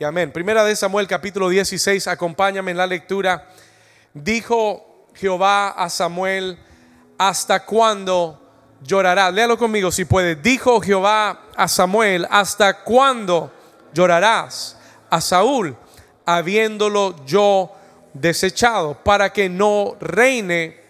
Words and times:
y 0.00 0.04
amén. 0.04 0.30
Primera 0.30 0.64
de 0.64 0.76
Samuel 0.76 1.08
capítulo 1.08 1.48
16, 1.48 2.06
acompáñame 2.06 2.70
en 2.70 2.76
la 2.76 2.86
lectura. 2.86 3.48
Dijo 4.14 5.08
Jehová 5.14 5.70
a 5.70 5.90
Samuel, 5.90 6.56
¿hasta 7.18 7.64
cuándo 7.64 8.40
llorarás? 8.80 9.34
Léalo 9.34 9.58
conmigo 9.58 9.90
si 9.90 10.04
puede. 10.04 10.36
Dijo 10.36 10.80
Jehová 10.80 11.46
a 11.56 11.66
Samuel, 11.66 12.28
¿hasta 12.30 12.84
cuándo 12.84 13.52
llorarás 13.92 14.78
a 15.10 15.20
Saúl, 15.20 15.76
habiéndolo 16.24 17.24
yo 17.26 17.72
desechado, 18.14 19.02
para 19.02 19.32
que 19.32 19.48
no 19.48 19.96
reine 20.00 20.80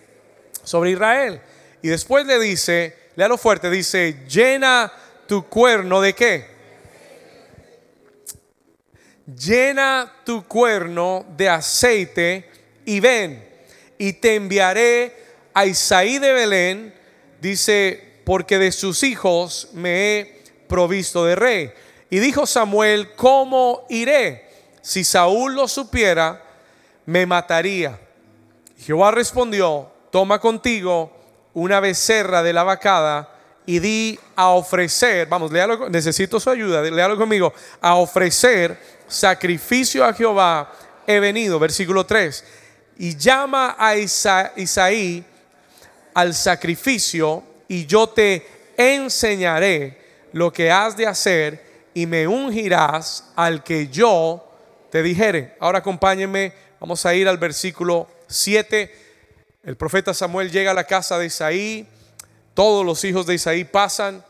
sobre 0.63 0.91
Israel? 0.91 1.41
Y 1.81 1.89
después 1.89 2.27
le 2.27 2.39
dice, 2.39 3.11
léalo 3.17 3.39
fuerte, 3.39 3.71
dice, 3.71 4.27
llena 4.29 4.93
tu 5.27 5.47
cuerno 5.47 6.03
de 6.03 6.15
qué? 6.15 6.58
Llena 9.37 10.11
tu 10.25 10.45
cuerno 10.45 11.27
de 11.37 11.51
aceite 11.51 12.51
y 12.87 12.99
ven, 13.01 13.47
y 13.99 14.15
te 14.15 14.37
enviaré 14.37 15.15
a 15.53 15.67
Isaí 15.67 16.19
de 16.19 16.33
Belén, 16.33 16.95
dice, 17.39 18.21
porque 18.25 18.59
de 18.59 18.73
sus 18.73 19.03
hijos 19.03 19.69
me 19.75 20.19
he 20.19 20.43
provisto 20.67 21.27
de 21.27 21.35
rey. 21.35 21.73
Y 22.09 22.21
dijo 22.21 22.47
Samuel, 22.47 23.15
¿cómo 23.17 23.85
iré? 23.91 24.49
Si 24.81 25.05
Saúl 25.05 25.55
lo 25.55 25.69
supiera, 25.69 26.43
me 27.05 27.27
mataría. 27.27 28.01
Jehová 28.79 29.11
respondió, 29.11 29.91
toma 30.11 30.39
contigo 30.39 31.13
una 31.53 31.81
becerra 31.81 32.43
de 32.43 32.55
la 32.55 32.63
vacada 32.63 33.29
y 33.67 33.81
di 33.81 34.19
a 34.37 34.49
ofrecer, 34.49 35.29
vamos, 35.29 35.53
léalo, 35.53 35.91
necesito 35.91 36.41
su 36.41 36.49
ayuda, 36.49 36.81
léalo 36.81 37.19
conmigo, 37.19 37.53
a 37.83 37.97
ofrecer 37.97 38.98
sacrificio 39.09 40.05
a 40.05 40.13
Jehová 40.13 40.73
he 41.07 41.21
venido, 41.21 41.59
versículo 41.59 42.05
3, 42.05 42.45
y 42.99 43.17
llama 43.17 43.77
a 43.79 43.97
Isaí 43.97 45.25
al 46.15 46.35
sacrificio 46.35 47.43
y 47.69 47.87
yo 47.87 48.09
te 48.09 48.47
enseñaré 48.77 50.29
lo 50.33 50.53
que 50.53 50.71
has 50.71 50.97
de 50.97 51.07
hacer 51.07 51.89
y 51.95 52.07
me 52.07 52.29
ungirás 52.29 53.25
al 53.35 53.63
que 53.63 53.89
yo 53.89 54.45
te 54.91 55.03
dijere. 55.03 55.57
Ahora 55.61 55.79
acompáñenme, 55.79 56.53
vamos 56.81 57.05
a 57.07 57.15
ir 57.15 57.29
al 57.29 57.39
versículo 57.39 58.09
7. 58.27 58.93
El 59.65 59.77
profeta 59.77 60.15
Samuel 60.15 60.51
llega 60.51 60.73
a 60.73 60.75
la 60.75 60.85
casa 60.85 61.19
de 61.19 61.27
Isaí, 61.27 61.87
todos 62.55 62.85
los 62.85 63.05
hijos 63.05 63.27
de 63.27 63.35
Isaí 63.35 63.65
pasan 63.65 64.25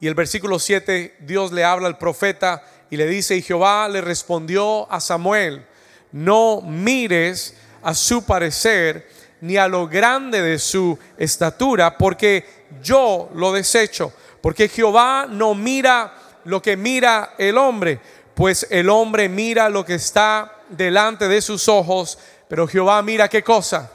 y 0.00 0.06
el 0.06 0.14
versículo 0.14 0.58
7 0.58 1.16
Dios 1.20 1.52
le 1.52 1.64
habla 1.64 1.88
al 1.88 1.98
profeta 1.98 2.62
y 2.94 2.96
le 2.96 3.08
dice, 3.08 3.34
y 3.34 3.42
Jehová 3.42 3.88
le 3.88 4.00
respondió 4.00 4.88
a 4.88 5.00
Samuel, 5.00 5.66
no 6.12 6.60
mires 6.60 7.56
a 7.82 7.92
su 7.92 8.24
parecer 8.24 9.10
ni 9.40 9.56
a 9.56 9.66
lo 9.66 9.88
grande 9.88 10.40
de 10.40 10.60
su 10.60 10.96
estatura, 11.18 11.98
porque 11.98 12.46
yo 12.80 13.30
lo 13.34 13.50
desecho, 13.50 14.12
porque 14.40 14.68
Jehová 14.68 15.26
no 15.28 15.56
mira 15.56 16.14
lo 16.44 16.62
que 16.62 16.76
mira 16.76 17.34
el 17.36 17.58
hombre, 17.58 17.98
pues 18.32 18.64
el 18.70 18.88
hombre 18.88 19.28
mira 19.28 19.68
lo 19.68 19.84
que 19.84 19.94
está 19.94 20.52
delante 20.68 21.26
de 21.26 21.42
sus 21.42 21.68
ojos, 21.68 22.16
pero 22.46 22.68
Jehová 22.68 23.02
mira 23.02 23.28
qué 23.28 23.42
cosa, 23.42 23.90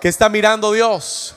que 0.00 0.08
está 0.08 0.28
mirando 0.28 0.72
Dios. 0.72 1.36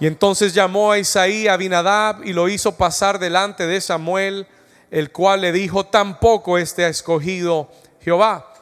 Y 0.00 0.06
entonces 0.06 0.52
llamó 0.52 0.92
a 0.92 0.98
Isaí 0.98 1.48
a 1.48 1.54
Abinadab 1.54 2.22
y 2.26 2.34
lo 2.34 2.46
hizo 2.50 2.76
pasar 2.76 3.18
delante 3.18 3.66
de 3.66 3.80
Samuel, 3.80 4.46
el 4.90 5.12
cual 5.12 5.40
le 5.42 5.52
dijo, 5.52 5.86
tampoco 5.86 6.58
este 6.58 6.84
ha 6.84 6.88
escogido 6.88 7.70
Jehová. 8.00 8.52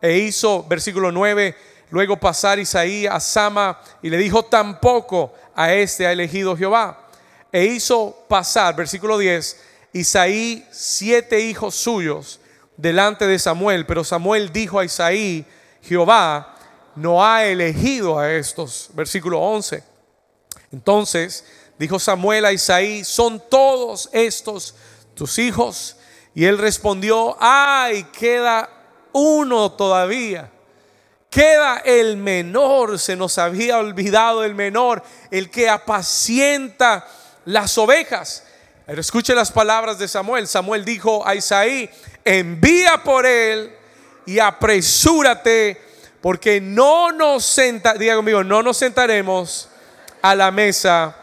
E 0.00 0.18
hizo, 0.18 0.64
versículo 0.64 1.12
9, 1.12 1.56
luego 1.90 2.18
pasar 2.18 2.58
Isaí 2.58 3.06
a 3.06 3.20
Sama 3.20 3.80
y 4.02 4.10
le 4.10 4.16
dijo, 4.16 4.44
tampoco 4.44 5.34
a 5.54 5.72
este 5.72 6.06
ha 6.06 6.12
elegido 6.12 6.56
Jehová. 6.56 7.08
E 7.52 7.64
hizo 7.64 8.24
pasar, 8.28 8.74
versículo 8.74 9.16
10, 9.18 9.60
Isaí 9.92 10.66
siete 10.72 11.40
hijos 11.40 11.74
suyos 11.74 12.40
delante 12.76 13.26
de 13.26 13.38
Samuel, 13.38 13.86
pero 13.86 14.02
Samuel 14.02 14.52
dijo 14.52 14.78
a 14.78 14.84
Isaí, 14.84 15.46
Jehová 15.82 16.56
no 16.96 17.24
ha 17.24 17.44
elegido 17.44 18.18
a 18.18 18.32
estos. 18.32 18.90
Versículo 18.94 19.40
11. 19.40 19.82
Entonces 20.72 21.44
dijo 21.78 21.98
Samuel 21.98 22.44
a 22.44 22.52
Isaí, 22.52 23.04
son 23.04 23.42
todos 23.48 24.08
estos 24.12 24.74
tus 25.14 25.38
hijos. 25.38 25.96
Y 26.34 26.44
él 26.46 26.58
respondió, 26.58 27.36
ay, 27.40 28.04
queda 28.18 28.68
uno 29.12 29.72
todavía. 29.72 30.50
Queda 31.30 31.78
el 31.78 32.16
menor, 32.16 32.98
se 32.98 33.16
nos 33.16 33.38
había 33.38 33.78
olvidado 33.78 34.44
el 34.44 34.54
menor, 34.54 35.02
el 35.30 35.50
que 35.50 35.68
apacienta 35.68 37.06
las 37.44 37.76
ovejas. 37.78 38.44
Pero 38.86 39.00
escuche 39.00 39.34
las 39.34 39.50
palabras 39.50 39.98
de 39.98 40.06
Samuel. 40.06 40.46
Samuel 40.46 40.84
dijo 40.84 41.26
a 41.26 41.34
Isaí, 41.34 41.90
envía 42.24 43.02
por 43.02 43.26
él 43.26 43.74
y 44.26 44.38
apresúrate 44.38 45.80
porque 46.20 46.60
no 46.60 47.12
nos 47.12 47.44
sentaremos, 47.44 48.24
diga 48.24 48.44
no 48.44 48.62
nos 48.62 48.76
sentaremos 48.76 49.68
a 50.22 50.34
la 50.34 50.50
mesa 50.50 51.16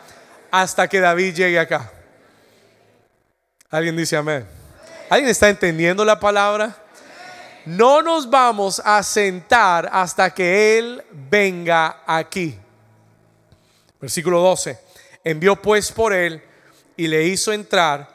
hasta 0.51 0.87
que 0.87 0.99
David 0.99 1.35
llegue 1.35 1.59
acá. 1.59 1.91
¿Alguien 3.71 3.95
dice 3.95 4.17
amén? 4.17 4.45
¿Alguien 5.09 5.29
está 5.29 5.47
entendiendo 5.47 6.03
la 6.03 6.19
palabra? 6.19 6.75
No 7.65 8.01
nos 8.01 8.29
vamos 8.29 8.81
a 8.83 9.01
sentar 9.01 9.89
hasta 9.93 10.33
que 10.33 10.77
Él 10.77 11.01
venga 11.29 12.03
aquí. 12.05 12.59
Versículo 14.01 14.41
12. 14.41 14.77
Envió 15.23 15.55
pues 15.55 15.89
por 15.89 16.11
Él 16.11 16.43
y 16.97 17.07
le 17.07 17.23
hizo 17.23 17.53
entrar 17.53 18.09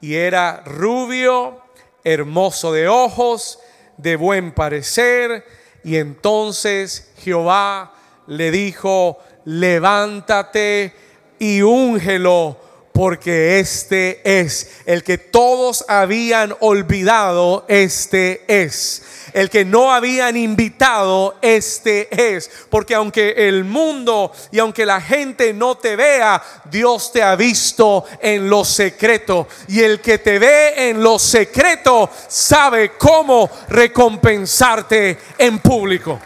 y 0.00 0.14
era 0.14 0.62
rubio, 0.64 1.60
hermoso 2.04 2.72
de 2.72 2.88
ojos, 2.88 3.58
de 3.98 4.16
buen 4.16 4.54
parecer 4.54 5.44
y 5.84 5.96
entonces 5.96 7.12
Jehová 7.18 7.92
le 8.28 8.50
dijo, 8.50 9.18
levántate 9.44 10.94
y 11.38 11.60
úngelo, 11.60 12.58
porque 12.92 13.58
este 13.58 14.20
es 14.24 14.70
el 14.86 15.02
que 15.02 15.18
todos 15.18 15.84
habían 15.88 16.54
olvidado, 16.60 17.64
este 17.68 18.44
es 18.48 19.02
el 19.32 19.50
que 19.50 19.64
no 19.64 19.92
habían 19.92 20.36
invitado, 20.36 21.36
este 21.40 22.34
es. 22.34 22.50
Porque 22.68 22.94
aunque 22.94 23.48
el 23.48 23.64
mundo 23.64 24.32
y 24.50 24.58
aunque 24.58 24.86
la 24.86 25.00
gente 25.00 25.52
no 25.52 25.76
te 25.76 25.96
vea, 25.96 26.42
Dios 26.70 27.12
te 27.12 27.22
ha 27.22 27.34
visto 27.36 28.04
en 28.20 28.48
lo 28.48 28.64
secreto. 28.64 29.48
Y 29.68 29.80
el 29.80 30.00
que 30.00 30.18
te 30.18 30.38
ve 30.38 30.90
en 30.90 31.02
lo 31.02 31.18
secreto 31.18 32.10
sabe 32.28 32.92
cómo 32.98 33.50
recompensarte 33.68 35.18
en 35.38 35.58
público. 35.60 36.20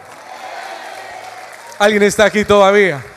¿Alguien 1.78 2.02
está 2.04 2.24
aquí 2.24 2.44
todavía? 2.44 3.15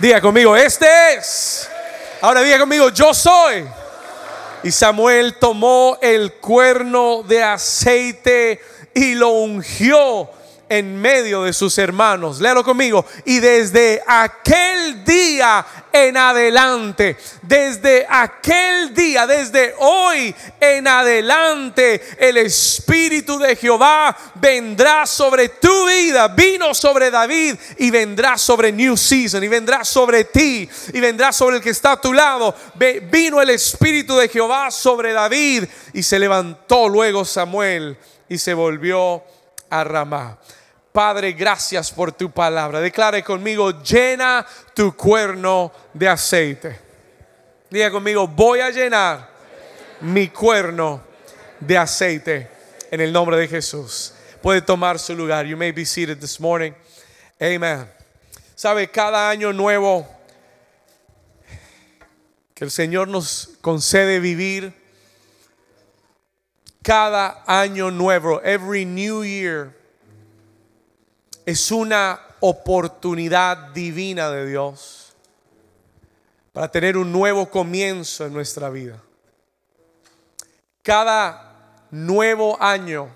Diga 0.00 0.18
conmigo, 0.18 0.56
este 0.56 0.86
es. 1.14 1.68
Ahora 2.22 2.40
diga 2.40 2.58
conmigo, 2.58 2.88
yo 2.88 3.12
soy. 3.12 3.66
Y 4.62 4.70
Samuel 4.70 5.34
tomó 5.38 5.98
el 6.00 6.32
cuerno 6.32 7.22
de 7.22 7.42
aceite 7.42 8.60
y 8.94 9.14
lo 9.14 9.28
ungió 9.28 10.30
en 10.70 10.96
medio 11.00 11.42
de 11.42 11.52
sus 11.52 11.76
hermanos. 11.78 12.40
Léalo 12.40 12.62
conmigo. 12.62 13.04
Y 13.24 13.40
desde 13.40 14.00
aquel 14.06 15.04
día 15.04 15.66
en 15.92 16.16
adelante, 16.16 17.16
desde 17.42 18.06
aquel 18.08 18.94
día, 18.94 19.26
desde 19.26 19.74
hoy 19.78 20.32
en 20.60 20.86
adelante, 20.86 22.00
el 22.18 22.36
Espíritu 22.36 23.36
de 23.36 23.56
Jehová 23.56 24.16
vendrá 24.36 25.06
sobre 25.06 25.48
tu 25.48 25.86
vida. 25.88 26.28
Vino 26.28 26.72
sobre 26.72 27.10
David 27.10 27.56
y 27.78 27.90
vendrá 27.90 28.38
sobre 28.38 28.70
New 28.70 28.96
Season 28.96 29.42
y 29.42 29.48
vendrá 29.48 29.84
sobre 29.84 30.24
ti 30.24 30.70
y 30.94 31.00
vendrá 31.00 31.32
sobre 31.32 31.56
el 31.56 31.62
que 31.62 31.70
está 31.70 31.92
a 31.92 32.00
tu 32.00 32.12
lado. 32.12 32.54
Vino 33.10 33.42
el 33.42 33.50
Espíritu 33.50 34.16
de 34.16 34.28
Jehová 34.28 34.70
sobre 34.70 35.12
David 35.12 35.64
y 35.92 36.04
se 36.04 36.20
levantó 36.20 36.88
luego 36.88 37.24
Samuel 37.24 37.98
y 38.28 38.38
se 38.38 38.54
volvió 38.54 39.24
a 39.68 39.82
Ramá. 39.82 40.38
Padre, 40.92 41.32
gracias 41.32 41.90
por 41.90 42.12
tu 42.12 42.30
palabra. 42.30 42.80
Declare 42.80 43.22
conmigo, 43.22 43.82
llena 43.82 44.44
tu 44.74 44.96
cuerno 44.96 45.72
de 45.94 46.08
aceite. 46.08 46.78
Diga 47.70 47.90
conmigo, 47.90 48.26
voy 48.26 48.60
a 48.60 48.70
llenar 48.70 49.30
mi 50.00 50.28
cuerno 50.28 51.00
de 51.60 51.78
aceite 51.78 52.50
en 52.90 53.00
el 53.00 53.12
nombre 53.12 53.36
de 53.36 53.46
Jesús. 53.46 54.14
Puede 54.42 54.62
tomar 54.62 54.98
su 54.98 55.14
lugar. 55.14 55.46
You 55.46 55.56
may 55.56 55.70
be 55.70 55.84
seated 55.84 56.18
this 56.18 56.40
morning. 56.40 56.72
Amen. 57.40 57.88
Sabe, 58.56 58.90
cada 58.90 59.30
año 59.30 59.52
nuevo 59.52 60.06
que 62.54 62.64
el 62.64 62.70
Señor 62.70 63.08
nos 63.08 63.50
concede 63.60 64.20
vivir, 64.20 64.74
cada 66.82 67.42
año 67.46 67.90
nuevo, 67.90 68.40
every 68.42 68.84
new 68.84 69.24
year, 69.24 69.74
es 71.46 71.70
una 71.70 72.20
oportunidad 72.40 73.70
divina 73.70 74.30
de 74.30 74.46
Dios 74.46 75.12
para 76.52 76.70
tener 76.70 76.96
un 76.96 77.12
nuevo 77.12 77.48
comienzo 77.50 78.26
en 78.26 78.32
nuestra 78.32 78.70
vida. 78.70 79.00
Cada 80.82 81.86
nuevo 81.90 82.60
año 82.60 83.08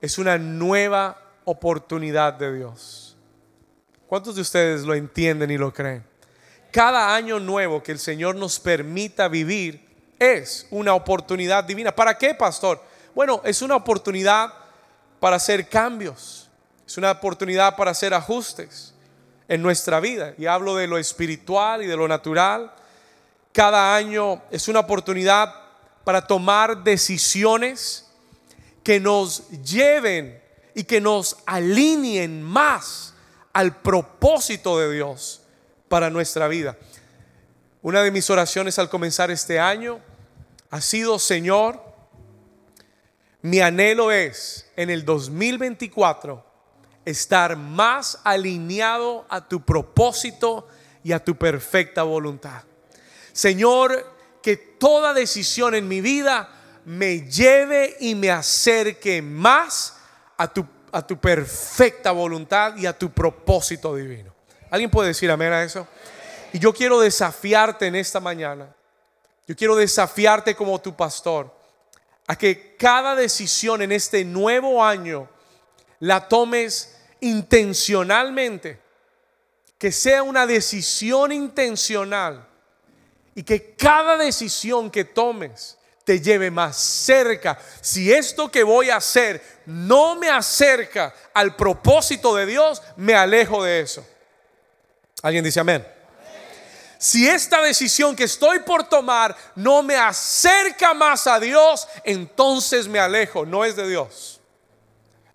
es 0.00 0.18
una 0.18 0.38
nueva 0.38 1.18
oportunidad 1.44 2.34
de 2.34 2.54
Dios. 2.54 3.16
¿Cuántos 4.06 4.36
de 4.36 4.42
ustedes 4.42 4.82
lo 4.82 4.94
entienden 4.94 5.50
y 5.50 5.58
lo 5.58 5.72
creen? 5.72 6.04
Cada 6.70 7.14
año 7.14 7.40
nuevo 7.40 7.82
que 7.82 7.92
el 7.92 7.98
Señor 7.98 8.34
nos 8.36 8.60
permita 8.60 9.28
vivir 9.28 9.84
es 10.18 10.66
una 10.70 10.94
oportunidad 10.94 11.64
divina. 11.64 11.94
¿Para 11.94 12.16
qué, 12.18 12.34
pastor? 12.34 12.82
Bueno, 13.14 13.40
es 13.44 13.62
una 13.62 13.76
oportunidad 13.76 14.52
para 15.20 15.36
hacer 15.36 15.68
cambios. 15.68 16.43
Es 16.86 16.98
una 16.98 17.12
oportunidad 17.12 17.76
para 17.76 17.92
hacer 17.92 18.12
ajustes 18.14 18.94
en 19.48 19.62
nuestra 19.62 20.00
vida. 20.00 20.34
Y 20.38 20.46
hablo 20.46 20.76
de 20.76 20.86
lo 20.86 20.98
espiritual 20.98 21.82
y 21.82 21.86
de 21.86 21.96
lo 21.96 22.08
natural. 22.08 22.72
Cada 23.52 23.94
año 23.94 24.42
es 24.50 24.68
una 24.68 24.80
oportunidad 24.80 25.54
para 26.04 26.26
tomar 26.26 26.84
decisiones 26.84 28.06
que 28.82 29.00
nos 29.00 29.48
lleven 29.62 30.42
y 30.74 30.84
que 30.84 31.00
nos 31.00 31.38
alineen 31.46 32.42
más 32.42 33.14
al 33.52 33.80
propósito 33.80 34.78
de 34.78 34.92
Dios 34.92 35.42
para 35.88 36.10
nuestra 36.10 36.48
vida. 36.48 36.76
Una 37.80 38.02
de 38.02 38.10
mis 38.10 38.28
oraciones 38.28 38.78
al 38.78 38.90
comenzar 38.90 39.30
este 39.30 39.58
año 39.58 40.00
ha 40.70 40.80
sido, 40.80 41.18
Señor, 41.18 41.82
mi 43.42 43.60
anhelo 43.60 44.10
es 44.10 44.70
en 44.76 44.90
el 44.90 45.04
2024 45.04 46.53
estar 47.04 47.56
más 47.56 48.20
alineado 48.24 49.26
a 49.28 49.46
tu 49.46 49.64
propósito 49.64 50.68
y 51.02 51.12
a 51.12 51.22
tu 51.22 51.36
perfecta 51.36 52.02
voluntad. 52.02 52.62
Señor, 53.32 54.12
que 54.42 54.56
toda 54.56 55.14
decisión 55.14 55.74
en 55.74 55.88
mi 55.88 56.00
vida 56.00 56.48
me 56.84 57.28
lleve 57.30 57.96
y 58.00 58.14
me 58.14 58.30
acerque 58.30 59.22
más 59.22 59.96
a 60.36 60.52
tu, 60.52 60.66
a 60.92 61.06
tu 61.06 61.18
perfecta 61.18 62.12
voluntad 62.12 62.76
y 62.76 62.86
a 62.86 62.98
tu 62.98 63.10
propósito 63.10 63.94
divino. 63.96 64.34
¿Alguien 64.70 64.90
puede 64.90 65.08
decir 65.08 65.30
amén 65.30 65.52
a 65.52 65.62
eso? 65.62 65.86
Y 66.52 66.58
yo 66.58 66.72
quiero 66.72 67.00
desafiarte 67.00 67.86
en 67.86 67.96
esta 67.96 68.20
mañana 68.20 68.74
yo 69.46 69.54
quiero 69.54 69.76
desafiarte 69.76 70.54
como 70.54 70.80
tu 70.80 70.96
pastor 70.96 71.54
a 72.26 72.36
que 72.36 72.76
cada 72.76 73.14
decisión 73.14 73.82
en 73.82 73.92
este 73.92 74.24
nuevo 74.24 74.82
año 74.82 75.28
la 76.00 76.28
tomes 76.28 76.93
intencionalmente, 77.24 78.80
que 79.78 79.90
sea 79.90 80.22
una 80.22 80.46
decisión 80.46 81.32
intencional 81.32 82.46
y 83.34 83.42
que 83.42 83.74
cada 83.74 84.16
decisión 84.16 84.90
que 84.90 85.04
tomes 85.04 85.76
te 86.04 86.20
lleve 86.20 86.50
más 86.50 86.76
cerca. 86.76 87.58
Si 87.80 88.12
esto 88.12 88.50
que 88.50 88.62
voy 88.62 88.90
a 88.90 88.96
hacer 88.96 89.42
no 89.66 90.16
me 90.16 90.30
acerca 90.30 91.14
al 91.32 91.56
propósito 91.56 92.34
de 92.34 92.46
Dios, 92.46 92.82
me 92.96 93.14
alejo 93.14 93.64
de 93.64 93.80
eso. 93.80 94.06
¿Alguien 95.22 95.44
dice 95.44 95.60
amén? 95.60 95.94
si 97.04 97.28
esta 97.28 97.60
decisión 97.60 98.16
que 98.16 98.24
estoy 98.24 98.60
por 98.60 98.84
tomar 98.84 99.36
no 99.56 99.82
me 99.82 99.94
acerca 99.94 100.94
más 100.94 101.26
a 101.26 101.38
Dios, 101.38 101.86
entonces 102.02 102.88
me 102.88 102.98
alejo, 102.98 103.44
no 103.44 103.62
es 103.62 103.76
de 103.76 103.86
Dios. 103.86 104.33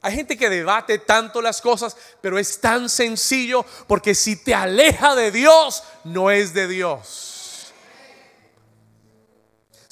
Hay 0.01 0.15
gente 0.15 0.37
que 0.37 0.49
debate 0.49 0.99
tanto 0.99 1.41
las 1.41 1.61
cosas, 1.61 1.95
pero 2.21 2.39
es 2.39 2.61
tan 2.61 2.87
sencillo 2.89 3.65
porque 3.87 4.15
si 4.15 4.37
te 4.37 4.55
aleja 4.55 5.13
de 5.15 5.31
Dios, 5.31 5.83
no 6.05 6.31
es 6.31 6.53
de 6.53 6.67
Dios. 6.67 7.73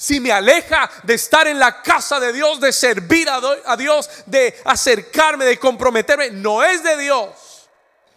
Si 0.00 0.20
me 0.20 0.32
aleja 0.32 0.88
de 1.02 1.14
estar 1.14 1.46
en 1.48 1.58
la 1.58 1.82
casa 1.82 2.20
de 2.20 2.32
Dios, 2.32 2.60
de 2.60 2.72
servir 2.72 3.28
a 3.28 3.76
Dios, 3.76 4.08
de 4.26 4.58
acercarme, 4.64 5.44
de 5.44 5.58
comprometerme, 5.58 6.30
no 6.30 6.62
es 6.62 6.82
de 6.84 6.96
Dios. 6.96 7.68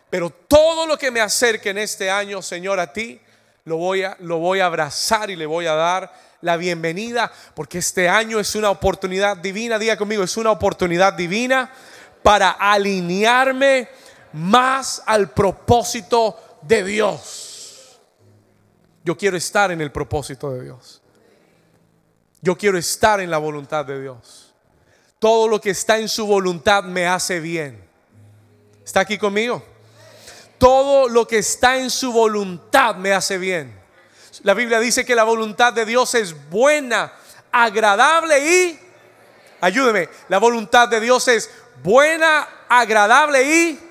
Pero 0.10 0.30
todo 0.30 0.86
lo 0.86 0.98
que 0.98 1.10
me 1.10 1.20
acerque 1.20 1.72
en 1.72 1.80
este 1.80 2.10
año, 2.10 2.42
Señor, 2.42 2.80
a 2.80 2.94
ti, 2.94 3.20
lo 3.66 3.78
voy 3.78 4.04
a, 4.04 4.16
lo 4.20 4.38
voy 4.38 4.60
a 4.60 4.68
abrazar 4.68 5.30
y 5.30 5.36
le 5.36 5.46
voy 5.46 5.66
a 5.66 5.74
dar 5.74 6.14
la 6.42 6.58
bienvenida 6.58 7.32
porque 7.56 7.80
este 7.80 8.10
año 8.10 8.40
es 8.40 8.56
una 8.56 8.70
oportunidad 8.70 9.38
divina, 9.38 9.80
diga 9.80 9.98
conmigo, 9.98 10.24
es 10.24 10.38
una 10.38 10.52
oportunidad 10.52 11.14
divina 11.14 11.72
para 12.24 12.52
alinearme 12.52 13.90
más 14.34 15.02
al 15.06 15.32
propósito 15.32 16.60
de 16.62 16.84
Dios. 16.84 18.00
Yo 19.04 19.18
quiero 19.18 19.38
estar 19.38 19.72
en 19.72 19.82
el 19.82 19.92
propósito 19.92 20.52
de 20.52 20.64
Dios. 20.64 21.02
Yo 22.42 22.58
quiero 22.58 22.78
estar 22.78 23.20
en 23.20 23.32
la 23.32 23.38
voluntad 23.38 23.86
de 23.86 24.02
Dios. 24.02 24.54
Todo 25.20 25.48
lo 25.48 25.62
que 25.62 25.72
está 25.72 25.98
en 25.98 26.10
su 26.10 26.26
voluntad 26.26 26.84
me 26.84 27.08
hace 27.08 27.40
bien. 27.40 27.84
¿Está 28.84 29.02
aquí 29.02 29.18
conmigo? 29.18 29.64
todo 30.62 31.10
lo 31.10 31.28
que 31.28 31.40
está 31.40 31.80
en 31.80 31.90
su 31.90 32.14
voluntad 32.14 32.96
me 32.96 33.14
hace 33.14 33.40
bien. 33.40 33.81
La 34.44 34.54
Biblia 34.54 34.80
dice 34.80 35.06
que 35.06 35.16
la 35.16 35.24
voluntad 35.24 35.74
de 35.74 35.86
Dios 35.86 36.16
es 36.16 36.50
buena, 36.50 37.12
agradable 37.52 38.40
y... 38.40 38.80
Ayúdeme, 39.60 40.10
la 40.28 40.40
voluntad 40.40 40.88
de 40.88 41.00
Dios 41.00 41.28
es 41.28 41.50
buena, 41.84 42.48
agradable 42.70 43.44
y... 43.44 43.88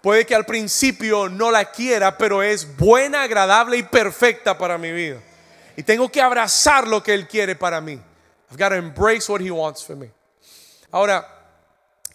Puede 0.00 0.24
que 0.24 0.34
al 0.34 0.46
principio 0.46 1.28
no 1.28 1.50
la 1.50 1.64
quiera, 1.66 2.16
pero 2.16 2.42
es 2.42 2.76
buena, 2.76 3.24
agradable 3.24 3.76
y 3.76 3.82
perfecta 3.82 4.56
para 4.56 4.78
mi 4.78 4.92
vida. 4.92 5.20
Y 5.76 5.82
tengo 5.82 6.08
que 6.08 6.22
abrazar 6.22 6.86
lo 6.86 7.02
que 7.02 7.12
Él 7.12 7.26
quiere 7.26 7.56
para 7.56 7.80
mí. 7.80 8.00
I've 8.50 8.56
got 8.56 8.70
to 8.70 8.76
embrace 8.76 9.30
what 9.30 9.40
He 9.40 9.50
wants 9.50 9.84
for 9.84 9.96
me. 9.96 10.10
Ahora, 10.90 11.26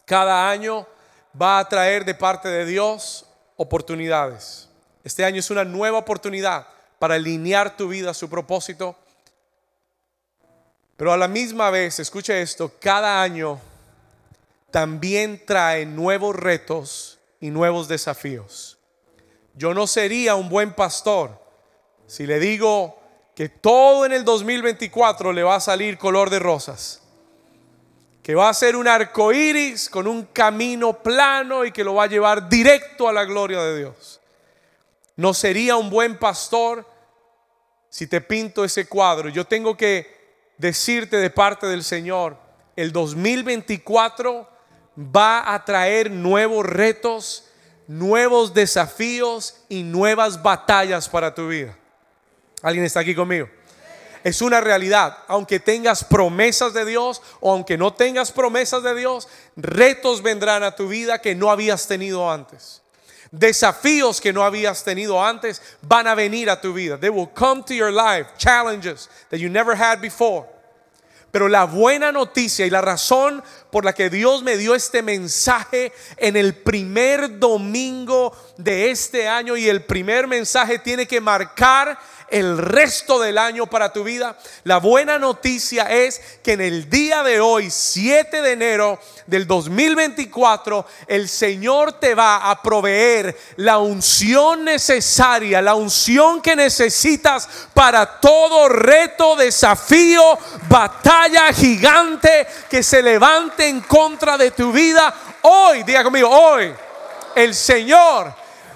cada 0.06 0.50
año 0.50 0.88
va 1.40 1.60
a 1.60 1.68
traer 1.68 2.06
de 2.06 2.16
parte 2.16 2.48
de 2.48 2.66
Dios 2.66 3.26
oportunidades. 3.58 4.70
Este 5.04 5.26
año 5.26 5.40
es 5.40 5.52
una 5.52 5.66
nueva 5.66 5.98
oportunidad 5.98 6.66
para 7.04 7.16
alinear 7.16 7.76
tu 7.76 7.90
vida 7.90 8.12
a 8.12 8.14
su 8.14 8.30
propósito. 8.30 8.96
Pero 10.96 11.12
a 11.12 11.18
la 11.18 11.28
misma 11.28 11.70
vez, 11.70 12.00
escucha 12.00 12.38
esto, 12.38 12.72
cada 12.80 13.22
año 13.22 13.60
también 14.72 15.46
trae 15.46 15.86
nuevos 15.86 16.34
retos 16.34 17.20
y 17.42 17.50
nuevos 17.50 17.90
desafíos. 17.90 18.78
Yo 19.54 19.74
no 19.74 19.86
sería 19.86 20.36
un 20.36 20.48
buen 20.48 20.72
pastor 20.72 21.38
si 22.08 22.26
le 22.26 22.40
digo 22.40 22.98
que 23.36 23.50
todo 23.50 24.06
en 24.06 24.14
el 24.14 24.24
2024 24.24 25.34
le 25.34 25.44
va 25.44 25.56
a 25.56 25.60
salir 25.60 25.98
color 25.98 26.30
de 26.30 26.40
rosas 26.40 27.02
que 28.24 28.34
va 28.34 28.48
a 28.48 28.54
ser 28.54 28.78
un 28.78 28.88
arco 28.88 29.34
iris 29.34 29.90
con 29.90 30.08
un 30.08 30.28
camino 30.28 31.04
plano 31.04 31.66
y 31.66 31.74
que 31.74 31.84
lo 31.84 31.96
va 31.96 32.06
a 32.06 32.08
llevar 32.08 32.48
directo 32.48 33.10
a 33.10 33.12
la 33.12 33.26
gloria 33.26 33.62
de 33.62 33.80
Dios. 33.80 34.22
No 35.18 35.34
sería 35.34 35.76
un 35.76 35.90
buen 35.90 36.18
pastor 36.18 36.93
si 37.94 38.08
te 38.08 38.22
pinto 38.22 38.66
ese 38.66 38.88
cuadro. 38.88 39.30
Yo 39.30 39.46
tengo 39.46 39.78
que 39.78 40.12
decirte 40.58 41.18
de 41.18 41.30
parte 41.30 41.68
del 41.68 41.84
Señor, 41.84 42.36
el 42.76 42.92
2024 42.92 44.50
va 45.16 45.54
a 45.54 45.64
traer 45.64 46.10
nuevos 46.10 46.66
retos, 46.66 47.52
nuevos 47.86 48.52
desafíos 48.52 49.58
y 49.70 49.84
nuevas 49.84 50.42
batallas 50.42 51.08
para 51.08 51.36
tu 51.36 51.50
vida. 51.50 51.78
¿Alguien 52.64 52.84
está 52.84 53.02
aquí 53.02 53.14
conmigo? 53.14 53.48
es 54.24 54.42
una 54.42 54.60
realidad. 54.60 55.18
Aunque 55.28 55.60
tengas 55.60 56.04
promesas 56.04 56.74
de 56.74 56.86
Dios 56.86 57.22
o 57.42 57.52
aunque 57.52 57.78
no 57.78 57.94
tengas 57.94 58.32
promesas 58.32 58.82
de 58.82 58.96
Dios, 58.96 59.28
retos 59.56 60.24
vendrán 60.24 60.64
a 60.64 60.76
tu 60.76 60.88
vida 60.88 61.22
que 61.22 61.36
no 61.36 61.52
habías 61.52 61.88
tenido 61.88 62.32
antes. 62.32 62.83
Desafíos 63.34 64.22
que 64.22 64.32
no 64.32 64.44
habías 64.44 64.84
tenido 64.84 65.20
antes 65.20 65.60
van 65.82 66.06
a 66.06 66.14
venir 66.14 66.52
a 66.52 66.62
tu 66.62 66.72
vida. 66.72 67.00
They 67.00 67.10
will 67.10 67.32
come 67.34 67.64
to 67.64 67.74
your 67.74 67.92
life, 67.92 68.28
challenges 68.38 69.10
that 69.32 69.40
you 69.40 69.50
never 69.50 69.76
had 69.76 70.00
before. 70.00 70.46
Pero 71.32 71.50
la 71.50 71.66
buena 71.66 72.12
noticia 72.12 72.64
y 72.64 72.70
la 72.70 72.82
razón 72.82 73.44
por 73.72 73.86
la 73.86 73.94
que 73.94 74.12
Dios 74.12 74.44
me 74.44 74.56
dio 74.56 74.76
este 74.76 75.02
mensaje 75.02 75.92
en 76.18 76.38
el 76.38 76.54
primer 76.54 77.40
domingo 77.40 78.38
de 78.58 78.92
este 78.92 79.28
año 79.28 79.58
y 79.58 79.68
el 79.68 79.84
primer 79.84 80.28
mensaje 80.28 80.78
tiene 80.78 81.08
que 81.08 81.20
marcar 81.20 81.98
el 82.34 82.58
resto 82.58 83.20
del 83.20 83.38
año 83.38 83.68
para 83.68 83.94
tu 83.94 84.04
vida. 84.04 84.36
La 84.64 84.78
buena 84.78 85.20
noticia 85.20 85.84
es 85.84 86.20
que 86.42 86.54
en 86.54 86.62
el 86.62 86.90
día 86.90 87.22
de 87.22 87.40
hoy, 87.40 87.70
7 87.70 88.42
de 88.42 88.52
enero 88.52 89.00
del 89.28 89.46
2024, 89.46 90.84
el 91.06 91.30
Señor 91.30 91.94
te 91.94 92.16
va 92.16 92.50
a 92.50 92.60
proveer 92.60 93.38
la 93.58 93.78
unción 93.78 94.66
necesaria, 94.66 95.62
la 95.62 95.76
unción 95.76 96.42
que 96.42 96.56
necesitas 96.56 97.48
para 97.72 98.20
todo 98.20 98.68
reto, 98.68 99.36
desafío, 99.36 100.40
batalla 100.68 101.54
gigante 101.54 102.48
que 102.68 102.82
se 102.82 103.04
levante 103.04 103.68
en 103.68 103.82
contra 103.82 104.40
de 104.40 104.50
tu 104.50 104.72
vida. 104.72 105.14
Hoy, 105.44 105.84
diga 105.84 106.04
conmigo, 106.04 106.30
hoy 106.30 106.74
el 107.36 107.54
Señor 107.54 108.34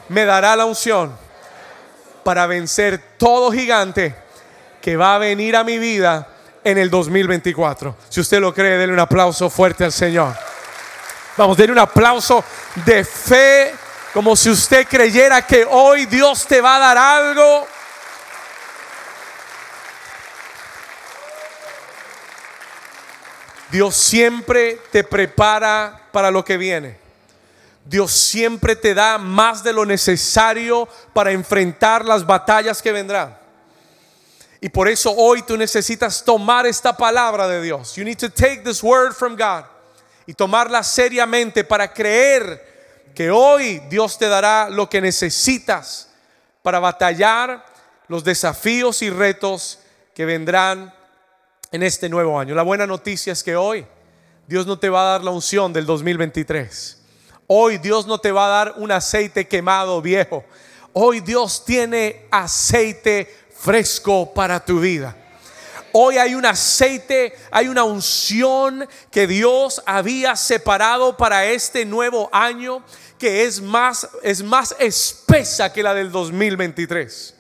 me 0.10 0.26
dará 0.26 0.56
la 0.56 0.66
unción 0.66 1.27
para 2.28 2.46
vencer 2.46 3.02
todo 3.18 3.54
gigante 3.54 4.14
que 4.82 4.98
va 4.98 5.16
a 5.16 5.18
venir 5.18 5.56
a 5.56 5.64
mi 5.64 5.78
vida 5.78 6.28
en 6.62 6.78
el 6.78 6.90
2024. 6.90 7.96
Si 8.10 8.20
usted 8.20 8.42
lo 8.42 8.54
cree, 8.54 8.78
denle 8.78 8.92
un 8.92 9.00
aplauso 9.00 9.50
fuerte 9.50 9.86
al 9.86 9.94
Señor. 9.94 10.36
Vamos, 11.38 11.56
denle 11.56 11.72
un 11.72 11.80
aplauso 11.80 12.44
de 12.84 13.06
fe, 13.06 13.74
como 14.14 14.36
si 14.36 14.50
usted 14.50 14.86
creyera 14.86 15.42
que 15.44 15.66
hoy 15.70 16.06
Dios 16.06 16.46
te 16.46 16.60
va 16.60 16.76
a 16.76 16.80
dar 16.80 16.98
algo. 16.98 17.66
Dios 23.72 23.96
siempre 23.96 24.82
te 24.92 25.06
prepara 25.06 25.98
para 26.12 26.30
lo 26.30 26.44
que 26.44 26.58
viene. 26.58 27.07
Dios 27.90 28.12
siempre 28.12 28.76
te 28.76 28.94
da 28.94 29.18
más 29.18 29.64
de 29.64 29.72
lo 29.72 29.86
necesario 29.86 30.88
para 31.14 31.32
enfrentar 31.32 32.04
las 32.04 32.26
batallas 32.26 32.82
que 32.82 32.92
vendrán. 32.92 33.38
Y 34.60 34.70
por 34.70 34.88
eso 34.88 35.14
hoy 35.16 35.44
tú 35.44 35.56
necesitas 35.56 36.24
tomar 36.24 36.66
esta 36.66 36.98
palabra 36.98 37.48
de 37.48 37.62
Dios. 37.62 37.96
You 37.96 38.04
need 38.04 38.18
to 38.18 38.30
take 38.30 38.62
this 38.64 38.84
word 38.84 39.14
from 39.14 39.38
God 39.38 39.64
y 40.26 40.34
tomarla 40.34 40.84
seriamente 40.84 41.64
para 41.64 41.94
creer 41.94 43.12
que 43.16 43.32
hoy 43.32 43.80
Dios 43.90 44.18
te 44.18 44.28
dará 44.28 44.70
lo 44.70 44.90
que 44.90 45.00
necesitas 45.00 46.10
para 46.62 46.80
batallar 46.80 47.66
los 48.08 48.24
desafíos 48.24 49.02
y 49.02 49.10
retos 49.10 49.80
que 50.14 50.26
vendrán 50.26 50.94
en 51.72 51.84
este 51.84 52.10
nuevo 52.10 52.40
año. 52.40 52.54
La 52.54 52.64
buena 52.64 52.86
noticia 52.86 53.32
es 53.32 53.44
que 53.44 53.56
hoy 53.56 53.86
Dios 54.48 54.66
no 54.66 54.78
te 54.78 54.90
va 54.90 55.02
a 55.02 55.12
dar 55.14 55.24
la 55.24 55.32
unción 55.32 55.72
del 55.72 55.86
2023. 55.86 56.98
Hoy 57.50 57.78
Dios 57.78 58.06
no 58.06 58.18
te 58.18 58.34
va 58.34 58.46
a 58.46 58.66
dar 58.66 58.74
un 58.76 58.92
aceite 58.92 59.48
quemado 59.48 60.02
viejo. 60.02 60.44
Hoy 60.92 61.22
Dios 61.22 61.64
tiene 61.64 62.28
aceite 62.30 63.34
fresco 63.58 64.34
para 64.34 64.64
tu 64.64 64.82
vida. 64.82 65.16
Hoy 65.94 66.18
hay 66.18 66.36
un 66.36 66.46
aceite, 66.46 67.34
hay 67.50 67.70
una 67.70 67.86
unción 67.86 68.88
que 69.10 69.28
Dios 69.28 69.82
había 69.86 70.36
separado 70.36 71.16
para 71.16 71.46
este 71.46 71.86
nuevo 71.86 72.30
año 72.34 72.84
que 73.18 73.46
es 73.46 73.62
más 73.62 74.08
es 74.22 74.44
más 74.44 74.76
espesa 74.78 75.72
que 75.72 75.84
la 75.84 75.94
del 75.94 76.12
2023. 76.12 77.34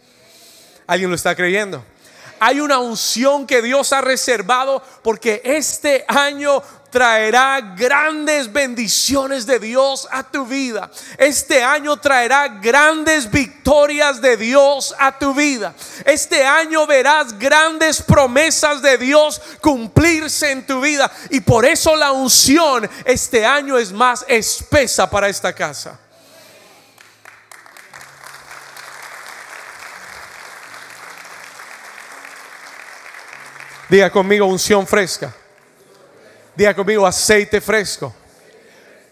¿Alguien 0.87 1.09
lo 1.09 1.17
está 1.17 1.35
creyendo? 1.35 1.83
Hay 2.39 2.59
una 2.59 2.79
unción 2.79 3.47
que 3.47 3.61
Dios 3.61 3.91
ha 3.93 4.01
reservado 4.01 4.81
porque 5.01 5.41
este 5.43 6.05
año 6.07 6.61
traerá 6.89 7.59
grandes 7.75 8.51
bendiciones 8.51 9.45
de 9.45 9.59
Dios 9.59 10.07
a 10.11 10.23
tu 10.23 10.45
vida. 10.45 10.89
Este 11.17 11.63
año 11.63 11.97
traerá 11.97 12.47
grandes 12.47 13.29
victorias 13.29 14.21
de 14.21 14.37
Dios 14.37 14.95
a 14.97 15.17
tu 15.17 15.33
vida. 15.33 15.73
Este 16.05 16.45
año 16.45 16.87
verás 16.87 17.37
grandes 17.37 18.01
promesas 18.01 18.81
de 18.81 18.97
Dios 18.97 19.41
cumplirse 19.61 20.51
en 20.51 20.65
tu 20.65 20.81
vida. 20.81 21.11
Y 21.29 21.41
por 21.41 21.65
eso 21.65 21.95
la 21.95 22.11
unción 22.11 22.89
este 23.05 23.45
año 23.45 23.77
es 23.77 23.91
más 23.91 24.25
espesa 24.27 25.09
para 25.09 25.29
esta 25.29 25.53
casa. 25.53 25.99
Diga 33.89 34.09
conmigo 34.09 34.45
unción 34.45 34.85
fresca. 34.85 35.33
Diga 36.57 36.73
conmigo 36.73 37.05
aceite 37.05 37.61
fresco. 37.61 38.11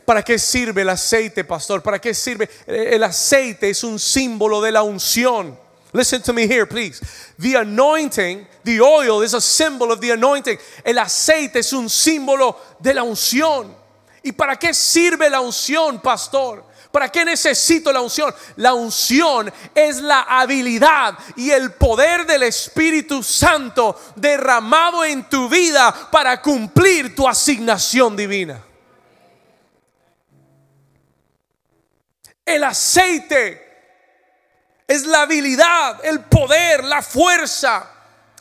¿Para 0.03 0.23
qué 0.23 0.39
sirve 0.39 0.81
el 0.81 0.89
aceite, 0.89 1.43
pastor? 1.43 1.83
¿Para 1.83 1.99
qué 1.99 2.11
sirve? 2.11 2.49
El 2.65 3.03
aceite 3.03 3.69
es 3.69 3.83
un 3.83 3.99
símbolo 3.99 4.59
de 4.61 4.71
la 4.71 4.81
unción. 4.81 5.55
Listen 5.93 6.23
to 6.23 6.33
me 6.33 6.47
here, 6.47 6.65
please. 6.65 6.99
The 7.37 7.57
anointing, 7.57 8.47
the 8.63 8.81
oil 8.81 9.23
is 9.23 9.35
a 9.35 9.41
symbol 9.41 9.91
of 9.91 9.99
the 9.99 10.11
anointing. 10.11 10.57
El 10.83 10.97
aceite 10.97 11.59
es 11.59 11.71
un 11.71 11.87
símbolo 11.87 12.57
de 12.79 12.95
la 12.95 13.03
unción. 13.03 13.75
¿Y 14.23 14.31
para 14.31 14.55
qué 14.55 14.73
sirve 14.73 15.29
la 15.29 15.39
unción, 15.39 16.01
pastor? 16.01 16.63
¿Para 16.95 17.11
qué 17.11 17.25
necesito 17.25 17.91
la 17.91 17.99
unción? 17.99 18.33
La 18.55 18.73
unción 18.73 19.53
es 19.75 19.97
la 19.97 20.21
habilidad 20.21 21.19
y 21.35 21.51
el 21.51 21.73
poder 21.73 22.25
del 22.25 22.43
Espíritu 22.43 23.21
Santo 23.21 23.99
derramado 24.15 25.03
en 25.03 25.27
tu 25.27 25.49
vida 25.49 26.09
para 26.09 26.41
cumplir 26.41 27.13
tu 27.13 27.27
asignación 27.27 28.15
divina. 28.15 28.63
El 32.45 32.63
aceite 32.63 33.61
es 34.87 35.05
la 35.05 35.23
habilidad, 35.23 35.99
el 36.05 36.21
poder, 36.21 36.81
la 36.85 37.01
fuerza 37.01 37.91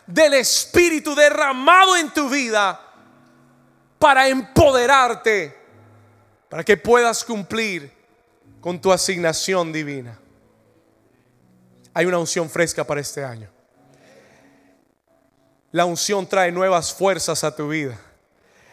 del 0.06 0.34
Espíritu 0.34 1.16
derramado 1.16 1.96
en 1.96 2.08
tu 2.14 2.28
vida 2.28 2.80
para 3.99 4.28
empoderarte, 4.28 5.58
para 6.49 6.62
que 6.62 6.76
puedas 6.76 7.25
cumplir 7.25 7.94
con 8.64 8.80
tu 8.80 8.90
asignación 8.90 9.75
divina. 9.75 10.18
Hay 11.92 12.06
una 12.06 12.16
unción 12.16 12.49
fresca 12.49 12.83
para 12.83 13.02
este 13.02 13.23
año. 13.23 13.47
La 15.71 15.85
unción 15.85 16.26
trae 16.26 16.50
nuevas 16.50 16.90
fuerzas 16.90 17.44
a 17.44 17.54
tu 17.54 17.68
vida. 17.68 18.00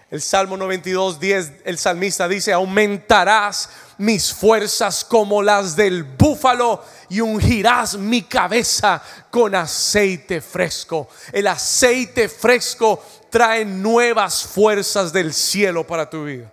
El 0.10 0.22
Salmo 0.22 0.56
92, 0.56 1.20
10, 1.20 1.52
el 1.66 1.78
salmista 1.78 2.30
dice, 2.30 2.54
aumentarás 2.54 3.70
mis 3.98 4.34
fuerzas 4.34 5.04
como 5.04 5.44
las 5.44 5.76
del 5.76 6.06
búfalo 6.06 6.86
y 7.10 7.20
ungirás 7.20 7.98
mi 7.98 8.22
cabeza 8.22 9.04
con 9.30 9.54
aceite 9.56 10.40
fresco. 10.40 11.10
El 11.34 11.48
aceite 11.48 12.30
fresco 12.30 13.04
trae 13.30 13.66
nuevas 13.66 14.44
fuerzas 14.44 15.12
del 15.12 15.34
cielo 15.34 15.86
para 15.86 16.10
tu 16.10 16.24
vida. 16.24 16.50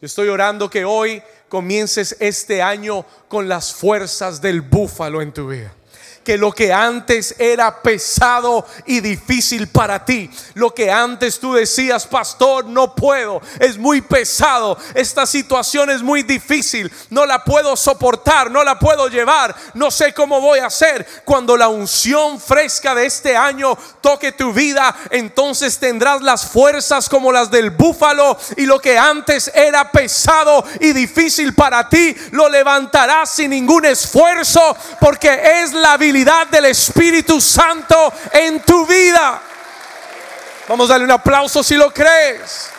Yo 0.00 0.06
estoy 0.06 0.28
orando 0.28 0.70
que 0.70 0.84
hoy 0.84 1.22
comiences 1.48 2.16
este 2.20 2.62
año 2.62 3.04
con 3.28 3.48
las 3.48 3.74
fuerzas 3.74 4.40
del 4.40 4.60
búfalo 4.60 5.22
en 5.22 5.32
tu 5.32 5.48
vida 5.48 5.72
que 6.28 6.36
lo 6.36 6.52
que 6.52 6.70
antes 6.70 7.34
era 7.38 7.80
pesado 7.80 8.66
y 8.84 9.00
difícil 9.00 9.68
para 9.68 10.04
ti, 10.04 10.30
lo 10.52 10.74
que 10.74 10.92
antes 10.92 11.40
tú 11.40 11.54
decías, 11.54 12.06
pastor, 12.06 12.66
no 12.66 12.94
puedo, 12.94 13.40
es 13.58 13.78
muy 13.78 14.02
pesado, 14.02 14.76
esta 14.92 15.24
situación 15.24 15.88
es 15.88 16.02
muy 16.02 16.22
difícil, 16.22 16.92
no 17.08 17.24
la 17.24 17.42
puedo 17.42 17.74
soportar, 17.76 18.50
no 18.50 18.62
la 18.62 18.78
puedo 18.78 19.08
llevar, 19.08 19.56
no 19.72 19.90
sé 19.90 20.12
cómo 20.12 20.42
voy 20.42 20.58
a 20.58 20.66
hacer. 20.66 21.06
Cuando 21.24 21.56
la 21.56 21.68
unción 21.68 22.38
fresca 22.38 22.94
de 22.94 23.06
este 23.06 23.34
año 23.34 23.74
toque 24.02 24.32
tu 24.32 24.52
vida, 24.52 24.94
entonces 25.08 25.78
tendrás 25.78 26.20
las 26.20 26.44
fuerzas 26.44 27.08
como 27.08 27.32
las 27.32 27.50
del 27.50 27.70
búfalo 27.70 28.36
y 28.58 28.66
lo 28.66 28.78
que 28.80 28.98
antes 28.98 29.50
era 29.54 29.90
pesado 29.90 30.62
y 30.78 30.92
difícil 30.92 31.54
para 31.54 31.88
ti, 31.88 32.14
lo 32.32 32.50
levantarás 32.50 33.30
sin 33.30 33.48
ningún 33.48 33.86
esfuerzo 33.86 34.76
porque 35.00 35.62
es 35.62 35.72
la 35.72 35.92
habilidad 35.92 36.17
del 36.24 36.64
Espíritu 36.64 37.40
Santo 37.40 38.12
en 38.32 38.60
tu 38.62 38.84
vida. 38.86 39.40
Vamos 40.68 40.90
a 40.90 40.94
darle 40.94 41.04
un 41.04 41.12
aplauso 41.12 41.62
si 41.62 41.76
lo 41.76 41.92
crees. 41.92 42.70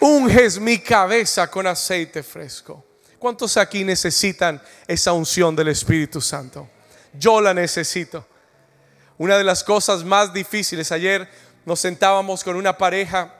Unges 0.00 0.58
mi 0.58 0.78
cabeza 0.78 1.50
con 1.50 1.66
aceite 1.66 2.22
fresco. 2.22 2.84
¿Cuántos 3.18 3.56
aquí 3.56 3.84
necesitan 3.84 4.62
esa 4.86 5.12
unción 5.12 5.56
del 5.56 5.68
Espíritu 5.68 6.20
Santo? 6.20 6.68
Yo 7.12 7.40
la 7.40 7.52
necesito. 7.54 8.26
Una 9.18 9.36
de 9.36 9.44
las 9.44 9.64
cosas 9.64 10.04
más 10.04 10.32
difíciles, 10.32 10.92
ayer 10.92 11.28
nos 11.64 11.80
sentábamos 11.80 12.44
con 12.44 12.56
una 12.56 12.78
pareja 12.78 13.34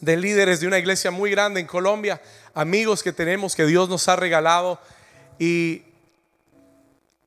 de 0.00 0.16
líderes 0.16 0.60
de 0.60 0.66
una 0.66 0.78
iglesia 0.78 1.10
muy 1.10 1.30
grande 1.30 1.60
en 1.60 1.66
Colombia, 1.66 2.20
amigos 2.58 3.04
que 3.04 3.12
tenemos 3.12 3.54
que 3.54 3.66
Dios 3.66 3.88
nos 3.88 4.08
ha 4.08 4.16
regalado 4.16 4.80
y 5.38 5.84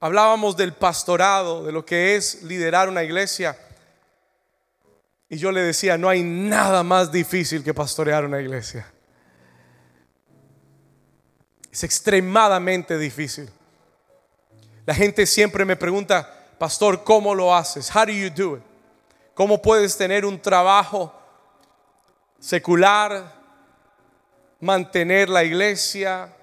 hablábamos 0.01 0.57
del 0.57 0.73
pastorado, 0.73 1.63
de 1.63 1.71
lo 1.71 1.85
que 1.85 2.17
es 2.17 2.43
liderar 2.43 2.89
una 2.89 3.01
iglesia. 3.01 3.57
Y 5.29 5.38
yo 5.38 5.53
le 5.53 5.61
decía, 5.61 5.97
no 5.97 6.09
hay 6.09 6.21
nada 6.21 6.83
más 6.83 7.13
difícil 7.13 7.63
que 7.63 7.73
pastorear 7.73 8.25
una 8.25 8.41
iglesia. 8.41 8.91
Es 11.71 11.85
extremadamente 11.85 12.97
difícil. 12.97 13.50
La 14.85 14.93
gente 14.93 15.25
siempre 15.25 15.63
me 15.63 15.77
pregunta, 15.77 16.29
pastor, 16.57 17.05
¿cómo 17.05 17.33
lo 17.33 17.55
haces? 17.55 17.89
How 17.95 18.05
do 18.05 18.11
you 18.11 18.29
do 18.29 18.57
it? 18.57 18.63
¿Cómo 19.33 19.61
puedes 19.61 19.95
tener 19.95 20.25
un 20.25 20.41
trabajo 20.41 21.15
secular, 22.38 23.40
mantener 24.62 25.27
la 25.27 25.44
iglesia, 25.44 26.34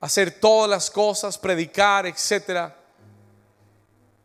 hacer 0.00 0.32
todas 0.32 0.68
las 0.68 0.90
cosas, 0.90 1.38
predicar, 1.38 2.06
etcétera? 2.06 2.76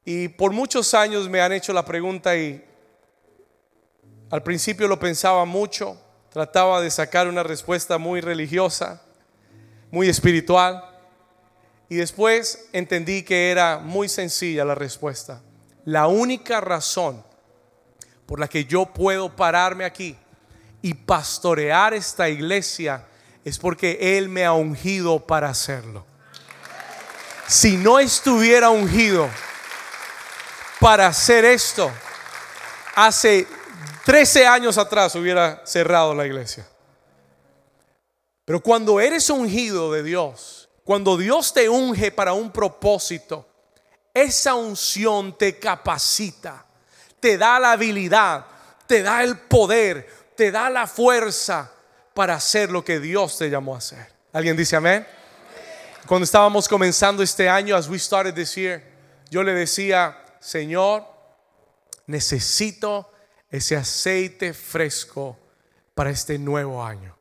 Y 0.03 0.27
por 0.27 0.51
muchos 0.51 0.93
años 0.93 1.29
me 1.29 1.39
han 1.39 1.53
hecho 1.53 1.71
la 1.71 1.85
pregunta 1.85 2.35
y 2.35 2.63
al 4.29 4.43
principio 4.43 4.87
lo 4.87 4.99
pensaba 4.99 5.45
mucho, 5.45 5.97
trataba 6.29 6.81
de 6.81 6.89
sacar 6.89 7.27
una 7.27 7.43
respuesta 7.43 7.97
muy 7.97 8.19
religiosa, 8.19 9.01
muy 9.91 10.09
espiritual. 10.09 10.89
Y 11.87 11.97
después 11.97 12.67
entendí 12.73 13.23
que 13.23 13.51
era 13.51 13.77
muy 13.77 14.09
sencilla 14.09 14.65
la 14.65 14.73
respuesta. 14.73 15.41
La 15.85 16.07
única 16.07 16.59
razón 16.59 17.23
por 18.25 18.39
la 18.39 18.47
que 18.47 18.65
yo 18.65 18.87
puedo 18.87 19.35
pararme 19.35 19.85
aquí 19.85 20.17
y 20.83 20.93
pastorear 20.93 21.93
esta 21.93 22.27
iglesia 22.27 23.07
es 23.43 23.57
porque 23.57 24.17
Él 24.17 24.27
me 24.27 24.45
ha 24.45 24.51
ungido 24.51 25.25
para 25.25 25.49
hacerlo. 25.49 26.05
Si 27.47 27.77
no 27.77 27.99
estuviera 27.99 28.69
ungido 28.69 29.29
para 30.81 31.07
hacer 31.07 31.45
esto, 31.45 31.89
hace 32.95 33.47
13 34.03 34.45
años 34.45 34.77
atrás 34.77 35.15
hubiera 35.15 35.65
cerrado 35.65 36.13
la 36.13 36.25
iglesia. 36.25 36.67
Pero 38.43 38.59
cuando 38.59 38.99
eres 38.99 39.29
ungido 39.29 39.89
de 39.93 40.03
Dios, 40.03 40.69
cuando 40.83 41.15
Dios 41.15 41.53
te 41.53 41.69
unge 41.69 42.11
para 42.11 42.33
un 42.33 42.51
propósito, 42.51 43.47
esa 44.13 44.55
unción 44.55 45.37
te 45.37 45.57
capacita, 45.57 46.65
te 47.21 47.37
da 47.37 47.57
la 47.57 47.71
habilidad, 47.71 48.45
te 48.85 49.01
da 49.01 49.23
el 49.23 49.37
poder, 49.39 50.22
te 50.35 50.51
da 50.51 50.69
la 50.69 50.87
fuerza 50.87 51.71
para 52.13 52.35
hacer 52.35 52.71
lo 52.71 52.83
que 52.83 52.99
Dios 52.99 53.37
te 53.37 53.49
llamó 53.49 53.75
a 53.75 53.79
hacer. 53.79 54.07
¿Alguien 54.31 54.55
dice 54.55 54.75
amén? 54.75 55.05
Cuando 56.07 56.25
estábamos 56.25 56.67
comenzando 56.67 57.23
este 57.23 57.47
año, 57.47 57.75
as 57.75 57.87
we 57.87 57.97
started 57.97 58.33
this 58.33 58.55
year, 58.55 58.83
yo 59.29 59.41
le 59.41 59.53
decía, 59.53 60.17
Señor, 60.39 61.05
necesito 62.07 63.09
ese 63.49 63.75
aceite 63.75 64.53
fresco 64.53 65.37
para 65.93 66.09
este 66.09 66.37
nuevo 66.37 66.83
año. 66.83 67.17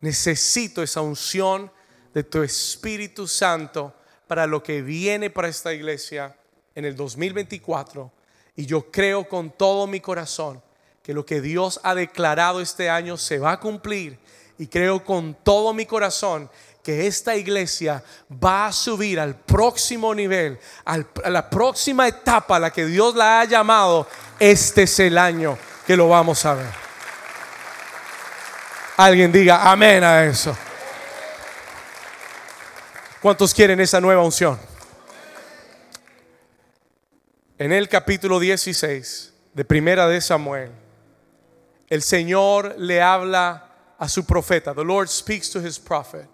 Necesito 0.00 0.82
esa 0.82 1.00
unción 1.00 1.72
de 2.14 2.22
tu 2.22 2.42
Espíritu 2.42 3.26
Santo 3.26 3.94
para 4.26 4.46
lo 4.46 4.62
que 4.62 4.82
viene 4.82 5.30
para 5.30 5.48
esta 5.48 5.72
iglesia 5.72 6.36
en 6.74 6.84
el 6.84 6.94
2024. 6.94 8.12
Y 8.54 8.66
yo 8.66 8.90
creo 8.90 9.28
con 9.28 9.50
todo 9.50 9.86
mi 9.86 10.00
corazón 10.00 10.62
que 11.06 11.14
lo 11.14 11.24
que 11.24 11.40
Dios 11.40 11.78
ha 11.84 11.94
declarado 11.94 12.60
este 12.60 12.90
año 12.90 13.16
se 13.16 13.38
va 13.38 13.52
a 13.52 13.60
cumplir. 13.60 14.18
Y 14.58 14.66
creo 14.66 15.04
con 15.04 15.34
todo 15.34 15.72
mi 15.72 15.86
corazón 15.86 16.50
que 16.82 17.06
esta 17.06 17.36
iglesia 17.36 18.02
va 18.28 18.66
a 18.66 18.72
subir 18.72 19.20
al 19.20 19.36
próximo 19.36 20.12
nivel, 20.12 20.58
a 20.84 20.98
la 21.30 21.48
próxima 21.48 22.08
etapa 22.08 22.56
a 22.56 22.58
la 22.58 22.72
que 22.72 22.86
Dios 22.86 23.14
la 23.14 23.38
ha 23.40 23.44
llamado. 23.44 24.08
Este 24.40 24.82
es 24.82 24.98
el 24.98 25.16
año 25.16 25.56
que 25.86 25.96
lo 25.96 26.08
vamos 26.08 26.44
a 26.44 26.54
ver. 26.54 26.72
Alguien 28.96 29.30
diga 29.30 29.70
amén 29.70 30.02
a 30.02 30.24
eso. 30.24 30.58
¿Cuántos 33.22 33.54
quieren 33.54 33.78
esa 33.78 34.00
nueva 34.00 34.24
unción? 34.24 34.58
En 37.58 37.70
el 37.70 37.88
capítulo 37.88 38.40
16 38.40 39.32
de 39.54 39.64
Primera 39.64 40.08
de 40.08 40.20
Samuel, 40.20 40.72
el 41.88 42.02
Señor 42.02 42.74
le 42.78 43.00
habla 43.00 43.94
a 43.98 44.08
su 44.08 44.24
profeta. 44.24 44.74
The 44.74 44.84
Lord 44.84 45.08
speaks 45.08 45.50
to 45.50 45.60
his 45.60 45.78
prophet. 45.78 46.28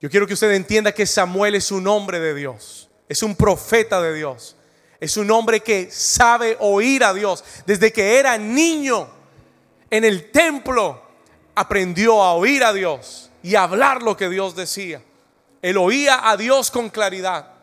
Yo 0.00 0.08
quiero 0.08 0.26
que 0.26 0.34
usted 0.34 0.52
entienda 0.52 0.92
que 0.92 1.06
Samuel 1.06 1.54
es 1.54 1.70
un 1.70 1.86
hombre 1.86 2.20
de 2.20 2.34
Dios, 2.34 2.88
es 3.08 3.22
un 3.22 3.36
profeta 3.36 4.00
de 4.00 4.14
Dios, 4.14 4.56
es 4.98 5.16
un 5.16 5.30
hombre 5.30 5.60
que 5.60 5.90
sabe 5.90 6.56
oír 6.60 7.04
a 7.04 7.12
Dios. 7.12 7.44
Desde 7.66 7.92
que 7.92 8.18
era 8.18 8.38
niño 8.38 9.08
en 9.90 10.04
el 10.04 10.30
templo, 10.30 11.02
aprendió 11.54 12.22
a 12.22 12.34
oír 12.34 12.64
a 12.64 12.72
Dios 12.72 13.30
y 13.42 13.54
a 13.54 13.64
hablar 13.64 14.02
lo 14.02 14.16
que 14.16 14.30
Dios 14.30 14.56
decía. 14.56 15.02
Él 15.60 15.76
oía 15.76 16.30
a 16.30 16.36
Dios 16.38 16.70
con 16.70 16.88
claridad. 16.88 17.54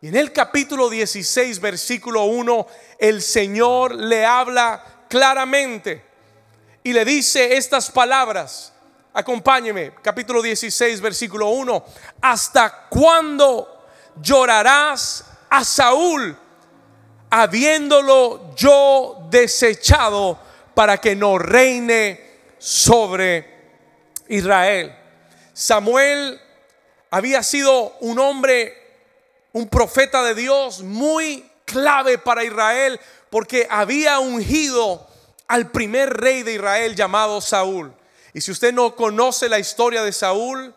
Y 0.00 0.08
en 0.08 0.16
el 0.16 0.32
capítulo 0.32 0.90
16, 0.90 1.60
versículo 1.60 2.24
1, 2.24 2.66
el 2.98 3.22
Señor 3.22 3.94
le 3.94 4.24
habla 4.24 5.04
claramente 5.08 6.07
y 6.88 6.92
le 6.94 7.04
dice 7.04 7.54
estas 7.54 7.90
palabras. 7.90 8.72
Acompáñeme, 9.12 9.92
capítulo 10.00 10.40
16, 10.40 11.02
versículo 11.02 11.50
1. 11.50 11.84
¿Hasta 12.22 12.86
cuándo 12.88 13.84
llorarás 14.22 15.22
a 15.50 15.64
Saúl, 15.64 16.34
habiéndolo 17.28 18.54
yo 18.56 19.18
desechado 19.28 20.38
para 20.72 20.96
que 20.96 21.14
no 21.14 21.36
reine 21.36 22.54
sobre 22.56 23.66
Israel? 24.28 24.96
Samuel 25.52 26.40
había 27.10 27.42
sido 27.42 27.98
un 28.00 28.18
hombre, 28.18 28.72
un 29.52 29.68
profeta 29.68 30.22
de 30.22 30.34
Dios 30.34 30.82
muy 30.82 31.50
clave 31.66 32.16
para 32.16 32.44
Israel, 32.44 32.98
porque 33.28 33.66
había 33.68 34.20
ungido 34.20 35.06
al 35.48 35.70
primer 35.70 36.10
rey 36.10 36.42
de 36.42 36.54
Israel 36.54 36.94
llamado 36.94 37.40
Saúl. 37.40 37.92
Y 38.34 38.40
si 38.40 38.52
usted 38.52 38.72
no 38.72 38.94
conoce 38.94 39.48
la 39.48 39.58
historia 39.58 40.02
de 40.02 40.12
Saúl, 40.12 40.74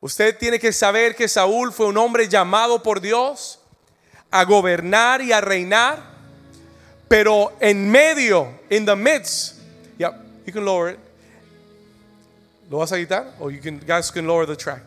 usted 0.00 0.36
tiene 0.36 0.58
que 0.58 0.72
saber 0.72 1.14
que 1.14 1.28
Saúl 1.28 1.72
fue 1.72 1.86
un 1.86 1.96
hombre 1.96 2.28
llamado 2.28 2.82
por 2.82 3.00
Dios 3.00 3.60
a 4.30 4.44
gobernar 4.44 5.22
y 5.22 5.32
a 5.32 5.40
reinar, 5.40 6.02
pero 7.08 7.56
en 7.60 7.88
medio, 7.88 8.60
in 8.68 8.84
the 8.84 8.96
midst, 8.96 9.60
yeah, 9.96 10.10
you 10.44 10.52
can 10.52 10.64
lower 10.64 10.92
it. 10.92 10.98
¿Lo 12.68 12.78
vas 12.78 12.90
a 12.90 12.96
quitar? 12.96 13.32
O 13.38 13.50
you 13.50 13.60
can, 13.60 13.78
guys 13.78 14.10
can 14.10 14.26
lower 14.26 14.46
the 14.46 14.56
track. 14.56 14.82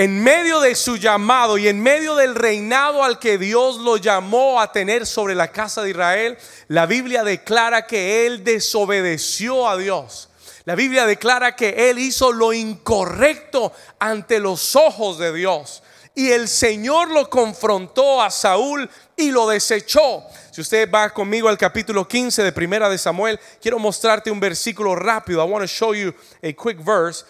En 0.00 0.22
medio 0.22 0.60
de 0.60 0.76
su 0.76 0.96
llamado 0.96 1.58
y 1.58 1.68
en 1.68 1.78
medio 1.78 2.14
del 2.14 2.34
reinado 2.34 3.04
al 3.04 3.18
que 3.18 3.36
Dios 3.36 3.76
lo 3.76 3.98
llamó 3.98 4.58
a 4.58 4.72
tener 4.72 5.04
sobre 5.04 5.34
la 5.34 5.52
casa 5.52 5.82
de 5.82 5.90
Israel, 5.90 6.38
la 6.68 6.86
Biblia 6.86 7.22
declara 7.22 7.86
que 7.86 8.24
él 8.24 8.42
desobedeció 8.42 9.68
a 9.68 9.76
Dios. 9.76 10.30
La 10.64 10.74
Biblia 10.74 11.04
declara 11.04 11.54
que 11.54 11.90
él 11.90 11.98
hizo 11.98 12.32
lo 12.32 12.54
incorrecto 12.54 13.74
ante 13.98 14.38
los 14.40 14.74
ojos 14.74 15.18
de 15.18 15.34
Dios. 15.34 15.82
Y 16.14 16.30
el 16.30 16.48
Señor 16.48 17.10
lo 17.10 17.28
confrontó 17.28 18.22
a 18.22 18.30
Saúl 18.30 18.88
y 19.16 19.30
lo 19.30 19.46
desechó. 19.48 20.24
Si 20.50 20.62
usted 20.62 20.90
va 20.90 21.10
conmigo 21.10 21.46
al 21.46 21.58
capítulo 21.58 22.08
15 22.08 22.42
de 22.42 22.52
Primera 22.52 22.88
de 22.88 22.96
Samuel, 22.96 23.38
quiero 23.60 23.78
mostrarte 23.78 24.30
un 24.30 24.40
versículo 24.40 24.96
rápido. 24.96 25.46
I 25.46 25.50
want 25.50 25.62
to 25.62 25.68
show 25.68 25.94
you 25.94 26.14
a 26.42 26.54
quick 26.54 26.82
verse. 26.82 27.22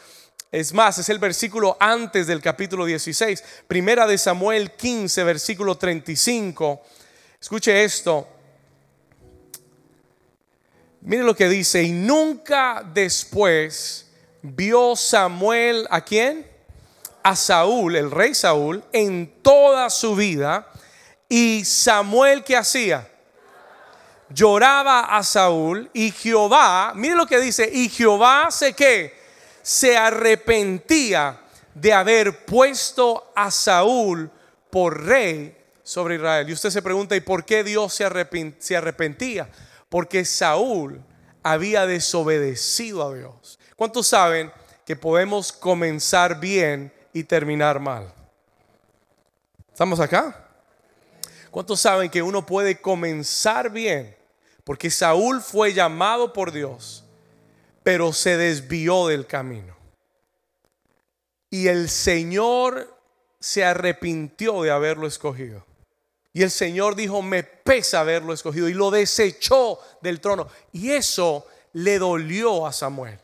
Es 0.53 0.73
más, 0.73 0.99
es 0.99 1.09
el 1.09 1.21
versículo 1.21 1.77
antes 1.79 2.27
del 2.27 2.43
capítulo 2.43 2.85
16. 2.85 3.45
Primera 3.69 4.05
de 4.05 4.19
Samuel 4.19 4.73
15, 4.73 5.23
versículo 5.23 5.79
35. 5.79 6.83
Escuche 7.41 7.85
esto. 7.85 8.27
Mire 11.03 11.23
lo 11.23 11.37
que 11.37 11.49
dice, 11.49 11.85
y 11.85 11.93
nunca 11.93 12.83
después 12.93 14.11
vio 14.43 14.97
Samuel 14.97 15.87
a 15.89 16.05
quién? 16.05 16.45
A 17.23 17.37
Saúl, 17.37 17.95
el 17.95 18.11
rey 18.11 18.35
Saúl, 18.35 18.83
en 18.93 19.33
toda 19.43 19.89
su 19.89 20.17
vida. 20.17 20.67
Y 21.29 21.65
Samuel, 21.65 22.43
¿qué 22.43 22.57
hacía? 22.57 23.09
Lloraba 24.29 25.17
a 25.17 25.23
Saúl 25.23 25.89
y 25.93 26.11
Jehová, 26.11 26.93
mire 26.97 27.15
lo 27.15 27.27
que 27.27 27.39
dice, 27.39 27.71
y 27.73 27.89
Jehová 27.89 28.49
se 28.51 28.73
que 28.73 29.20
se 29.71 29.97
arrepentía 29.97 31.41
de 31.73 31.93
haber 31.93 32.45
puesto 32.45 33.31
a 33.37 33.53
Saúl 33.53 34.29
por 34.69 35.05
rey 35.05 35.57
sobre 35.85 36.17
Israel. 36.17 36.51
Y 36.51 36.55
usted 36.55 36.71
se 36.71 36.83
pregunta, 36.83 37.15
¿y 37.15 37.21
por 37.21 37.45
qué 37.45 37.63
Dios 37.63 37.95
se, 37.95 38.05
arrepentía? 38.05 39.49
porque 39.89 40.25
Saúl 40.25 41.01
había 41.45 41.87
desobedecido 41.87 43.07
a 43.07 43.15
Dios. 43.15 43.61
¿Cuántos 43.77 44.09
saben 44.09 44.51
que 44.85 44.97
podemos 44.97 45.53
comenzar 45.53 46.41
bien 46.41 46.93
y 47.13 47.23
terminar 47.23 47.79
mal? 47.79 48.13
¿Estamos 49.69 50.01
acá? 50.01 50.49
¿Cuántos 51.49 51.79
saben 51.79 52.11
que 52.11 52.23
uno 52.23 52.45
puede 52.45 52.81
comenzar 52.81 53.71
bien? 53.71 54.17
Porque 54.65 54.91
Saúl 54.91 55.41
fue 55.41 55.73
llamado 55.73 56.33
por 56.33 56.51
Dios, 56.51 57.00
pero 57.83 58.13
se 58.13 58.37
desvió 58.37 59.07
del 59.07 59.27
camino. 59.27 59.77
Y 61.51 61.69
el 61.69 61.89
Señor 61.89 62.97
se 63.39 63.65
arrepintió 63.65 64.63
de 64.63 64.71
haberlo 64.71 65.07
escogido. 65.07 65.67
Y 66.33 66.43
el 66.43 66.51
Señor 66.51 66.95
dijo, 66.95 67.23
me 67.23 67.43
pesa 67.43 68.01
haberlo 68.01 68.33
escogido. 68.33 68.69
Y 68.69 68.75
lo 68.75 68.91
desechó 68.91 69.81
del 70.01 70.21
trono. 70.21 70.47
Y 70.73 70.93
eso 70.93 71.47
le 71.73 71.99
dolió 71.99 72.67
a 72.67 72.73
Samuel. 72.73 73.19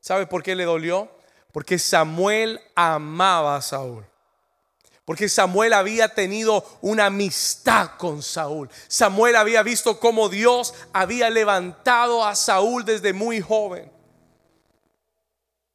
¿Sabe 0.00 0.26
por 0.26 0.42
qué 0.42 0.54
le 0.54 0.64
dolió? 0.64 1.10
Porque 1.52 1.78
Samuel 1.78 2.60
amaba 2.74 3.56
a 3.56 3.62
Saúl. 3.62 4.06
Porque 5.04 5.28
Samuel 5.28 5.72
había 5.72 6.08
tenido 6.14 6.64
una 6.80 7.06
amistad 7.06 7.92
con 7.98 8.22
Saúl. 8.22 8.70
Samuel 8.86 9.34
había 9.36 9.62
visto 9.62 9.98
cómo 9.98 10.28
Dios 10.28 10.74
había 10.92 11.28
levantado 11.28 12.24
a 12.24 12.36
Saúl 12.36 12.84
desde 12.84 13.12
muy 13.12 13.40
joven. 13.40 13.90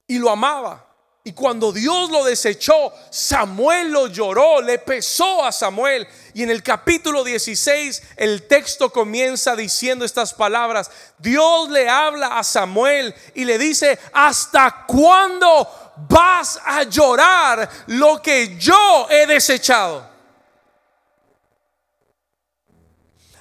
Y 0.08 0.20
lo 0.20 0.30
amaba. 0.30 0.88
Y 1.28 1.34
cuando 1.34 1.74
Dios 1.74 2.10
lo 2.10 2.24
desechó, 2.24 2.94
Samuel 3.10 3.92
lo 3.92 4.08
lloró, 4.08 4.62
le 4.62 4.80
pesó 4.80 5.44
a 5.44 5.52
Samuel. 5.52 6.08
Y 6.34 6.44
en 6.44 6.50
el 6.50 6.64
capítulo 6.64 7.26
16 7.26 8.02
el 8.16 8.48
texto 8.48 8.94
comienza 8.94 9.58
diciendo 9.58 10.06
estas 10.06 10.34
palabras. 10.34 10.90
Dios 11.18 11.70
le 11.70 11.90
habla 11.90 12.40
a 12.40 12.46
Samuel 12.46 13.14
y 13.36 13.44
le 13.44 13.58
dice, 13.58 14.00
¿hasta 14.14 14.86
cuándo 14.88 15.70
vas 16.10 16.60
a 16.64 16.84
llorar 16.84 17.70
lo 17.88 18.22
que 18.22 18.58
yo 18.58 19.08
he 19.10 19.26
desechado? 19.26 20.18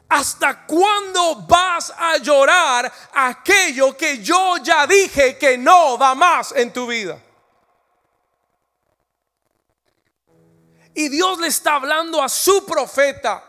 ¿Hasta 0.08 0.66
cuándo 0.66 1.36
vas 1.48 1.92
a 1.96 2.16
llorar 2.18 2.92
aquello 3.12 3.96
que 3.96 4.22
yo 4.22 4.56
ya 4.58 4.86
dije 4.86 5.36
que 5.36 5.58
no 5.58 5.98
va 5.98 6.14
más 6.14 6.52
en 6.52 6.72
tu 6.72 6.86
vida? 6.86 7.20
Y 10.94 11.08
Dios 11.08 11.38
le 11.38 11.48
está 11.48 11.74
hablando 11.74 12.22
a 12.22 12.28
su 12.28 12.64
profeta 12.64 13.44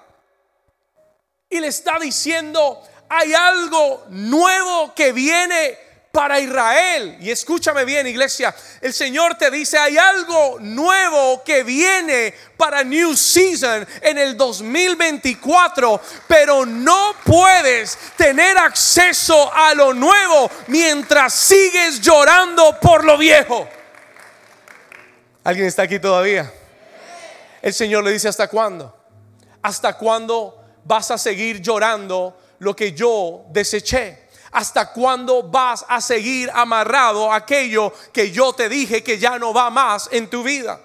y 1.49 1.59
le 1.59 1.67
está 1.67 1.97
diciendo, 1.99 2.81
hay 3.07 3.33
algo 3.33 4.05
nuevo 4.09 4.93
que 4.93 5.13
viene 5.13 5.87
para 6.17 6.39
Israel. 6.39 7.15
Y 7.21 7.30
escúchame 7.30 7.86
bien, 7.86 8.08
iglesia, 8.08 8.51
el 8.82 8.91
Señor 8.91 9.36
te 9.36 9.51
dice, 9.51 9.77
hay 9.77 9.99
algo 9.99 10.58
nuevo 10.60 11.43
que 11.43 11.62
viene 11.62 12.34
para 12.58 12.84
New 12.84 13.15
Season 13.15 13.88
en 14.01 14.17
el 14.17 14.36
2024, 14.36 16.01
pero 16.27 16.65
no 16.65 17.13
puedes 17.23 17.95
tener 18.17 18.58
acceso 18.58 19.53
a 19.53 19.75
lo 19.75 19.93
nuevo 19.93 20.49
mientras 20.65 21.34
sigues 21.34 22.01
llorando 22.01 22.80
por 22.80 23.06
lo 23.06 23.15
viejo. 23.19 23.69
¿Alguien 25.43 25.67
está 25.67 25.84
aquí 25.84 25.99
todavía? 25.99 26.51
El 27.62 27.75
Señor 27.75 28.03
le 28.03 28.12
dice, 28.12 28.27
¿hasta 28.27 28.47
cuándo? 28.47 28.97
¿Hasta 29.62 29.95
cuándo 29.95 30.65
vas 30.84 31.12
a 31.12 31.19
seguir 31.19 31.62
llorando 31.62 32.36
lo 32.58 32.75
que 32.75 32.93
yo 32.93 33.45
deseché? 33.49 34.26
¿Hasta 34.51 34.91
cuándo 34.91 35.43
vas 35.43 35.86
a 35.88 35.99
seguir 36.01 36.49
amarrado 36.53 37.31
a 37.31 37.38
aquello 37.38 37.93
que 38.13 38.31
yo 38.31 38.53
te 38.53 38.69
dije 38.69 39.03
que 39.03 39.17
ya 39.17 39.38
no 39.38 39.53
va 39.53 39.69
más 39.69 40.10
en 40.12 40.29
tu 40.29 40.43
vida? 40.43 40.79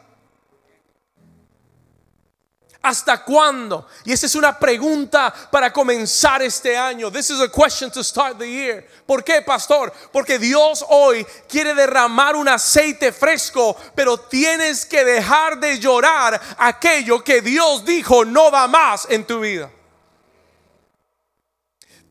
¿Hasta 2.82 3.22
cuándo? 3.22 3.86
Y 4.04 4.12
esa 4.12 4.26
es 4.26 4.34
una 4.34 4.58
pregunta 4.58 5.32
para 5.52 5.72
comenzar 5.72 6.42
este 6.42 6.76
año. 6.76 7.12
This 7.12 7.30
is 7.30 7.40
a 7.40 7.48
question 7.48 7.92
to 7.92 8.02
start 8.02 8.38
the 8.38 8.48
year. 8.48 8.84
¿Por 9.06 9.22
qué, 9.22 9.40
pastor? 9.40 9.92
Porque 10.12 10.36
Dios 10.36 10.84
hoy 10.88 11.24
quiere 11.48 11.74
derramar 11.74 12.34
un 12.34 12.48
aceite 12.48 13.12
fresco, 13.12 13.76
pero 13.94 14.18
tienes 14.18 14.84
que 14.84 15.04
dejar 15.04 15.60
de 15.60 15.78
llorar 15.78 16.40
aquello 16.58 17.22
que 17.22 17.40
Dios 17.40 17.84
dijo 17.84 18.24
no 18.24 18.50
va 18.50 18.66
más 18.66 19.06
en 19.08 19.24
tu 19.24 19.38
vida. 19.38 19.70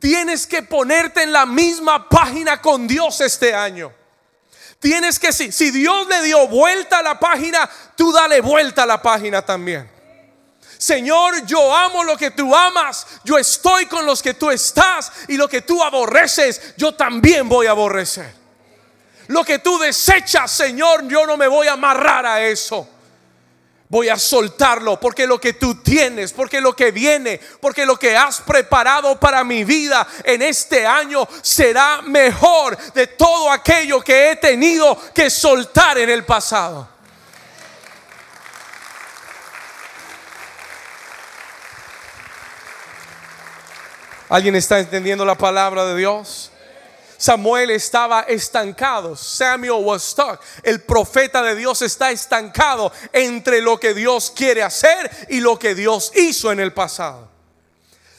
Tienes 0.02 0.48
que 0.48 0.64
ponerte 0.64 1.22
en 1.22 1.30
la 1.30 1.46
misma 1.46 2.08
página 2.08 2.60
con 2.60 2.88
Dios 2.88 3.20
este 3.20 3.54
año. 3.54 3.92
Tienes 4.80 5.16
que, 5.16 5.32
si, 5.32 5.52
si 5.52 5.70
Dios 5.70 6.08
le 6.08 6.22
dio 6.22 6.48
vuelta 6.48 6.98
a 6.98 7.02
la 7.04 7.20
página, 7.20 7.70
tú 7.94 8.10
dale 8.10 8.40
vuelta 8.40 8.82
a 8.82 8.86
la 8.86 9.00
página 9.00 9.42
también. 9.42 9.88
Señor, 10.76 11.46
yo 11.46 11.72
amo 11.72 12.02
lo 12.02 12.16
que 12.16 12.32
tú 12.32 12.52
amas, 12.52 13.06
yo 13.22 13.38
estoy 13.38 13.86
con 13.86 14.04
los 14.04 14.20
que 14.24 14.34
tú 14.34 14.50
estás 14.50 15.12
y 15.28 15.36
lo 15.36 15.46
que 15.46 15.62
tú 15.62 15.80
aborreces, 15.80 16.74
yo 16.76 16.96
también 16.96 17.48
voy 17.48 17.68
a 17.68 17.70
aborrecer. 17.70 18.34
Lo 19.28 19.44
que 19.44 19.60
tú 19.60 19.78
desechas, 19.78 20.50
Señor, 20.50 21.06
yo 21.06 21.28
no 21.28 21.36
me 21.36 21.46
voy 21.46 21.68
a 21.68 21.74
amarrar 21.74 22.26
a 22.26 22.42
eso. 22.42 22.88
Voy 23.92 24.08
a 24.08 24.18
soltarlo 24.18 24.98
porque 24.98 25.26
lo 25.26 25.38
que 25.38 25.52
tú 25.52 25.74
tienes, 25.74 26.32
porque 26.32 26.62
lo 26.62 26.74
que 26.74 26.92
viene, 26.92 27.38
porque 27.60 27.84
lo 27.84 27.98
que 27.98 28.16
has 28.16 28.40
preparado 28.40 29.20
para 29.20 29.44
mi 29.44 29.64
vida 29.64 30.08
en 30.24 30.40
este 30.40 30.86
año 30.86 31.28
será 31.42 32.00
mejor 32.00 32.74
de 32.94 33.06
todo 33.08 33.50
aquello 33.50 34.00
que 34.00 34.30
he 34.30 34.36
tenido 34.36 34.98
que 35.12 35.28
soltar 35.28 35.98
en 35.98 36.08
el 36.08 36.24
pasado. 36.24 36.88
¿Alguien 44.30 44.54
está 44.54 44.78
entendiendo 44.78 45.26
la 45.26 45.36
palabra 45.36 45.84
de 45.84 45.98
Dios? 45.98 46.51
Samuel 47.22 47.70
estaba 47.70 48.22
estancado. 48.22 49.14
Samuel 49.14 49.84
was 49.84 50.02
stuck. 50.02 50.40
El 50.64 50.80
profeta 50.80 51.40
de 51.40 51.54
Dios 51.54 51.80
está 51.82 52.10
estancado 52.10 52.90
entre 53.12 53.60
lo 53.60 53.78
que 53.78 53.94
Dios 53.94 54.32
quiere 54.34 54.60
hacer 54.60 55.08
y 55.28 55.38
lo 55.38 55.56
que 55.56 55.76
Dios 55.76 56.10
hizo 56.16 56.50
en 56.50 56.58
el 56.58 56.72
pasado. 56.72 57.31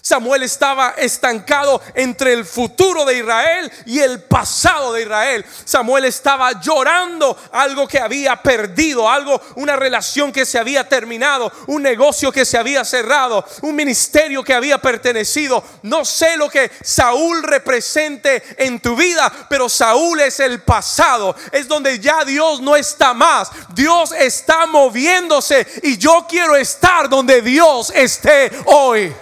Samuel 0.05 0.43
estaba 0.43 0.95
estancado 0.97 1.81
entre 1.95 2.33
el 2.33 2.43
futuro 2.43 3.05
de 3.05 3.19
Israel 3.19 3.71
y 3.85 3.99
el 3.99 4.21
pasado 4.21 4.91
de 4.91 5.03
Israel. 5.03 5.45
Samuel 5.63 6.03
estaba 6.03 6.59
llorando 6.59 7.37
algo 7.53 7.87
que 7.87 7.99
había 7.99 8.35
perdido, 8.35 9.09
algo, 9.09 9.39
una 9.55 9.77
relación 9.77 10.33
que 10.33 10.45
se 10.45 10.59
había 10.59 10.89
terminado, 10.89 11.49
un 11.67 11.83
negocio 11.83 12.33
que 12.33 12.43
se 12.43 12.57
había 12.57 12.83
cerrado, 12.83 13.45
un 13.61 13.77
ministerio 13.77 14.43
que 14.43 14.53
había 14.53 14.77
pertenecido. 14.77 15.63
No 15.83 16.03
sé 16.03 16.35
lo 16.35 16.49
que 16.49 16.69
Saúl 16.81 17.41
represente 17.41 18.43
en 18.57 18.81
tu 18.81 18.97
vida, 18.97 19.31
pero 19.49 19.69
Saúl 19.69 20.19
es 20.19 20.41
el 20.41 20.63
pasado, 20.63 21.33
es 21.49 21.65
donde 21.65 22.01
ya 22.01 22.25
Dios 22.25 22.59
no 22.59 22.75
está 22.75 23.13
más. 23.13 23.51
Dios 23.73 24.11
está 24.11 24.65
moviéndose 24.65 25.65
y 25.81 25.97
yo 25.97 26.25
quiero 26.27 26.57
estar 26.57 27.07
donde 27.07 27.41
Dios 27.41 27.89
esté 27.95 28.51
hoy. 28.65 29.15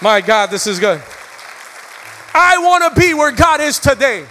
My 0.00 0.20
God, 0.20 0.50
this 0.50 0.66
is 0.66 0.78
good. 0.78 1.02
I 2.32 2.58
want 2.58 2.84
to 2.84 3.00
be 3.00 3.14
where 3.14 3.32
God 3.32 3.60
is 3.60 3.80
today. 3.80 4.24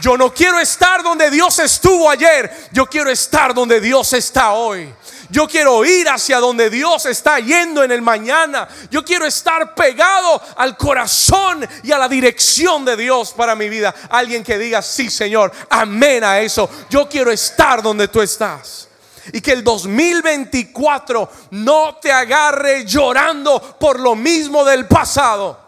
Yo 0.00 0.16
no 0.16 0.30
quiero 0.30 0.58
estar 0.58 1.02
donde 1.02 1.30
Dios 1.30 1.58
estuvo 1.58 2.10
ayer. 2.10 2.50
Yo 2.72 2.84
quiero 2.84 3.10
estar 3.10 3.54
donde 3.54 3.80
Dios 3.80 4.12
está 4.12 4.52
hoy. 4.52 4.92
Yo 5.30 5.46
quiero 5.46 5.82
ir 5.84 6.06
hacia 6.08 6.40
donde 6.40 6.68
Dios 6.68 7.06
está 7.06 7.40
yendo 7.40 7.82
en 7.82 7.90
el 7.90 8.02
mañana. 8.02 8.68
Yo 8.90 9.02
quiero 9.02 9.24
estar 9.24 9.74
pegado 9.74 10.42
al 10.56 10.76
corazón 10.76 11.66
y 11.82 11.92
a 11.92 11.98
la 11.98 12.08
dirección 12.08 12.84
de 12.84 12.96
Dios 12.96 13.32
para 13.32 13.54
mi 13.54 13.70
vida. 13.70 13.94
Alguien 14.10 14.44
que 14.44 14.58
diga, 14.58 14.82
sí 14.82 15.08
Señor, 15.08 15.50
amén 15.70 16.22
a 16.22 16.40
eso. 16.40 16.68
Yo 16.90 17.08
quiero 17.08 17.30
estar 17.30 17.82
donde 17.82 18.08
tú 18.08 18.20
estás 18.20 18.88
y 19.32 19.40
que 19.40 19.52
el 19.52 19.64
2024 19.64 21.30
no 21.52 21.96
te 21.96 22.12
agarre 22.12 22.84
llorando 22.84 23.60
por 23.78 23.98
lo 24.00 24.14
mismo 24.14 24.64
del 24.64 24.86
pasado. 24.86 25.64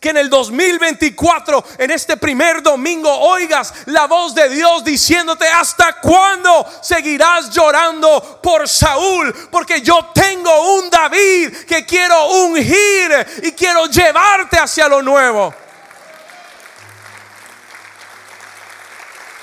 Que 0.00 0.10
en 0.10 0.16
el 0.16 0.28
2024, 0.28 1.64
en 1.78 1.92
este 1.92 2.16
primer 2.16 2.60
domingo, 2.60 3.08
oigas 3.08 3.72
la 3.86 4.06
voz 4.08 4.34
de 4.34 4.48
Dios 4.48 4.82
diciéndote, 4.82 5.46
¿hasta 5.46 6.00
cuándo 6.00 6.66
seguirás 6.82 7.50
llorando 7.50 8.40
por 8.42 8.68
Saúl? 8.68 9.32
Porque 9.50 9.80
yo 9.80 10.10
tengo 10.12 10.76
un 10.76 10.90
David 10.90 11.56
que 11.68 11.86
quiero 11.86 12.32
ungir 12.32 13.42
y 13.44 13.52
quiero 13.52 13.86
llevarte 13.86 14.58
hacia 14.58 14.88
lo 14.88 15.02
nuevo. 15.02 15.54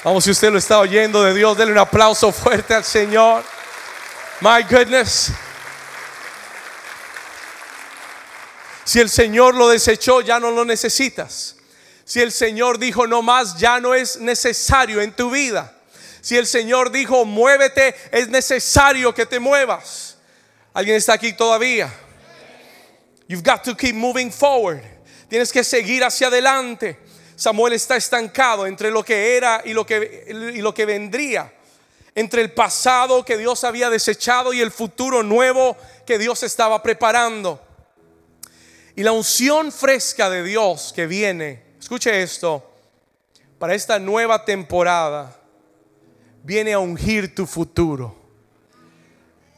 Vamos, 0.01 0.23
si 0.23 0.31
usted 0.31 0.49
lo 0.49 0.57
está 0.57 0.79
oyendo 0.79 1.23
de 1.23 1.33
Dios, 1.33 1.57
denle 1.57 1.73
un 1.73 1.79
aplauso 1.79 2.31
fuerte 2.31 2.73
al 2.73 2.85
Señor. 2.85 3.43
My 4.39 4.63
goodness. 4.63 5.31
Si 8.85 8.99
el 9.01 9.09
Señor 9.09 9.55
lo 9.55 9.67
desechó, 9.67 10.21
ya 10.21 10.39
no 10.39 10.51
lo 10.51 10.63
necesitas. 10.63 11.57
Si 12.05 12.21
el 12.21 12.31
Señor 12.31 12.79
dijo 12.79 13.07
no 13.07 13.21
más, 13.21 13.57
ya 13.57 13.81
no 13.81 13.93
es 13.93 14.17
necesario 14.21 15.01
en 15.01 15.11
tu 15.11 15.29
vida. 15.29 15.75
Si 16.21 16.37
el 16.37 16.47
Señor 16.47 16.91
dijo 16.91 17.25
muévete, 17.25 17.93
es 18.11 18.29
necesario 18.29 19.13
que 19.13 19.25
te 19.25 19.39
muevas. 19.39 20.17
¿Alguien 20.73 20.95
está 20.95 21.13
aquí 21.13 21.33
todavía? 21.33 21.93
You've 23.27 23.43
got 23.43 23.63
to 23.63 23.75
keep 23.75 23.95
moving 23.95 24.31
forward. 24.31 24.81
Tienes 25.27 25.51
que 25.51 25.63
seguir 25.63 26.05
hacia 26.05 26.27
adelante. 26.27 26.97
Samuel 27.39 27.71
está 27.71 27.95
estancado 27.95 28.67
entre 28.67 28.91
lo 28.91 29.01
que 29.01 29.37
era 29.37 29.61
y 29.63 29.71
lo 29.71 29.85
que, 29.85 30.25
y 30.53 30.59
lo 30.59 30.73
que 30.73 30.85
vendría, 30.85 31.53
entre 32.13 32.41
el 32.41 32.51
pasado 32.51 33.23
que 33.23 33.37
Dios 33.37 33.63
había 33.63 33.89
desechado 33.89 34.51
y 34.51 34.59
el 34.59 34.71
futuro 34.71 35.23
nuevo 35.23 35.77
que 36.05 36.19
Dios 36.19 36.43
estaba 36.43 36.83
preparando. 36.83 37.61
Y 38.93 39.03
la 39.03 39.13
unción 39.13 39.71
fresca 39.71 40.29
de 40.29 40.43
Dios 40.43 40.91
que 40.93 41.07
viene, 41.07 41.63
escuche 41.79 42.21
esto, 42.21 42.73
para 43.57 43.73
esta 43.73 43.99
nueva 43.99 44.43
temporada, 44.43 45.39
viene 46.43 46.73
a 46.73 46.79
ungir 46.79 47.33
tu 47.33 47.45
futuro. 47.45 48.17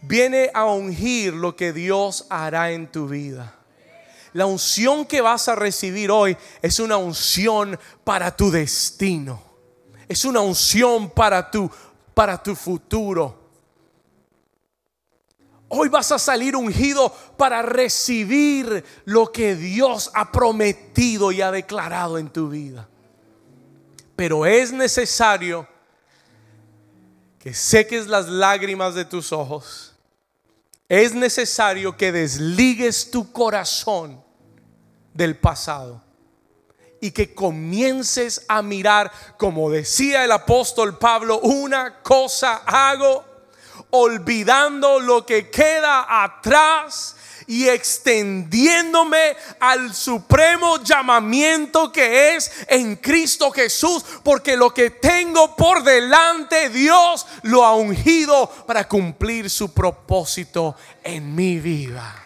Viene 0.04 0.52
a 0.54 0.66
ungir 0.66 1.34
lo 1.34 1.56
que 1.56 1.74
Dios 1.74 2.28
hará 2.30 2.74
en 2.74 2.92
tu 2.92 3.08
vida. 3.08 3.56
La 4.34 4.46
unción 4.46 5.06
que 5.06 5.22
vas 5.22 5.48
a 5.48 5.56
recibir 5.56 6.12
hoy 6.12 6.38
es 6.62 6.80
una 6.80 6.98
unción 6.98 7.80
para 8.04 8.36
tu 8.36 8.50
destino. 8.50 9.42
Es 10.08 10.26
una 10.26 10.42
unción 10.42 11.10
para 11.10 11.50
tu 11.50 11.70
para 12.14 12.42
tu 12.42 12.56
futuro. 12.56 13.40
Hoy 15.70 15.88
vas 15.88 16.12
a 16.12 16.20
salir 16.20 16.56
ungido 16.56 17.14
para 17.38 17.62
recibir 17.62 18.84
lo 19.06 19.32
que 19.32 19.56
Dios 19.56 20.12
ha 20.14 20.32
prometido 20.32 21.32
y 21.32 21.42
ha 21.42 21.50
declarado 21.50 22.18
en 22.18 22.30
tu 22.30 22.50
vida. 22.50 22.90
Pero 24.18 24.46
es 24.46 24.74
necesario 24.74 25.68
que 27.40 27.54
seques 27.54 28.08
las 28.08 28.28
lágrimas 28.28 28.94
de 28.96 29.06
tus 29.06 29.32
ojos. 29.32 29.91
Es 30.92 31.14
necesario 31.14 31.96
que 31.96 32.12
desligues 32.12 33.12
tu 33.12 33.32
corazón 33.32 34.22
del 35.14 35.38
pasado 35.38 36.04
y 37.00 37.12
que 37.12 37.34
comiences 37.34 38.44
a 38.50 38.62
mirar, 38.62 39.10
como 39.38 39.70
decía 39.72 40.26
el 40.26 40.34
apóstol 40.34 40.98
Pablo, 40.98 41.40
una 41.40 42.02
cosa 42.04 42.64
hago, 42.66 43.24
olvidando 43.92 45.00
lo 45.00 45.26
que 45.26 45.50
queda 45.50 46.26
atrás 46.26 47.16
y 47.48 47.68
extendiéndome 47.68 49.36
al 49.60 49.94
supremo 49.94 50.84
llamamiento 50.84 51.92
que 51.92 52.36
es 52.36 52.52
en 52.68 52.96
Cristo 52.96 53.52
Jesús, 53.52 54.04
porque 54.24 54.58
lo 54.58 54.74
que 54.74 54.90
tengo 54.90 55.56
por 55.56 55.84
delante 55.84 56.70
Dios 56.70 57.26
lo 57.44 57.66
ha 57.66 57.76
ungido 57.76 58.50
para 58.68 58.88
cumplir 58.88 59.50
su 59.50 59.74
propósito 59.74 60.76
en 61.04 61.34
mi 61.36 61.60
vida. 61.60 62.22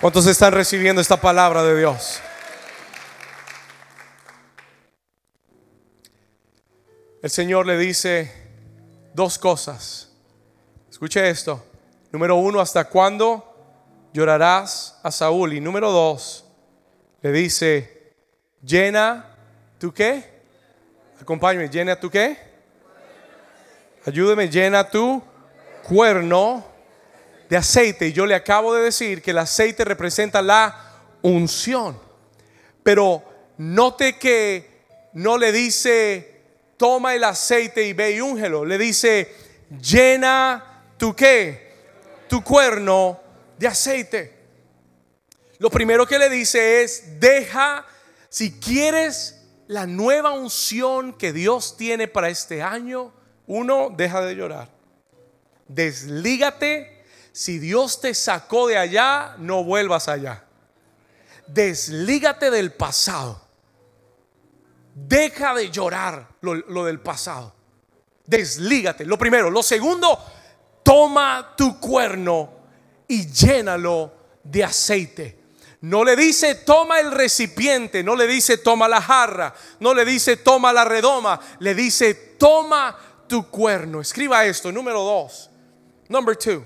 ¿Cuántos 0.00 0.26
están 0.26 0.52
recibiendo 0.52 1.00
esta 1.00 1.18
palabra 1.18 1.62
de 1.62 1.78
Dios? 1.78 2.20
El 7.22 7.30
Señor 7.30 7.64
le 7.66 7.78
dice, 7.78 8.43
dos 9.14 9.38
cosas. 9.38 10.10
Escuche 10.90 11.28
esto. 11.30 11.64
Número 12.10 12.36
uno, 12.36 12.60
¿hasta 12.60 12.84
cuándo 12.84 14.10
llorarás 14.12 14.98
a 15.02 15.10
Saúl? 15.10 15.54
Y 15.54 15.60
número 15.60 15.90
dos, 15.90 16.44
le 17.22 17.32
dice, 17.32 18.12
llena 18.62 19.36
tu 19.78 19.92
qué? 19.92 20.42
Acompáñame, 21.20 21.68
llena 21.68 21.98
tu 21.98 22.10
qué? 22.10 22.36
Ayúdeme, 24.04 24.48
llena 24.48 24.88
tu 24.88 25.22
cuerno 25.88 26.64
de 27.48 27.56
aceite. 27.56 28.08
Y 28.08 28.12
yo 28.12 28.26
le 28.26 28.34
acabo 28.34 28.74
de 28.74 28.82
decir 28.82 29.22
que 29.22 29.30
el 29.30 29.38
aceite 29.38 29.84
representa 29.84 30.42
la 30.42 30.92
unción. 31.22 31.98
Pero 32.82 33.22
note 33.56 34.18
que 34.18 34.84
no 35.14 35.38
le 35.38 35.52
dice 35.52 36.33
toma 36.84 37.14
el 37.14 37.24
aceite 37.24 37.82
y 37.84 37.94
ve 37.94 38.10
y 38.10 38.20
úngelo. 38.20 38.62
Le 38.62 38.76
dice, 38.76 39.34
llena 39.80 40.82
tu 40.98 41.16
qué, 41.16 41.72
tu 42.28 42.44
cuerno 42.44 43.18
de 43.56 43.66
aceite. 43.66 44.38
Lo 45.60 45.70
primero 45.70 46.06
que 46.06 46.18
le 46.18 46.28
dice 46.28 46.82
es, 46.82 47.18
deja, 47.18 47.86
si 48.28 48.60
quieres 48.60 49.46
la 49.66 49.86
nueva 49.86 50.32
unción 50.32 51.14
que 51.14 51.32
Dios 51.32 51.78
tiene 51.78 52.06
para 52.06 52.28
este 52.28 52.62
año, 52.62 53.14
uno, 53.46 53.88
deja 53.96 54.20
de 54.20 54.36
llorar. 54.36 54.68
Deslígate. 55.68 57.02
Si 57.32 57.58
Dios 57.60 58.02
te 58.02 58.12
sacó 58.12 58.66
de 58.66 58.76
allá, 58.76 59.36
no 59.38 59.64
vuelvas 59.64 60.06
allá. 60.08 60.44
Deslígate 61.46 62.50
del 62.50 62.74
pasado. 62.74 63.43
Deja 64.94 65.54
de 65.54 65.70
llorar 65.70 66.28
lo, 66.40 66.84
del 66.84 67.00
pasado. 67.00 67.54
Deslígate. 68.24 69.04
Lo 69.04 69.18
primero. 69.18 69.50
Lo 69.50 69.62
segundo, 69.62 70.18
toma 70.84 71.54
tu 71.56 71.80
cuerno 71.80 72.52
y 73.08 73.26
llénalo 73.26 74.12
de 74.44 74.62
aceite. 74.62 75.44
No 75.80 76.04
le 76.04 76.16
dice 76.16 76.54
toma 76.54 77.00
el 77.00 77.10
recipiente, 77.10 78.02
no 78.02 78.16
le 78.16 78.26
dice 78.26 78.56
toma 78.56 78.88
la 78.88 79.02
jarra, 79.02 79.54
no 79.80 79.92
le 79.92 80.06
dice 80.06 80.38
toma 80.38 80.72
la 80.72 80.84
redoma, 80.84 81.38
le 81.58 81.74
dice 81.74 82.14
toma 82.38 82.96
tu 83.26 83.50
cuerno. 83.50 84.00
Escriba 84.00 84.46
esto, 84.46 84.72
número 84.72 85.02
dos. 85.02 85.50
Number 86.08 86.36
two. 86.36 86.64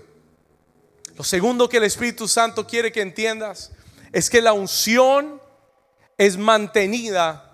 Lo 1.16 1.24
segundo 1.24 1.68
que 1.68 1.78
el 1.78 1.84
Espíritu 1.84 2.28
Santo 2.28 2.64
quiere 2.66 2.92
que 2.92 3.00
entiendas 3.00 3.72
es 4.12 4.30
que 4.30 4.40
la 4.40 4.52
unción 4.52 5.40
es 6.16 6.36
mantenida 6.36 7.47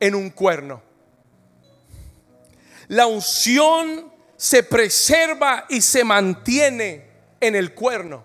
en 0.00 0.14
un 0.14 0.30
cuerno. 0.30 0.82
La 2.88 3.06
unción 3.06 4.12
se 4.36 4.62
preserva 4.62 5.66
y 5.68 5.80
se 5.80 6.04
mantiene 6.04 7.08
en 7.40 7.54
el 7.56 7.74
cuerno. 7.74 8.24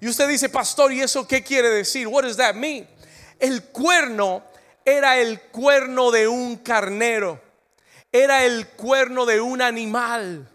Y 0.00 0.08
usted 0.08 0.28
dice, 0.28 0.48
pastor, 0.48 0.92
¿y 0.92 1.00
eso 1.00 1.26
qué 1.26 1.42
quiere 1.42 1.70
decir? 1.70 2.06
What 2.06 2.24
does 2.24 2.36
that? 2.36 2.54
El 3.38 3.64
cuerno 3.64 4.44
era 4.84 5.18
el 5.18 5.40
cuerno 5.40 6.10
de 6.10 6.28
un 6.28 6.56
carnero, 6.56 7.40
era 8.12 8.44
el 8.44 8.68
cuerno 8.68 9.26
de 9.26 9.40
un 9.40 9.62
animal. 9.62 10.48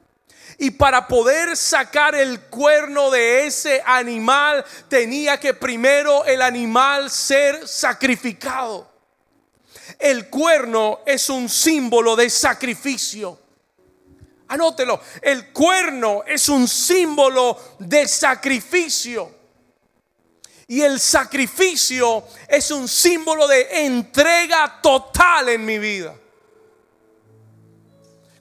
Y 0.57 0.71
para 0.71 1.07
poder 1.07 1.55
sacar 1.55 2.15
el 2.15 2.41
cuerno 2.41 3.11
de 3.11 3.47
ese 3.47 3.81
animal, 3.85 4.65
tenía 4.87 5.39
que 5.39 5.53
primero 5.53 6.25
el 6.25 6.41
animal 6.41 7.09
ser 7.09 7.67
sacrificado. 7.67 8.88
El 9.97 10.29
cuerno 10.29 10.99
es 11.05 11.29
un 11.29 11.49
símbolo 11.49 12.15
de 12.15 12.29
sacrificio. 12.29 13.39
Anótelo, 14.49 14.99
el 15.21 15.51
cuerno 15.51 16.23
es 16.25 16.49
un 16.49 16.67
símbolo 16.67 17.75
de 17.79 18.07
sacrificio. 18.07 19.39
Y 20.67 20.81
el 20.81 20.99
sacrificio 20.99 22.23
es 22.47 22.69
un 22.71 22.87
símbolo 22.87 23.47
de 23.47 23.85
entrega 23.85 24.79
total 24.81 25.49
en 25.49 25.65
mi 25.65 25.79
vida. 25.79 26.15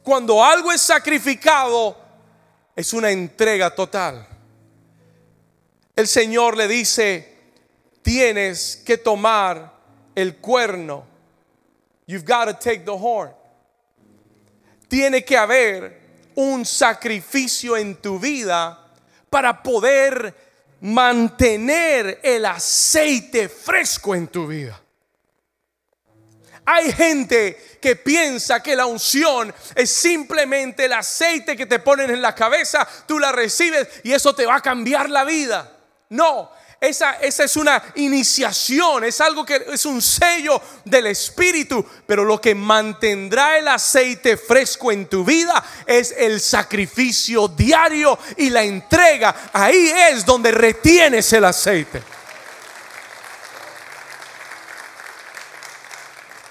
Cuando 0.02 0.42
algo 0.42 0.72
es 0.72 0.80
sacrificado, 0.80 1.96
es 2.74 2.92
una 2.92 3.10
entrega 3.10 3.74
total. 3.74 4.26
El 5.94 6.06
Señor 6.06 6.56
le 6.56 6.68
dice, 6.68 7.36
tienes 8.02 8.76
que 8.86 8.96
tomar 8.96 9.74
el 10.14 10.36
cuerno 10.36 11.04
You've 12.08 12.24
got 12.24 12.46
to 12.46 12.54
take 12.54 12.86
the 12.86 12.96
horn. 12.96 13.30
Tiene 14.88 15.22
que 15.22 15.36
haber 15.36 16.00
un 16.36 16.64
sacrificio 16.64 17.76
en 17.76 17.96
tu 17.96 18.18
vida 18.18 18.78
para 19.28 19.62
poder 19.62 20.34
mantener 20.80 22.18
el 22.22 22.46
aceite 22.46 23.50
fresco 23.50 24.14
en 24.14 24.26
tu 24.28 24.46
vida. 24.46 24.80
Hay 26.64 26.92
gente 26.92 27.78
que 27.80 27.96
piensa 27.96 28.62
que 28.62 28.74
la 28.74 28.86
unción 28.86 29.54
es 29.74 29.90
simplemente 29.90 30.86
el 30.86 30.94
aceite 30.94 31.56
que 31.58 31.66
te 31.66 31.78
ponen 31.78 32.10
en 32.10 32.22
la 32.22 32.34
cabeza, 32.34 32.88
tú 33.06 33.18
la 33.18 33.32
recibes 33.32 33.86
y 34.02 34.12
eso 34.12 34.34
te 34.34 34.46
va 34.46 34.56
a 34.56 34.60
cambiar 34.62 35.10
la 35.10 35.24
vida. 35.24 35.76
No, 36.08 36.50
esa, 36.80 37.14
es 37.20 37.56
una 37.56 37.82
iniciación, 37.96 39.02
es 39.02 39.20
algo 39.20 39.44
que 39.44 39.64
es 39.72 39.84
un 39.84 40.00
sello 40.00 40.62
del 40.84 41.08
Espíritu, 41.08 41.84
pero 42.06 42.24
lo 42.24 42.40
que 42.40 42.54
mantendrá 42.54 43.58
el 43.58 43.66
aceite 43.66 44.36
fresco 44.36 44.92
en 44.92 45.06
tu 45.06 45.24
vida 45.24 45.64
es 45.84 46.14
el 46.16 46.40
sacrificio 46.40 47.48
diario 47.48 48.16
y 48.36 48.50
la 48.50 48.62
entrega. 48.62 49.50
Ahí 49.52 49.92
es 50.10 50.24
donde 50.24 50.52
retienes 50.52 51.32
el 51.32 51.46
aceite. 51.46 52.00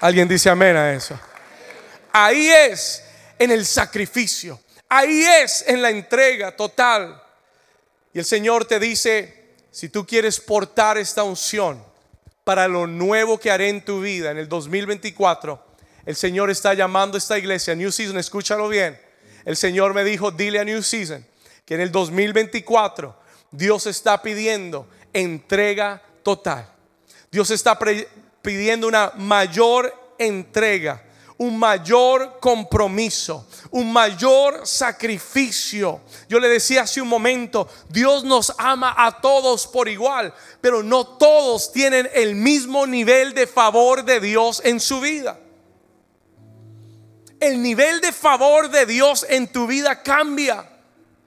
Alguien 0.00 0.28
dice 0.28 0.50
amén 0.50 0.76
a 0.76 0.92
eso. 0.92 1.18
Ahí 2.12 2.50
es 2.50 3.02
en 3.38 3.50
el 3.50 3.64
sacrificio. 3.64 4.60
Ahí 4.90 5.24
es 5.24 5.64
en 5.66 5.80
la 5.80 5.88
entrega 5.88 6.54
total. 6.54 7.22
Y 8.12 8.18
el 8.18 8.24
Señor 8.26 8.66
te 8.66 8.78
dice, 8.78 9.37
si 9.70 9.88
tú 9.88 10.06
quieres 10.06 10.40
portar 10.40 10.98
esta 10.98 11.22
unción 11.22 11.82
para 12.44 12.68
lo 12.68 12.86
nuevo 12.86 13.38
que 13.38 13.50
haré 13.50 13.68
en 13.68 13.84
tu 13.84 14.00
vida 14.00 14.30
en 14.30 14.38
el 14.38 14.48
2024, 14.48 15.66
el 16.06 16.16
Señor 16.16 16.50
está 16.50 16.72
llamando 16.74 17.16
a 17.16 17.18
esta 17.18 17.38
iglesia, 17.38 17.74
New 17.74 17.92
Season, 17.92 18.16
escúchalo 18.18 18.68
bien. 18.68 18.98
El 19.44 19.56
Señor 19.56 19.94
me 19.94 20.04
dijo, 20.04 20.30
dile 20.30 20.58
a 20.58 20.64
New 20.64 20.82
Season 20.82 21.24
que 21.64 21.74
en 21.74 21.82
el 21.82 21.92
2024 21.92 23.14
Dios 23.50 23.86
está 23.86 24.22
pidiendo 24.22 24.88
entrega 25.12 26.02
total. 26.22 26.66
Dios 27.30 27.50
está 27.50 27.78
pidiendo 28.40 28.88
una 28.88 29.12
mayor 29.16 30.14
entrega 30.18 31.02
un 31.38 31.56
mayor 31.56 32.38
compromiso, 32.40 33.46
un 33.70 33.92
mayor 33.92 34.66
sacrificio. 34.66 36.00
Yo 36.28 36.40
le 36.40 36.48
decía 36.48 36.82
hace 36.82 37.00
un 37.00 37.08
momento, 37.08 37.68
Dios 37.88 38.24
nos 38.24 38.52
ama 38.58 38.94
a 38.96 39.20
todos 39.20 39.66
por 39.66 39.88
igual, 39.88 40.34
pero 40.60 40.82
no 40.82 41.06
todos 41.06 41.72
tienen 41.72 42.10
el 42.12 42.34
mismo 42.34 42.86
nivel 42.86 43.34
de 43.34 43.46
favor 43.46 44.04
de 44.04 44.20
Dios 44.20 44.60
en 44.64 44.80
su 44.80 45.00
vida. 45.00 45.38
El 47.40 47.62
nivel 47.62 48.00
de 48.00 48.12
favor 48.12 48.68
de 48.68 48.84
Dios 48.84 49.24
en 49.28 49.46
tu 49.46 49.68
vida 49.68 50.02
cambia. 50.02 50.68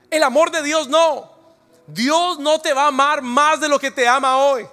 El 0.10 0.24
amor 0.24 0.52
de 0.52 0.62
Dios 0.62 0.90
no. 0.90 1.32
Dios 1.88 2.38
no 2.38 2.60
te 2.60 2.74
va 2.74 2.84
a 2.84 2.88
amar 2.88 3.22
más 3.22 3.62
de 3.62 3.70
lo 3.70 3.80
que 3.80 3.92
te 3.92 4.06
ama 4.06 4.38
hoy. 4.38 4.68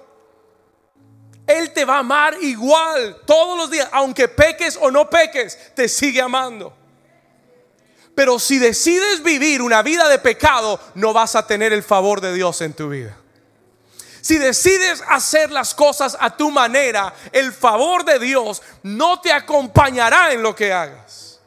Él 1.49 1.73
te 1.73 1.87
va 1.87 1.97
a 1.97 2.01
amar 2.01 2.37
igual 2.43 3.23
todos 3.25 3.57
los 3.57 3.71
días, 3.71 3.89
aunque 3.91 4.29
peques 4.29 4.79
o 4.81 4.91
no 4.91 5.09
peques, 5.09 5.75
te 5.75 5.89
sigue 5.89 6.21
amando. 6.21 6.77
Pero 8.15 8.39
si 8.39 8.59
decides 8.59 9.23
vivir 9.23 9.63
una 9.63 9.83
vida 9.83 10.09
de 10.09 10.19
pecado, 10.19 10.79
no 10.95 11.13
vas 11.15 11.37
a 11.37 11.47
tener 11.47 11.73
el 11.73 11.83
favor 11.83 12.21
de 12.21 12.35
Dios 12.35 12.61
en 12.61 12.75
tu 12.75 12.91
vida. 12.91 13.17
Si 14.21 14.37
decides 14.37 15.03
hacer 15.09 15.51
las 15.51 15.75
cosas 15.75 16.19
a 16.21 16.37
tu 16.37 16.51
manera, 16.51 17.15
el 17.33 17.53
favor 17.53 18.05
de 18.05 18.19
Dios 18.19 18.61
no 18.83 19.21
te 19.21 19.33
acompañará 19.33 20.33
en 20.33 20.43
lo 20.43 20.55
que 20.55 20.71
hagas. 20.71 21.41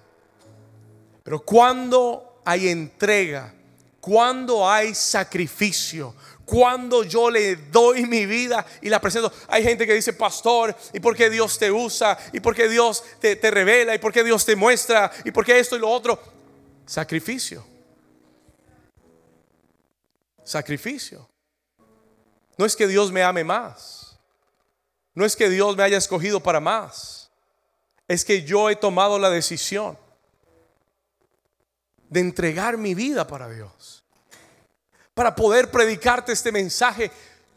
Pero 1.21 1.41
cuando 1.41 2.41
hay 2.43 2.69
entrega, 2.69 3.53
cuando 3.99 4.67
hay 4.67 4.95
sacrificio, 4.95 6.15
cuando 6.51 7.05
yo 7.05 7.31
le 7.31 7.55
doy 7.55 8.05
mi 8.05 8.25
vida 8.25 8.65
y 8.81 8.89
la 8.89 8.99
presento. 8.99 9.31
Hay 9.47 9.63
gente 9.63 9.87
que 9.87 9.93
dice, 9.93 10.11
pastor, 10.11 10.75
¿y 10.91 10.99
por 10.99 11.15
qué 11.15 11.29
Dios 11.29 11.57
te 11.57 11.71
usa? 11.71 12.17
¿Y 12.33 12.41
por 12.41 12.53
qué 12.53 12.67
Dios 12.67 13.05
te, 13.21 13.37
revela? 13.49 13.95
¿Y 13.95 13.99
por 13.99 14.11
qué 14.11 14.21
Dios 14.21 14.43
te 14.43 14.57
muestra? 14.57 15.09
¿Y 15.23 15.31
por 15.31 15.45
qué 15.45 15.57
esto 15.57 15.77
y 15.77 15.79
lo 15.79 15.89
otro? 15.89 16.21
Sacrificio. 16.85 17.65
Sacrificio. 20.43 21.29
No 22.57 22.65
es 22.65 22.75
que 22.75 22.85
Dios 22.85 23.13
me 23.13 23.23
ame 23.23 23.45
más. 23.45 24.19
No 25.15 25.23
es 25.23 25.37
que 25.37 25.47
Dios 25.47 25.77
me 25.77 25.83
haya 25.83 25.97
escogido 25.97 26.43
para 26.43 26.59
más. 26.59 27.31
Es 28.09 28.25
que 28.25 28.43
yo 28.43 28.69
he 28.69 28.75
tomado 28.75 29.17
la 29.17 29.29
decisión 29.29 29.97
de 32.09 32.19
entregar 32.19 32.77
mi 32.77 32.93
vida 32.93 33.25
para 33.25 33.47
Dios 33.47 34.00
para 35.21 35.35
poder 35.35 35.69
predicarte 35.69 36.31
este 36.31 36.51
mensaje. 36.51 37.11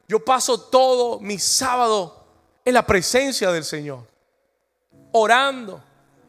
Yo 0.06 0.22
paso 0.22 0.60
todo 0.60 1.18
mi 1.18 1.38
sábado 1.38 2.22
en 2.62 2.74
la 2.74 2.86
presencia 2.86 3.50
del 3.50 3.64
Señor, 3.64 4.06
orando, 5.12 5.82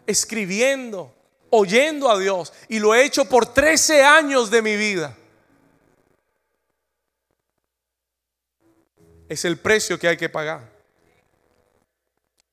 escribiendo, 0.08 1.13
oyendo 1.50 2.10
a 2.10 2.17
Dios. 2.17 2.54
Y 2.69 2.80
lo 2.80 2.95
he 2.95 3.04
hecho 3.04 3.26
por 3.26 3.48
13 3.48 4.02
años 4.02 4.50
de 4.50 4.62
mi 4.62 4.78
vida. 4.78 5.13
Es 9.28 9.43
el 9.43 9.58
precio 9.58 10.00
que 10.00 10.08
hay 10.08 10.15
que 10.15 10.30
pagar. 10.30 10.71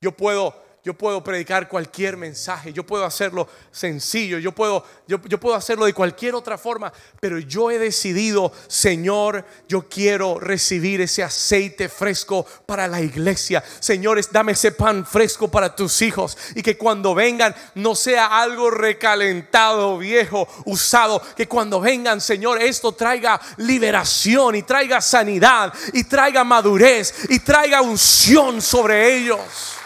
Yo 0.01 0.11
puedo 0.11 0.61
yo 0.85 0.95
puedo 0.95 1.23
predicar 1.23 1.69
cualquier 1.69 2.17
mensaje, 2.17 2.73
yo 2.73 2.85
puedo 2.85 3.05
hacerlo 3.05 3.47
sencillo, 3.71 4.41
yo 4.41 4.51
puedo, 4.51 4.85
yo, 5.07 5.21
puedo 5.21 5.55
hacerlo 5.55 5.87
de 5.87 5.95
cualquier 5.95 6.35
otra 6.35 6.59
forma, 6.59 6.93
pero 7.21 7.39
yo 7.39 7.71
he 7.71 7.79
decidido, 7.79 8.53
Señor, 8.67 9.45
yo 9.69 9.89
quiero 9.89 10.41
recibir 10.41 11.01
ese 11.01 11.23
aceite 11.23 11.89
fresco 11.89 12.45
para 12.67 12.89
la 12.89 13.01
iglesia. 13.01 13.63
Señores, 13.79 14.31
dame 14.33 14.53
ese 14.53 14.73
pan 14.73 15.07
fresco 15.07 15.49
para 15.49 15.77
tus 15.77 16.03
hijos 16.03 16.37
y 16.57 16.63
que 16.63 16.77
cuando 16.77 17.15
vengan 17.15 17.55
no 17.77 17.95
sea 17.95 18.43
algo 18.43 18.69
recalentado, 18.69 19.99
viejo, 19.99 20.49
usado, 20.65 21.23
que 21.37 21.47
cuando 21.47 21.81
vengan, 21.81 22.21
Señor, 22.21 22.61
esto 22.61 22.91
traiga 22.91 23.41
liberación 23.59 24.57
y 24.57 24.63
traiga 24.65 25.01
sanidad 25.01 25.73
y 25.93 26.03
traiga 26.03 26.43
madurez 26.43 27.15
y 27.29 27.39
traiga 27.39 27.83
unción 27.83 28.61
sobre 28.61 29.15
ellos. 29.17 29.79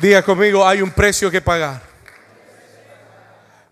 Diga 0.00 0.22
conmigo, 0.22 0.66
hay 0.66 0.80
un 0.80 0.90
precio 0.90 1.30
que 1.30 1.42
pagar. 1.42 1.82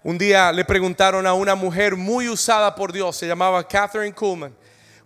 Un 0.03 0.19
día 0.19 0.53
le 0.53 0.63
preguntaron 0.63 1.27
a 1.27 1.33
una 1.33 1.55
mujer 1.55 1.97
muy 1.97 2.29
usada 2.29 2.75
por 2.75 2.93
Dios, 2.93 3.17
se 3.17 3.27
llamaba 3.27 3.67
Catherine 3.67 4.15
Kuhlman, 4.15 4.55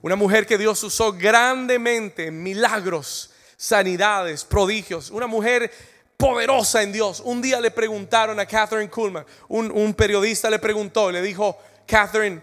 una 0.01 0.17
mujer 0.17 0.45
que 0.45 0.59
Dios 0.59 0.83
usó 0.83 1.13
grandemente 1.13 2.27
en 2.27 2.43
milagros, 2.43 3.31
sanidades, 3.57 4.45
prodigios, 4.45 5.11
una 5.11 5.29
mujer 5.29 5.71
poderosa 6.17 6.83
en 6.83 6.91
Dios. 6.91 7.21
Un 7.25 7.41
día 7.41 7.61
le 7.61 7.71
preguntaron 7.71 8.41
a 8.41 8.47
Catherine 8.47 8.91
Kuhlman, 8.91 9.25
un, 9.47 9.95
periodista 9.95 10.51
le 10.51 10.59
preguntó, 10.59 11.09
le 11.13 11.23
dijo, 11.23 11.57
Catherine, 11.87 12.43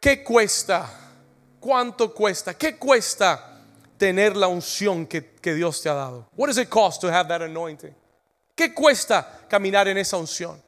¿qué 0.00 0.24
cuesta? 0.24 0.90
¿Cuánto 1.60 2.12
cuesta? 2.12 2.54
¿Qué 2.54 2.76
cuesta 2.78 3.62
tener 3.96 4.36
la 4.36 4.48
unción 4.48 5.06
que, 5.06 5.36
que 5.40 5.54
Dios 5.54 5.80
te 5.80 5.88
ha 5.88 5.94
dado? 5.94 6.28
What 6.36 6.48
does 6.48 6.58
it 6.58 6.68
cost 6.68 7.00
to 7.02 7.06
have 7.12 7.28
that 7.28 7.42
anointing? 7.42 7.94
¿Qué 8.58 8.74
cuesta 8.74 9.46
caminar 9.48 9.86
en 9.86 9.98
esa 9.98 10.16
unción? 10.16 10.60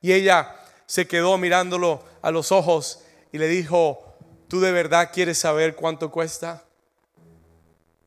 Y 0.00 0.12
ella 0.12 0.52
se 0.84 1.06
quedó 1.06 1.38
mirándolo 1.38 2.02
a 2.20 2.32
los 2.32 2.50
ojos 2.50 3.04
y 3.30 3.38
le 3.38 3.46
dijo, 3.46 4.16
¿tú 4.48 4.58
de 4.58 4.72
verdad 4.72 5.10
quieres 5.12 5.38
saber 5.38 5.76
cuánto 5.76 6.10
cuesta? 6.10 6.64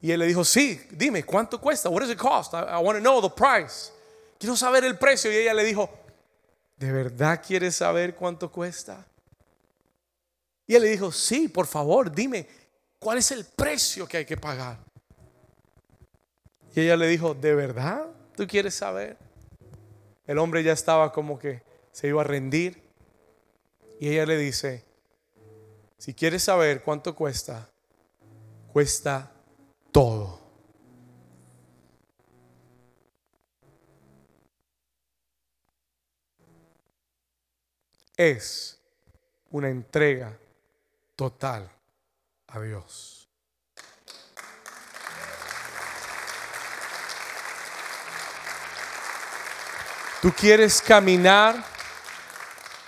Y 0.01 0.11
él 0.11 0.19
le 0.19 0.27
dijo, 0.27 0.43
sí, 0.43 0.85
dime, 0.91 1.23
¿cuánto 1.23 1.61
cuesta? 1.61 1.87
What 1.87 2.01
does 2.01 2.11
it 2.11 2.17
cost? 2.17 2.53
I, 2.53 2.83
want 2.83 2.97
to 2.97 2.99
know 2.99 3.21
the 3.21 3.29
price. 3.29 3.93
Quiero 4.37 4.57
saber 4.57 4.83
el 4.83 4.97
precio. 4.97 5.31
Y 5.31 5.37
ella 5.37 5.53
le 5.53 5.63
dijo, 5.63 5.89
¿de 6.75 6.91
verdad 6.91 7.41
quieres 7.41 7.77
saber 7.77 8.15
cuánto 8.15 8.51
cuesta? 8.51 9.07
Y 10.67 10.75
él 10.75 10.81
le 10.81 10.89
dijo, 10.89 11.13
sí, 11.13 11.47
por 11.47 11.65
favor, 11.65 12.11
dime, 12.13 12.45
¿cuál 12.99 13.19
es 13.19 13.31
el 13.31 13.45
precio 13.45 14.05
que 14.05 14.17
hay 14.17 14.25
que 14.25 14.35
pagar? 14.35 14.79
Y 16.75 16.81
ella 16.81 16.97
le 16.97 17.07
dijo, 17.07 17.33
¿de 17.33 17.55
verdad 17.55 18.05
tú 18.35 18.45
quieres 18.45 18.75
saber? 18.75 19.28
El 20.29 20.37
hombre 20.37 20.61
ya 20.61 20.73
estaba 20.73 21.11
como 21.11 21.39
que 21.39 21.63
se 21.91 22.07
iba 22.07 22.21
a 22.21 22.23
rendir. 22.23 22.83
Y 23.99 24.09
ella 24.09 24.27
le 24.27 24.37
dice, 24.37 24.85
si 25.97 26.13
quieres 26.13 26.43
saber 26.43 26.83
cuánto 26.83 27.15
cuesta, 27.15 27.67
cuesta 28.71 29.31
todo. 29.91 30.39
Es 38.15 38.79
una 39.49 39.69
entrega 39.69 40.37
total 41.15 41.71
a 42.45 42.59
Dios. 42.59 43.18
¿Tú 50.21 50.33
quieres 50.33 50.81
caminar 50.81 51.63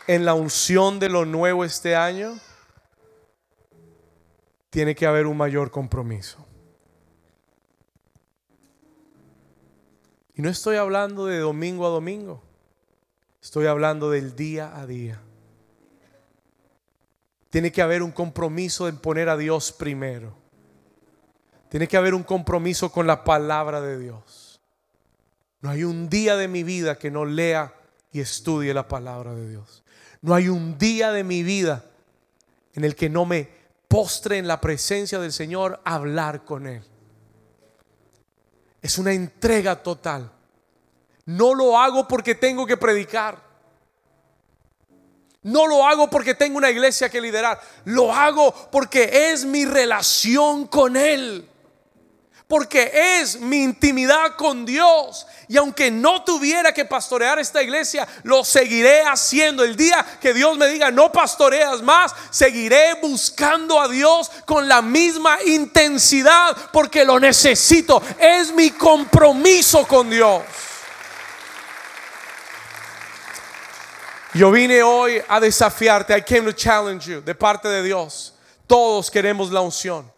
en 0.05 0.25
la 0.25 0.33
unción 0.33 0.99
de 0.99 1.07
lo 1.07 1.23
nuevo 1.23 1.63
este 1.63 1.95
año? 1.95 2.37
Tiene 4.69 4.95
que 4.95 5.05
haber 5.05 5.25
un 5.27 5.37
mayor 5.37 5.71
compromiso. 5.71 6.45
Y 10.35 10.41
no 10.41 10.49
estoy 10.49 10.75
hablando 10.75 11.25
de 11.25 11.39
domingo 11.39 11.85
a 11.85 11.89
domingo. 11.89 12.43
Estoy 13.41 13.67
hablando 13.67 14.09
del 14.09 14.35
día 14.35 14.77
a 14.77 14.85
día. 14.85 15.21
Tiene 17.49 17.71
que 17.71 17.81
haber 17.81 18.03
un 18.03 18.11
compromiso 18.11 18.89
en 18.89 18.97
poner 18.97 19.29
a 19.29 19.37
Dios 19.37 19.71
primero. 19.71 20.35
Tiene 21.69 21.87
que 21.87 21.95
haber 21.95 22.13
un 22.13 22.23
compromiso 22.23 22.91
con 22.91 23.07
la 23.07 23.23
palabra 23.23 23.79
de 23.79 23.97
Dios. 23.97 24.50
No 25.61 25.69
hay 25.69 25.83
un 25.83 26.09
día 26.09 26.35
de 26.35 26.47
mi 26.47 26.63
vida 26.63 26.97
que 26.97 27.11
no 27.11 27.23
lea 27.23 27.73
y 28.11 28.19
estudie 28.19 28.73
la 28.73 28.87
palabra 28.87 29.33
de 29.33 29.47
Dios. 29.49 29.83
No 30.21 30.33
hay 30.33 30.49
un 30.49 30.77
día 30.77 31.11
de 31.11 31.23
mi 31.23 31.43
vida 31.43 31.85
en 32.73 32.83
el 32.83 32.95
que 32.95 33.09
no 33.09 33.25
me 33.25 33.49
postre 33.87 34.37
en 34.37 34.47
la 34.47 34.59
presencia 34.59 35.19
del 35.19 35.31
Señor 35.31 35.79
a 35.83 35.95
hablar 35.95 36.43
con 36.45 36.65
Él. 36.65 36.83
Es 38.81 38.97
una 38.97 39.13
entrega 39.13 39.83
total. 39.83 40.31
No 41.25 41.53
lo 41.53 41.77
hago 41.77 42.07
porque 42.07 42.33
tengo 42.33 42.65
que 42.65 42.77
predicar. 42.77 43.51
No 45.43 45.67
lo 45.67 45.85
hago 45.85 46.09
porque 46.09 46.35
tengo 46.35 46.57
una 46.57 46.71
iglesia 46.71 47.09
que 47.09 47.21
liderar. 47.21 47.59
Lo 47.85 48.13
hago 48.13 48.53
porque 48.71 49.31
es 49.31 49.45
mi 49.45 49.65
relación 49.65 50.65
con 50.67 50.95
Él. 50.95 51.50
Porque 52.51 52.91
es 53.21 53.39
mi 53.39 53.63
intimidad 53.63 54.35
con 54.35 54.65
Dios. 54.65 55.25
Y 55.47 55.55
aunque 55.55 55.89
no 55.89 56.25
tuviera 56.25 56.73
que 56.73 56.83
pastorear 56.83 57.39
esta 57.39 57.63
iglesia, 57.63 58.05
lo 58.23 58.43
seguiré 58.43 59.03
haciendo. 59.03 59.63
El 59.63 59.77
día 59.77 60.05
que 60.19 60.33
Dios 60.33 60.57
me 60.57 60.67
diga, 60.67 60.91
no 60.91 61.13
pastoreas 61.13 61.81
más, 61.81 62.13
seguiré 62.29 62.95
buscando 62.95 63.79
a 63.79 63.87
Dios 63.87 64.29
con 64.43 64.67
la 64.67 64.81
misma 64.81 65.41
intensidad 65.45 66.57
porque 66.73 67.05
lo 67.05 67.21
necesito. 67.21 68.03
Es 68.19 68.53
mi 68.53 68.71
compromiso 68.71 69.87
con 69.87 70.09
Dios. 70.09 70.43
Yo 74.33 74.51
vine 74.51 74.83
hoy 74.83 75.21
a 75.25 75.39
desafiarte. 75.39 76.17
I 76.17 76.21
came 76.21 76.41
to 76.41 76.51
challenge 76.51 77.09
you 77.09 77.21
de 77.21 77.33
parte 77.33 77.69
de 77.69 77.81
Dios. 77.81 78.33
Todos 78.67 79.09
queremos 79.09 79.49
la 79.51 79.61
unción. 79.61 80.11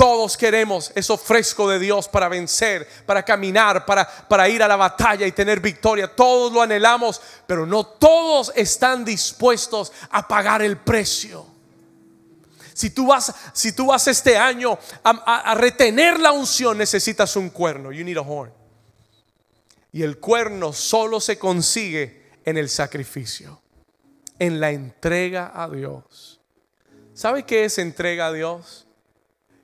Todos 0.00 0.34
queremos 0.34 0.90
eso 0.94 1.18
fresco 1.18 1.68
de 1.68 1.78
Dios 1.78 2.08
para 2.08 2.26
vencer, 2.26 2.88
para 3.04 3.22
caminar, 3.22 3.84
para, 3.84 4.08
para 4.08 4.48
ir 4.48 4.62
a 4.62 4.66
la 4.66 4.76
batalla 4.76 5.26
y 5.26 5.32
tener 5.32 5.60
victoria. 5.60 6.16
Todos 6.16 6.54
lo 6.54 6.62
anhelamos, 6.62 7.20
pero 7.46 7.66
no 7.66 7.84
todos 7.84 8.50
están 8.56 9.04
dispuestos 9.04 9.92
a 10.08 10.26
pagar 10.26 10.62
el 10.62 10.78
precio. 10.78 11.46
Si 12.72 12.88
tú 12.88 13.08
vas, 13.08 13.34
si 13.52 13.72
tú 13.72 13.88
vas 13.88 14.06
este 14.06 14.38
año 14.38 14.78
a, 15.04 15.10
a 15.10 15.54
retener 15.54 16.18
la 16.18 16.32
unción, 16.32 16.78
necesitas 16.78 17.36
un 17.36 17.50
cuerno. 17.50 17.92
You 17.92 18.02
need 18.02 18.16
a 18.16 18.22
horn. 18.22 18.54
Y 19.92 20.02
el 20.02 20.18
cuerno 20.18 20.72
solo 20.72 21.20
se 21.20 21.38
consigue 21.38 22.30
en 22.46 22.56
el 22.56 22.70
sacrificio, 22.70 23.60
en 24.38 24.60
la 24.60 24.70
entrega 24.70 25.52
a 25.54 25.68
Dios. 25.68 26.40
¿Sabe 27.12 27.42
qué 27.42 27.66
es 27.66 27.76
entrega 27.76 28.28
a 28.28 28.32
Dios? 28.32 28.86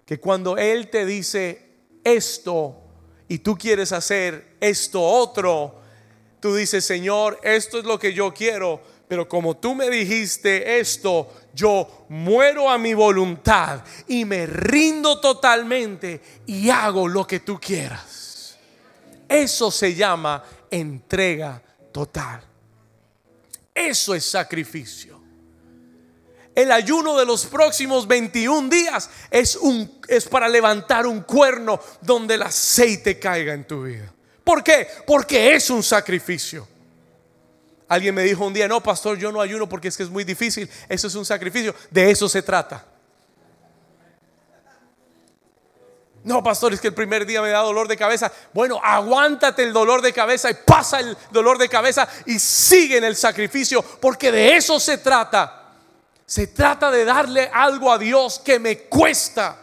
Que 0.06 0.18
cuando 0.18 0.56
Él 0.56 0.88
te 0.88 1.04
dice 1.04 1.66
esto 2.02 2.80
y 3.28 3.38
tú 3.38 3.58
quieres 3.58 3.92
hacer 3.92 4.56
esto 4.60 5.02
otro, 5.02 5.80
tú 6.40 6.54
dices, 6.54 6.84
Señor, 6.84 7.40
esto 7.42 7.78
es 7.78 7.84
lo 7.84 7.98
que 7.98 8.14
yo 8.14 8.32
quiero, 8.32 8.80
pero 9.08 9.28
como 9.28 9.56
tú 9.56 9.74
me 9.74 9.90
dijiste 9.90 10.78
esto, 10.78 11.32
yo 11.52 12.06
muero 12.08 12.70
a 12.70 12.78
mi 12.78 12.94
voluntad 12.94 13.84
y 14.06 14.24
me 14.24 14.46
rindo 14.46 15.20
totalmente 15.20 16.20
y 16.46 16.70
hago 16.70 17.08
lo 17.08 17.26
que 17.26 17.40
tú 17.40 17.58
quieras. 17.60 18.56
Eso 19.28 19.70
se 19.72 19.94
llama 19.94 20.44
entrega 20.70 21.60
total. 21.92 22.42
Eso 23.74 24.14
es 24.14 24.24
sacrificio. 24.24 25.15
El 26.56 26.72
ayuno 26.72 27.18
de 27.18 27.26
los 27.26 27.44
próximos 27.44 28.08
21 28.08 28.70
días 28.70 29.10
es, 29.30 29.56
un, 29.56 30.00
es 30.08 30.24
para 30.24 30.48
levantar 30.48 31.06
un 31.06 31.20
cuerno 31.20 31.78
donde 32.00 32.36
el 32.36 32.42
aceite 32.42 33.18
caiga 33.18 33.52
en 33.52 33.66
tu 33.66 33.82
vida. 33.82 34.10
¿Por 34.42 34.64
qué? 34.64 34.88
Porque 35.06 35.54
es 35.54 35.68
un 35.68 35.82
sacrificio. 35.82 36.66
Alguien 37.88 38.14
me 38.14 38.22
dijo 38.22 38.46
un 38.46 38.54
día, 38.54 38.66
no, 38.66 38.82
pastor, 38.82 39.18
yo 39.18 39.30
no 39.30 39.42
ayuno 39.42 39.68
porque 39.68 39.88
es 39.88 39.98
que 39.98 40.04
es 40.04 40.08
muy 40.08 40.24
difícil. 40.24 40.66
Eso 40.88 41.08
es 41.08 41.14
un 41.14 41.26
sacrificio. 41.26 41.74
De 41.90 42.10
eso 42.10 42.26
se 42.26 42.40
trata. 42.40 42.86
No, 46.24 46.42
pastor, 46.42 46.72
es 46.72 46.80
que 46.80 46.88
el 46.88 46.94
primer 46.94 47.26
día 47.26 47.42
me 47.42 47.50
da 47.50 47.58
dolor 47.58 47.86
de 47.86 47.98
cabeza. 47.98 48.32
Bueno, 48.54 48.80
aguántate 48.82 49.62
el 49.62 49.74
dolor 49.74 50.00
de 50.00 50.14
cabeza 50.14 50.50
y 50.50 50.54
pasa 50.54 51.00
el 51.00 51.14
dolor 51.30 51.58
de 51.58 51.68
cabeza 51.68 52.08
y 52.24 52.38
sigue 52.38 52.96
en 52.96 53.04
el 53.04 53.14
sacrificio, 53.14 53.82
porque 54.00 54.32
de 54.32 54.56
eso 54.56 54.80
se 54.80 54.96
trata. 54.96 55.65
Se 56.26 56.48
trata 56.48 56.90
de 56.90 57.04
darle 57.04 57.48
algo 57.52 57.92
a 57.92 57.98
Dios 57.98 58.40
que 58.40 58.58
me 58.58 58.80
cuesta, 58.80 59.56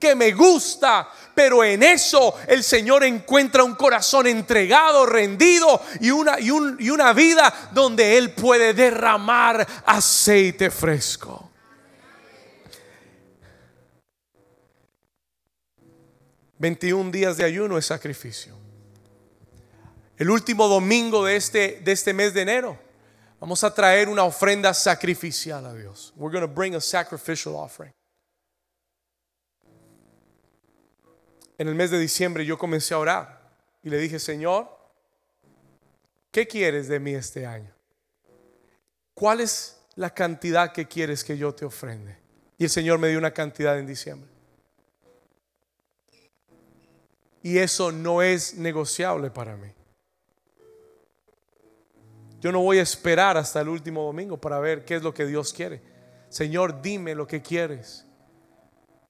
que 0.00 0.16
me 0.16 0.32
gusta, 0.32 1.08
pero 1.32 1.62
en 1.62 1.84
eso 1.84 2.34
el 2.48 2.64
Señor 2.64 3.04
encuentra 3.04 3.62
un 3.62 3.76
corazón 3.76 4.26
entregado, 4.26 5.06
rendido 5.06 5.80
y 6.00 6.10
una, 6.10 6.40
y, 6.40 6.50
una 6.50 7.12
vida 7.12 7.70
donde 7.72 8.18
Él 8.18 8.32
puede 8.32 8.74
derramar 8.74 9.64
aceite 9.86 10.70
fresco. 10.70 11.50
21 16.58 17.10
días 17.12 17.36
de 17.36 17.44
ayuno 17.44 17.78
es 17.78 17.86
sacrificio. 17.86 18.56
El 20.16 20.30
último 20.30 20.66
domingo 20.66 21.24
de 21.24 21.36
este, 21.36 21.80
de 21.84 21.92
este 21.92 22.14
mes 22.14 22.32
de 22.32 22.42
enero, 22.42 22.85
vamos 23.46 23.62
a 23.62 23.72
traer 23.72 24.08
una 24.08 24.24
ofrenda 24.24 24.74
sacrificial 24.74 25.64
a 25.66 25.72
Dios. 25.72 26.12
We're 26.16 26.32
going 26.32 26.44
to 26.44 26.52
bring 26.52 26.74
a 26.74 26.80
sacrificial 26.80 27.54
offering. 27.54 27.94
En 31.56 31.68
el 31.68 31.76
mes 31.76 31.92
de 31.92 31.98
diciembre 32.00 32.44
yo 32.44 32.58
comencé 32.58 32.92
a 32.92 32.98
orar 32.98 33.40
y 33.84 33.88
le 33.88 33.98
dije, 33.98 34.18
Señor, 34.18 34.68
¿qué 36.32 36.48
quieres 36.48 36.88
de 36.88 36.98
mí 36.98 37.14
este 37.14 37.46
año? 37.46 37.72
¿Cuál 39.14 39.38
es 39.40 39.80
la 39.94 40.10
cantidad 40.10 40.72
que 40.72 40.88
quieres 40.88 41.22
que 41.22 41.38
yo 41.38 41.54
te 41.54 41.64
ofrende? 41.64 42.18
Y 42.58 42.64
el 42.64 42.70
Señor 42.70 42.98
me 42.98 43.06
dio 43.06 43.18
una 43.18 43.30
cantidad 43.30 43.78
en 43.78 43.86
diciembre. 43.86 44.28
Y 47.44 47.58
eso 47.58 47.92
no 47.92 48.22
es 48.22 48.54
negociable 48.54 49.30
para 49.30 49.56
mí. 49.56 49.72
Yo 52.40 52.52
no 52.52 52.60
voy 52.60 52.78
a 52.78 52.82
esperar 52.82 53.36
hasta 53.36 53.60
el 53.60 53.68
último 53.68 54.02
domingo 54.04 54.40
para 54.40 54.58
ver 54.60 54.84
qué 54.84 54.96
es 54.96 55.02
lo 55.02 55.12
que 55.14 55.26
Dios 55.26 55.52
quiere. 55.52 55.82
Señor, 56.28 56.82
dime 56.82 57.14
lo 57.14 57.26
que 57.26 57.40
quieres 57.40 58.06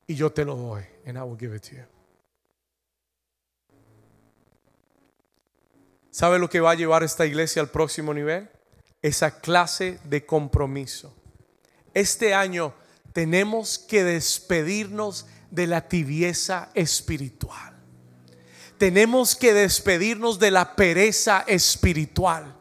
y 0.06 0.14
yo 0.14 0.30
te 0.32 0.44
lo 0.44 0.56
doy. 0.56 0.84
And 1.06 1.16
I 1.16 1.22
will 1.22 1.38
give 1.38 1.54
it 1.54 1.62
to 1.62 1.76
you. 1.76 1.82
¿Sabe 6.10 6.38
lo 6.38 6.48
que 6.48 6.60
va 6.60 6.70
a 6.70 6.74
llevar 6.74 7.02
esta 7.02 7.26
iglesia 7.26 7.60
al 7.60 7.68
próximo 7.68 8.14
nivel? 8.14 8.48
Esa 9.02 9.40
clase 9.40 9.98
de 10.04 10.24
compromiso. 10.24 11.14
Este 11.92 12.32
año 12.32 12.74
tenemos 13.12 13.78
que 13.78 14.02
despedirnos 14.02 15.26
de 15.50 15.66
la 15.66 15.88
tibieza 15.88 16.70
espiritual 16.74 17.76
tenemos 18.78 19.34
que 19.34 19.54
despedirnos 19.54 20.38
de 20.38 20.50
la 20.50 20.76
pereza 20.76 21.44
espiritual. 21.46 22.55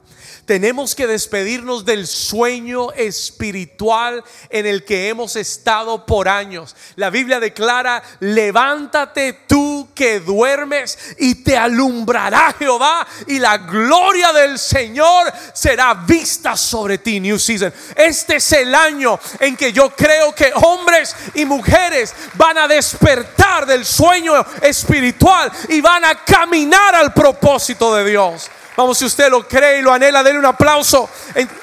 Tenemos 0.45 0.93
que 0.93 1.07
despedirnos 1.07 1.85
del 1.85 2.05
sueño 2.05 2.91
espiritual 2.91 4.23
en 4.49 4.67
el 4.67 4.85
que 4.85 5.09
hemos 5.09 5.35
estado 5.35 6.05
por 6.05 6.29
años. 6.29 6.75
La 6.95 7.09
Biblia 7.09 7.39
declara, 7.39 8.03
levántate 8.19 9.33
tú 9.47 9.89
que 9.95 10.19
duermes 10.19 11.15
y 11.17 11.43
te 11.43 11.57
alumbrará 11.57 12.53
Jehová 12.59 13.07
y 13.25 13.39
la 13.39 13.57
gloria 13.57 14.33
del 14.33 14.59
Señor 14.59 15.33
será 15.53 15.95
vista 15.95 16.55
sobre 16.55 16.99
ti. 16.99 17.19
New 17.19 17.39
Season. 17.39 17.73
Este 17.95 18.35
es 18.35 18.51
el 18.51 18.75
año 18.75 19.19
en 19.39 19.55
que 19.55 19.73
yo 19.73 19.89
creo 19.95 20.35
que 20.35 20.51
hombres 20.53 21.15
y 21.33 21.45
mujeres 21.45 22.13
van 22.35 22.59
a 22.59 22.67
despertar 22.67 23.65
del 23.65 23.83
sueño 23.83 24.33
espiritual 24.61 25.51
y 25.69 25.81
van 25.81 26.05
a 26.05 26.23
caminar 26.23 26.93
al 26.93 27.13
propósito 27.13 27.95
de 27.95 28.11
Dios. 28.11 28.51
Vamos, 28.75 28.97
si 28.97 29.05
usted 29.05 29.29
lo 29.29 29.47
cree 29.47 29.79
y 29.79 29.81
lo 29.81 29.93
anhela, 29.93 30.21
denle 30.21 30.39
un 30.39 30.45
aplauso 30.45 31.09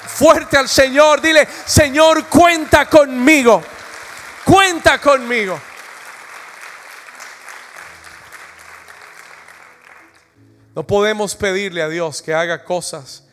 fuerte 0.06 0.56
al 0.56 0.68
Señor. 0.68 1.20
Dile, 1.20 1.46
Señor, 1.66 2.26
cuenta 2.26 2.88
conmigo. 2.88 3.62
Cuenta 4.44 4.98
conmigo. 4.98 5.60
No 10.74 10.86
podemos 10.86 11.36
pedirle 11.36 11.82
a 11.82 11.88
Dios 11.88 12.22
que 12.22 12.32
haga 12.32 12.64
cosas 12.64 13.24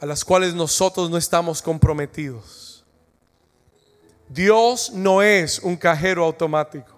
a 0.00 0.06
las 0.06 0.24
cuales 0.24 0.54
nosotros 0.54 1.10
no 1.10 1.18
estamos 1.18 1.60
comprometidos. 1.60 2.84
Dios 4.28 4.90
no 4.92 5.22
es 5.22 5.58
un 5.58 5.76
cajero 5.76 6.24
automático. 6.24 6.94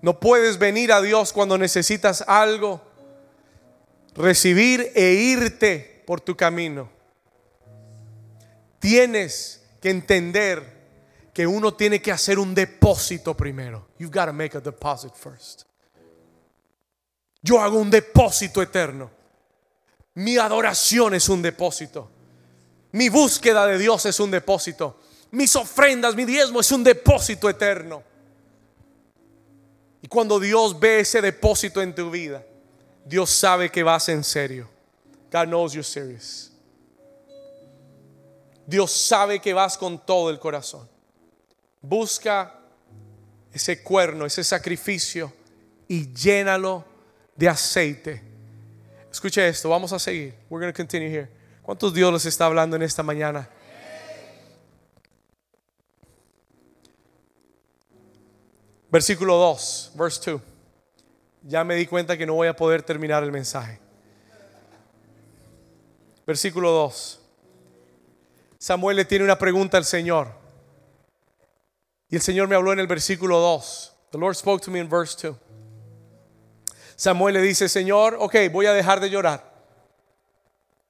No 0.00 0.18
puedes 0.18 0.58
venir 0.58 0.92
a 0.92 1.02
Dios 1.02 1.32
cuando 1.32 1.58
necesitas 1.58 2.24
algo 2.26 2.87
recibir 4.14 4.92
e 4.94 5.12
irte 5.12 6.02
por 6.06 6.20
tu 6.20 6.36
camino. 6.36 6.88
Tienes 8.78 9.62
que 9.80 9.90
entender 9.90 10.78
que 11.32 11.46
uno 11.46 11.74
tiene 11.74 12.00
que 12.00 12.10
hacer 12.10 12.38
un 12.38 12.54
depósito 12.54 13.36
primero. 13.36 13.88
You've 13.98 14.12
got 14.12 14.26
to 14.26 14.32
make 14.32 14.56
a 14.56 14.60
deposit 14.60 15.14
first. 15.14 15.62
Yo 17.42 17.60
hago 17.60 17.78
un 17.78 17.90
depósito 17.90 18.60
eterno. 18.60 19.10
Mi 20.14 20.36
adoración 20.36 21.14
es 21.14 21.28
un 21.28 21.42
depósito. 21.42 22.10
Mi 22.92 23.08
búsqueda 23.08 23.66
de 23.66 23.78
Dios 23.78 24.04
es 24.06 24.18
un 24.18 24.30
depósito. 24.30 24.98
Mis 25.30 25.54
ofrendas, 25.54 26.16
mi 26.16 26.24
diezmo 26.24 26.60
es 26.60 26.72
un 26.72 26.82
depósito 26.82 27.48
eterno. 27.48 28.02
Y 30.02 30.08
cuando 30.08 30.40
Dios 30.40 30.78
ve 30.78 31.00
ese 31.00 31.20
depósito 31.20 31.82
en 31.82 31.94
tu 31.94 32.10
vida, 32.10 32.44
Dios 33.08 33.30
sabe 33.30 33.70
que 33.70 33.82
vas 33.82 34.08
en 34.10 34.22
serio. 34.22 34.68
God 35.32 35.48
knows 35.48 35.72
you're 35.72 35.82
serious. 35.82 36.50
Dios 38.66 38.92
sabe 38.92 39.40
que 39.40 39.54
vas 39.54 39.78
con 39.78 39.98
todo 40.04 40.28
el 40.28 40.38
corazón. 40.38 40.86
Busca 41.80 42.54
ese 43.50 43.82
cuerno, 43.82 44.26
ese 44.26 44.44
sacrificio 44.44 45.32
y 45.88 46.12
llénalo 46.12 46.84
de 47.34 47.48
aceite. 47.48 48.22
Escuche 49.10 49.48
esto, 49.48 49.70
vamos 49.70 49.90
a 49.94 49.98
seguir. 49.98 50.34
We're 50.50 50.60
going 50.60 50.72
to 50.72 50.76
continue 50.76 51.08
here. 51.08 51.30
¿Cuántos 51.62 51.94
Dios 51.94 52.12
les 52.12 52.26
está 52.26 52.44
hablando 52.44 52.76
en 52.76 52.82
esta 52.82 53.02
mañana? 53.02 53.48
Versículo 58.90 59.36
2, 59.36 59.92
verse 59.94 60.30
2. 60.30 60.57
Ya 61.48 61.64
me 61.64 61.76
di 61.76 61.86
cuenta 61.86 62.18
que 62.18 62.26
no 62.26 62.34
voy 62.34 62.46
a 62.46 62.54
poder 62.54 62.82
terminar 62.82 63.24
el 63.24 63.32
mensaje. 63.32 63.80
Versículo 66.26 66.70
2. 66.72 67.20
Samuel 68.58 68.98
le 68.98 69.06
tiene 69.06 69.24
una 69.24 69.38
pregunta 69.38 69.78
al 69.78 69.86
Señor. 69.86 70.28
Y 72.10 72.16
el 72.16 72.20
Señor 72.20 72.48
me 72.48 72.54
habló 72.54 72.74
en 72.74 72.80
el 72.80 72.86
versículo 72.86 73.38
2. 73.38 73.94
The 74.10 74.18
Lord 74.18 74.34
spoke 74.36 74.62
to 74.62 74.70
me 74.70 74.78
in 74.78 74.90
verse 74.90 75.16
2. 75.26 75.34
Samuel 76.96 77.32
le 77.32 77.40
dice, 77.40 77.66
Señor, 77.66 78.18
ok, 78.20 78.34
voy 78.52 78.66
a 78.66 78.74
dejar 78.74 79.00
de 79.00 79.08
llorar. 79.08 79.42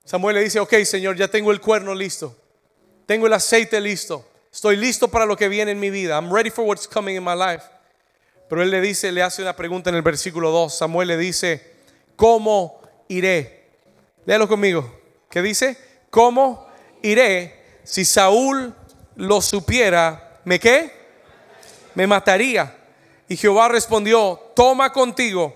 Samuel 0.05 0.35
le 0.35 0.43
dice, 0.43 0.59
ok, 0.59 0.75
Señor, 0.83 1.15
ya 1.15 1.29
tengo 1.29 1.53
el 1.53 1.61
cuerno 1.61 1.95
listo. 1.95 2.35
Tengo 3.07 3.29
el 3.29 3.33
aceite 3.33 3.81
listo. 3.81 4.29
Estoy 4.53 4.75
listo 4.75 5.07
para 5.07 5.25
lo 5.25 5.37
que 5.37 5.49
viene 5.49 5.71
en 5.71 5.79
mi 5.79 5.91
vida. 5.91 6.17
I'm 6.17 6.35
ready 6.35 6.51
for 6.51 6.65
what's 6.65 6.89
coming 6.89 7.15
in 7.15 7.23
my 7.23 7.37
life. 7.37 7.63
Pero 8.49 8.63
él 8.63 8.71
le 8.71 8.81
dice, 8.81 9.13
le 9.13 9.23
hace 9.23 9.43
una 9.43 9.55
pregunta 9.55 9.91
en 9.91 9.97
el 9.97 10.03
versículo 10.03 10.51
2. 10.51 10.77
Samuel 10.77 11.09
le 11.09 11.17
dice, 11.17 11.75
¿cómo 12.17 12.81
iré? 13.09 13.69
Léalo 14.25 14.49
conmigo. 14.49 15.01
¿Qué 15.31 15.43
dice? 15.43 15.77
¿Cómo 16.11 16.67
iré 17.03 17.81
si 17.85 18.05
Saúl 18.05 18.75
lo 19.17 19.43
supiera? 19.43 20.41
¿Me 20.45 20.59
qué? 20.59 20.93
Me 21.95 22.07
mataría. 22.07 22.75
Y 23.29 23.37
Jehová 23.37 23.69
respondió, 23.69 24.53
toma 24.57 24.93
contigo 24.93 25.55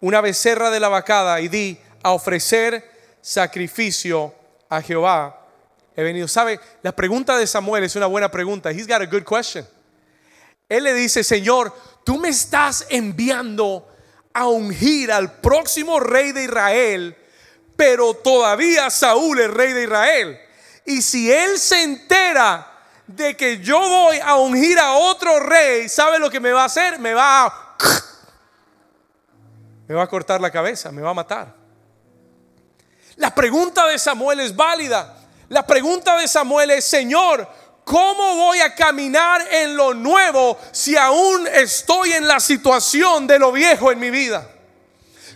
una 0.00 0.20
becerra 0.20 0.70
de 0.70 0.80
la 0.80 0.88
vacada 0.88 1.40
y 1.40 1.48
di 1.48 1.78
a 2.02 2.10
ofrecer 2.10 2.90
sacrificio 3.20 4.34
a 4.68 4.82
Jehová. 4.82 5.46
He 5.94 6.02
venido. 6.02 6.26
¿Sabe? 6.26 6.58
La 6.82 6.92
pregunta 6.92 7.36
de 7.36 7.46
Samuel 7.46 7.84
es 7.84 7.94
una 7.94 8.06
buena 8.06 8.30
pregunta. 8.30 8.70
He's 8.72 8.88
got 8.88 9.02
a 9.02 9.06
good 9.06 9.24
question. 9.24 9.66
Él 10.68 10.84
le 10.84 10.94
dice, 10.94 11.22
Señor, 11.22 11.72
tú 12.04 12.18
me 12.18 12.28
estás 12.28 12.86
enviando 12.88 13.88
a 14.32 14.46
ungir 14.46 15.12
al 15.12 15.40
próximo 15.40 16.00
rey 16.00 16.32
de 16.32 16.44
Israel, 16.44 17.16
pero 17.76 18.14
todavía 18.14 18.90
Saúl 18.90 19.40
es 19.40 19.50
rey 19.50 19.72
de 19.72 19.84
Israel. 19.84 20.40
Y 20.84 21.02
si 21.02 21.30
él 21.30 21.58
se 21.58 21.82
entera 21.82 22.68
de 23.06 23.36
que 23.36 23.58
yo 23.60 23.78
voy 23.78 24.18
a 24.18 24.36
ungir 24.36 24.78
a 24.78 24.94
otro 24.94 25.40
rey, 25.40 25.88
¿sabe 25.88 26.18
lo 26.18 26.30
que 26.30 26.40
me 26.40 26.52
va 26.52 26.62
a 26.62 26.66
hacer? 26.66 26.98
Me 26.98 27.14
va 27.14 27.46
a... 27.46 27.76
Me 29.88 29.96
va 29.96 30.04
a 30.04 30.08
cortar 30.08 30.40
la 30.40 30.50
cabeza, 30.50 30.90
me 30.90 31.02
va 31.02 31.10
a 31.10 31.14
matar. 31.14 31.54
La 33.16 33.34
pregunta 33.34 33.86
de 33.88 33.98
Samuel 33.98 34.40
es 34.40 34.56
válida. 34.56 35.18
La 35.48 35.66
pregunta 35.66 36.16
de 36.16 36.26
Samuel 36.28 36.70
es, 36.70 36.84
Señor, 36.84 37.46
¿Cómo 37.92 38.36
voy 38.36 38.58
a 38.60 38.74
caminar 38.74 39.46
en 39.50 39.76
lo 39.76 39.92
nuevo 39.92 40.58
si 40.72 40.96
aún 40.96 41.46
estoy 41.46 42.12
en 42.12 42.26
la 42.26 42.40
situación 42.40 43.26
de 43.26 43.38
lo 43.38 43.52
viejo 43.52 43.92
en 43.92 43.98
mi 43.98 44.08
vida? 44.08 44.50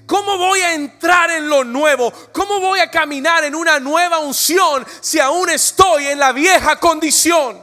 ¿Cómo 0.06 0.38
voy 0.38 0.60
a 0.60 0.72
entrar 0.72 1.30
en 1.32 1.50
lo 1.50 1.64
nuevo? 1.64 2.10
¿Cómo 2.32 2.58
voy 2.58 2.80
a 2.80 2.90
caminar 2.90 3.44
en 3.44 3.54
una 3.54 3.78
nueva 3.78 4.20
unción 4.20 4.86
si 5.02 5.20
aún 5.20 5.50
estoy 5.50 6.06
en 6.06 6.18
la 6.18 6.32
vieja 6.32 6.76
condición? 6.76 7.60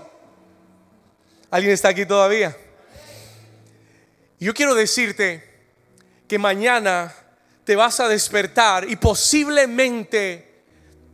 ¿Alguien 1.49 1.73
está 1.73 1.87
aquí 1.87 2.05
todavía? 2.05 2.55
Yo 4.39 4.53
quiero 4.53 4.75
decirte 4.75 5.71
que 6.27 6.37
mañana 6.37 7.11
te 7.63 7.75
vas 7.75 7.99
a 7.99 8.07
despertar 8.07 8.87
y 8.87 8.95
posiblemente 8.97 10.61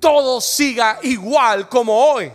todo 0.01 0.41
siga 0.41 0.99
igual 1.01 1.69
como 1.69 1.95
hoy. 1.95 2.29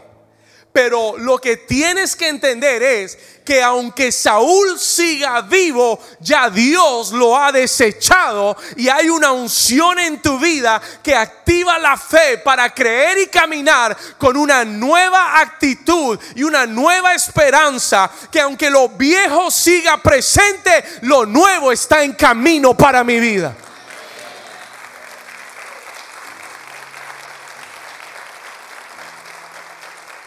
Pero 0.75 1.17
lo 1.19 1.39
que 1.39 1.57
tienes 1.57 2.17
que 2.17 2.27
entender 2.27 2.83
es 2.83 3.17
que 3.45 3.63
aunque 3.63 4.11
Saúl 4.11 4.77
siga 4.77 5.41
vivo, 5.43 6.01
ya 6.19 6.51
Dios 6.51 7.13
lo 7.13 7.39
ha 7.39 7.53
desechado 7.53 8.57
y 8.75 8.89
hay 8.89 9.09
una 9.09 9.31
unción 9.31 10.01
en 10.01 10.21
tu 10.21 10.37
vida 10.37 10.83
que 11.01 11.15
activa 11.15 11.79
la 11.79 11.97
fe 11.97 12.39
para 12.39 12.75
creer 12.75 13.19
y 13.19 13.29
caminar 13.29 13.97
con 14.19 14.37
una 14.37 14.65
nueva 14.65 15.41
actitud 15.41 16.19
y 16.35 16.43
una 16.43 16.67
nueva 16.67 17.15
esperanza, 17.15 18.11
que 18.33 18.41
aunque 18.41 18.69
lo 18.69 18.89
viejo 18.89 19.53
siga 19.53 20.03
presente, 20.03 20.85
lo 21.03 21.25
nuevo 21.25 21.71
está 21.71 22.03
en 22.03 22.15
camino 22.15 22.77
para 22.77 23.05
mi 23.05 23.21
vida. 23.21 23.55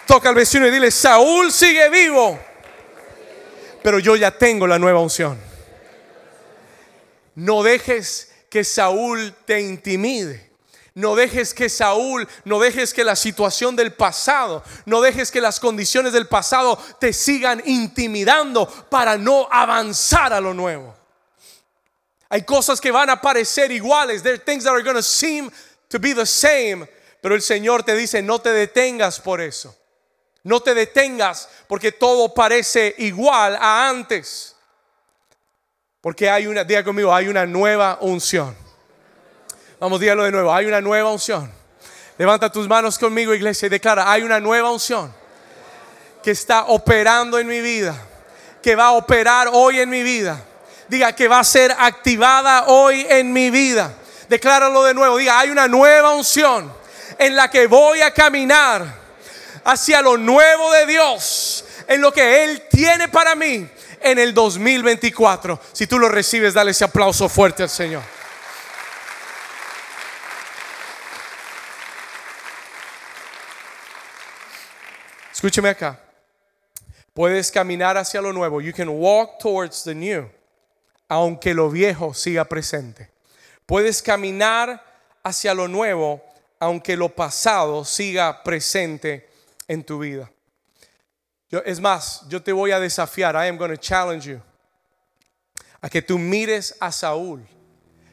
Toca 0.08 0.30
al 0.30 0.36
vecino 0.36 0.66
y 0.66 0.72
dile, 0.72 0.90
Saúl 0.90 1.52
sigue 1.52 1.90
vivo, 1.90 2.40
pero 3.84 4.00
yo 4.00 4.16
ya 4.16 4.32
tengo 4.32 4.66
la 4.66 4.80
nueva 4.80 5.02
unción. 5.02 5.38
No 7.36 7.62
dejes 7.62 8.32
que 8.50 8.64
Saúl 8.64 9.36
te 9.46 9.60
intimide. 9.60 10.48
No 10.96 11.16
dejes 11.16 11.54
que 11.54 11.70
Saúl, 11.70 12.28
no 12.44 12.60
dejes 12.60 12.92
que 12.92 13.04
la 13.04 13.16
situación 13.16 13.76
del 13.76 13.94
pasado, 13.94 14.64
no 14.86 15.00
dejes 15.00 15.30
que 15.30 15.40
las 15.40 15.60
condiciones 15.60 16.12
del 16.12 16.28
pasado 16.28 16.76
te 17.00 17.14
sigan 17.14 17.62
intimidando 17.66 18.68
para 18.90 19.16
no 19.16 19.48
avanzar 19.52 20.34
a 20.34 20.42
lo 20.42 20.56
nuevo. 20.56 20.96
Hay 22.30 22.42
cosas 22.42 22.82
que 22.82 22.90
van 22.90 23.12
a 23.12 23.22
parecer 23.22 23.72
iguales. 23.72 24.24
There 24.24 24.34
are 24.34 24.44
things 24.44 24.64
that 24.64 24.74
are 24.74 24.82
going 24.82 24.96
to 24.96 25.04
seem 25.04 25.52
to 25.90 26.00
be 26.00 26.16
the 26.16 26.26
same. 26.26 26.88
Pero 27.22 27.36
el 27.36 27.42
Señor 27.42 27.84
te 27.84 27.96
dice, 27.96 28.24
no 28.24 28.40
te 28.40 28.50
detengas 28.50 29.20
por 29.20 29.40
eso. 29.40 29.76
No 30.48 30.62
te 30.62 30.74
detengas 30.74 31.50
porque 31.68 31.92
todo 31.92 32.34
parece 32.34 32.96
igual 33.00 33.58
a 33.60 33.90
antes. 33.90 34.56
Porque 36.00 36.30
hay 36.30 36.48
una, 36.48 36.64
diga 36.64 36.86
conmigo, 36.86 37.14
hay 37.14 37.28
una 37.28 37.46
nueva 37.46 37.98
unción. 38.00 38.56
Vamos, 39.78 40.00
dígalo 40.00 40.24
de 40.24 40.32
nuevo, 40.32 40.54
hay 40.54 40.66
una 40.66 40.80
nueva 40.80 41.12
unción. 41.12 41.52
Levanta 42.18 42.50
tus 42.50 42.66
manos 42.66 42.98
conmigo, 42.98 43.34
iglesia, 43.34 43.66
y 43.66 43.70
declara, 43.70 44.10
hay 44.10 44.24
una 44.24 44.40
nueva 44.40 44.72
unción 44.72 45.14
que 46.24 46.32
está 46.32 46.68
operando 46.68 47.38
en 47.40 47.48
mi 47.48 47.60
vida, 47.60 48.02
que 48.64 48.74
va 48.78 48.86
a 48.86 48.92
operar 48.94 49.50
hoy 49.52 49.82
en 49.82 49.90
mi 49.90 50.02
vida. 50.02 50.42
Diga 50.88 51.12
que 51.12 51.28
va 51.28 51.40
a 51.40 51.44
ser 51.44 51.76
activada 51.78 52.68
hoy 52.68 53.06
en 53.10 53.34
mi 53.34 53.50
vida. 53.50 53.94
Decláralo 54.30 54.82
de 54.86 54.94
nuevo, 54.94 55.18
diga, 55.18 55.40
hay 55.40 55.50
una 55.50 55.68
nueva 55.68 56.12
unción 56.12 56.74
en 57.20 57.36
la 57.36 57.50
que 57.50 57.68
voy 57.68 58.00
a 58.00 58.14
caminar 58.14 59.07
hacia 59.68 60.02
lo 60.02 60.18
nuevo 60.18 60.72
de 60.72 60.86
Dios, 60.86 61.66
en 61.90 62.00
lo 62.00 62.14
que 62.14 62.46
Él 62.46 62.64
tiene 62.70 63.10
para 63.10 63.36
mí 63.36 63.68
en 64.00 64.18
el 64.18 64.34
2024. 64.34 65.60
Si 65.74 65.88
tú 65.88 66.00
lo 66.00 66.08
recibes, 66.08 66.54
dale 66.54 66.72
ese 66.72 66.86
aplauso 66.86 67.28
fuerte 67.28 67.64
al 67.64 67.70
Señor. 67.70 68.02
Escúcheme 75.34 75.68
acá. 75.68 76.00
Puedes 77.14 77.52
caminar 77.52 77.98
hacia 77.98 78.22
lo 78.22 78.32
nuevo. 78.32 78.62
You 78.62 78.72
can 78.74 78.88
walk 78.88 79.38
towards 79.40 79.84
the 79.84 79.94
new, 79.94 80.30
aunque 81.10 81.54
lo 81.54 81.70
viejo 81.70 82.14
siga 82.14 82.46
presente. 82.46 83.10
Puedes 83.66 84.02
caminar 84.02 84.82
hacia 85.24 85.54
lo 85.54 85.68
nuevo, 85.68 86.24
aunque 86.58 86.96
lo 86.96 87.10
pasado 87.10 87.84
siga 87.84 88.44
presente 88.44 89.28
en 89.68 89.84
tu 89.84 90.00
vida. 90.00 90.32
Yo, 91.50 91.60
es 91.66 91.80
más, 91.80 92.26
yo 92.28 92.42
te 92.42 92.52
voy 92.52 92.72
a 92.72 92.80
desafiar. 92.80 93.36
I 93.36 93.48
am 93.48 93.58
going 93.58 93.72
to 93.72 93.78
challenge 93.78 94.26
you. 94.26 94.42
A 95.82 95.90
que 95.90 96.02
tú 96.02 96.18
mires 96.18 96.76
a 96.80 96.92
Saúl. 96.92 97.46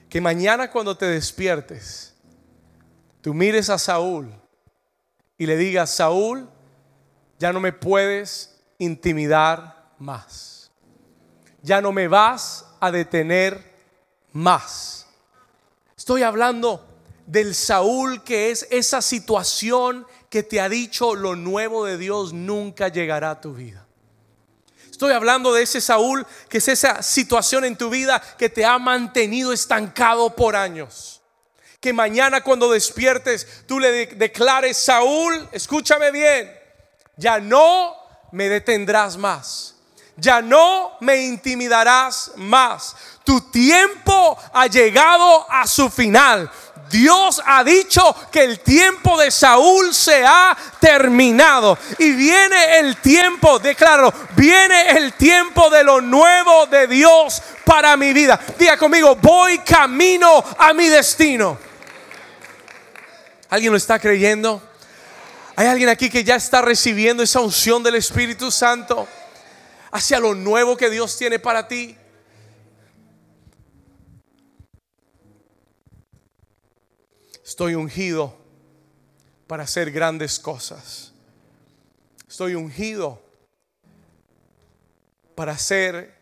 Que 0.09 0.20
mañana 0.20 0.70
cuando 0.70 0.96
te 0.96 1.07
despiertes, 1.07 2.14
tú 3.20 3.34
mires 3.34 3.68
a 3.68 3.78
Saúl 3.78 4.32
y 5.36 5.46
le 5.46 5.57
digas, 5.57 5.90
Saúl, 5.90 6.48
ya 7.38 7.52
no 7.52 7.59
me 7.59 7.72
puedes 7.72 8.61
intimidar 8.78 9.90
más. 9.98 10.70
Ya 11.62 11.80
no 11.80 11.90
me 11.90 12.07
vas 12.07 12.66
a 12.78 12.92
detener 12.92 13.74
más. 14.32 15.07
Estoy 15.96 16.22
hablando 16.22 16.86
del 17.26 17.55
Saúl 17.55 18.22
que 18.22 18.50
es 18.50 18.68
esa 18.70 19.00
situación 19.00 20.07
que 20.35 20.43
te 20.43 20.61
ha 20.61 20.68
dicho 20.68 21.14
lo 21.14 21.37
nuevo 21.37 21.85
de 21.85 21.97
Dios 21.97 22.32
nunca 22.32 22.89
llegará 22.89 23.30
a 23.30 23.41
tu 23.41 23.55
vida. 23.55 23.87
Estoy 24.91 25.12
hablando 25.12 25.55
de 25.55 25.62
ese 25.62 25.80
Saúl 25.80 26.26
que 26.49 26.59
es 26.59 26.66
esa 26.66 27.05
situación 27.05 27.64
en 27.64 27.76
tu 27.76 27.89
vida 27.89 28.20
que 28.37 28.49
te 28.49 28.64
ha 28.64 28.80
mantenido 28.80 29.53
estancado 29.53 30.35
por 30.35 30.57
años. 30.57 31.22
Que 31.78 31.93
mañana 31.93 32.41
cuando 32.41 32.68
despiertes 32.68 33.47
tú 33.68 33.78
le 33.78 34.07
declares, 34.07 34.76
Saúl, 34.76 35.49
escúchame 35.53 36.11
bien, 36.11 36.53
ya 37.16 37.39
no 37.39 37.95
me 38.32 38.49
detendrás 38.49 39.16
más. 39.16 39.76
Ya 40.16 40.43
no 40.43 40.97
me 40.99 41.16
intimidarás 41.22 42.32
más. 42.35 42.97
Tu 43.22 43.41
tiempo 43.53 44.37
ha 44.53 44.66
llegado 44.66 45.49
a 45.49 45.64
su 45.68 45.89
final. 45.89 46.51
Dios 46.95 47.42
ha 47.45 47.64
dicho 47.64 48.14
que 48.30 48.45
el 48.45 48.61
tiempo 48.61 49.18
de 49.18 49.32
Saúl 49.32 49.92
se 49.92 50.24
ha 50.24 50.57
terminado. 50.78 51.76
Y 51.99 52.12
viene 52.12 52.78
el 52.78 52.99
tiempo, 52.99 53.59
declaro, 53.59 54.14
viene 54.36 54.90
el 54.90 55.12
tiempo 55.14 55.68
de 55.70 55.82
lo 55.82 56.01
nuevo 56.01 56.66
de 56.66 56.86
Dios 56.86 57.42
para 57.64 57.97
mi 57.97 58.12
vida. 58.12 58.38
Diga 58.57 58.76
conmigo, 58.76 59.16
voy 59.16 59.59
camino 59.59 60.45
a 60.57 60.72
mi 60.72 60.86
destino. 60.86 61.59
¿Alguien 63.51 63.72
lo 63.72 63.76
está 63.76 63.99
creyendo? 63.99 64.62
¿Hay 65.57 65.66
alguien 65.66 65.88
aquí 65.88 66.09
que 66.09 66.22
ya 66.22 66.36
está 66.36 66.62
recibiendo 66.62 67.24
esa 67.24 67.40
unción 67.40 67.82
del 67.82 67.97
Espíritu 67.97 68.53
Santo 68.53 69.09
hacia 69.90 70.20
lo 70.20 70.36
nuevo 70.36 70.76
que 70.76 70.90
Dios 70.90 71.18
tiene 71.18 71.40
para 71.40 71.66
ti? 71.66 71.97
Estoy 77.55 77.76
ungido 77.76 78.36
para 79.46 79.62
hacer 79.62 79.92
grandes 79.92 80.40
cosas. 80.40 81.12
Estoy 82.28 82.57
ungido 82.57 83.22
para 85.36 85.52
hacer 85.52 86.12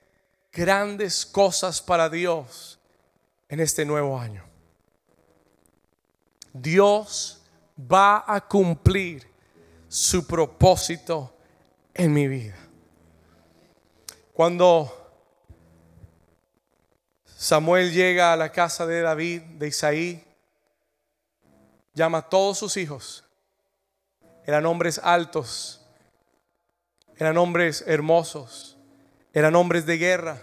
grandes 0.52 1.24
cosas 1.24 1.80
para 1.80 2.10
Dios 2.10 2.78
en 3.48 3.60
este 3.60 3.86
nuevo 3.86 4.20
año. 4.20 4.44
Dios 6.52 7.40
va 7.80 8.24
a 8.26 8.46
cumplir 8.46 9.26
su 9.88 10.26
propósito 10.26 11.34
en 11.94 12.12
mi 12.12 12.28
vida. 12.28 12.58
Cuando 14.34 15.14
Samuel 17.24 17.90
llega 17.90 18.34
a 18.34 18.36
la 18.36 18.52
casa 18.52 18.84
de 18.84 19.00
David, 19.00 19.40
de 19.40 19.68
Isaí, 19.68 20.31
llama 21.94 22.18
a 22.18 22.28
todos 22.28 22.58
sus 22.58 22.76
hijos. 22.76 23.24
Eran 24.44 24.66
hombres 24.66 25.00
altos, 25.02 25.80
eran 27.16 27.36
hombres 27.38 27.84
hermosos, 27.86 28.76
eran 29.32 29.54
hombres 29.54 29.86
de 29.86 29.98
guerra. 29.98 30.42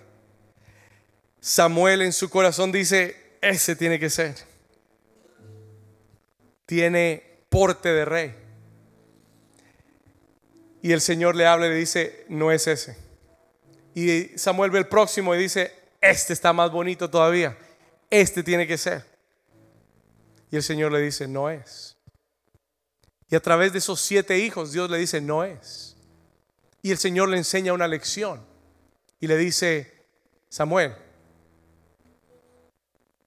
Samuel 1.41 2.01
en 2.01 2.13
su 2.13 2.29
corazón 2.29 2.71
dice, 2.71 3.37
ese 3.41 3.75
tiene 3.75 3.99
que 3.99 4.09
ser. 4.09 4.35
Tiene 6.65 7.43
porte 7.49 7.89
de 7.89 8.05
rey. 8.05 8.35
Y 10.81 10.91
el 10.93 11.01
Señor 11.01 11.35
le 11.35 11.45
habla 11.45 11.67
y 11.67 11.69
le 11.69 11.75
dice, 11.75 12.25
no 12.29 12.51
es 12.51 12.67
ese. 12.67 12.97
Y 13.93 14.37
Samuel 14.37 14.71
ve 14.71 14.79
el 14.79 14.87
próximo 14.87 15.35
y 15.35 15.39
dice, 15.39 15.73
este 15.99 16.31
está 16.33 16.53
más 16.53 16.71
bonito 16.71 17.09
todavía. 17.09 17.57
Este 18.09 18.43
tiene 18.43 18.65
que 18.65 18.77
ser. 18.77 19.09
Y 20.51 20.55
el 20.55 20.63
Señor 20.63 20.91
le 20.91 20.99
dice, 20.99 21.27
no 21.27 21.49
es. 21.49 21.97
Y 23.29 23.35
a 23.35 23.41
través 23.41 23.71
de 23.71 23.79
esos 23.79 24.01
siete 24.01 24.39
hijos, 24.39 24.71
Dios 24.71 24.89
le 24.89 24.97
dice, 24.97 25.21
no 25.21 25.43
es. 25.43 25.95
Y 26.81 26.91
el 26.91 26.97
Señor 26.97 27.29
le 27.29 27.37
enseña 27.37 27.73
una 27.73 27.87
lección. 27.87 28.43
Y 29.19 29.27
le 29.27 29.37
dice, 29.37 30.05
Samuel, 30.49 30.95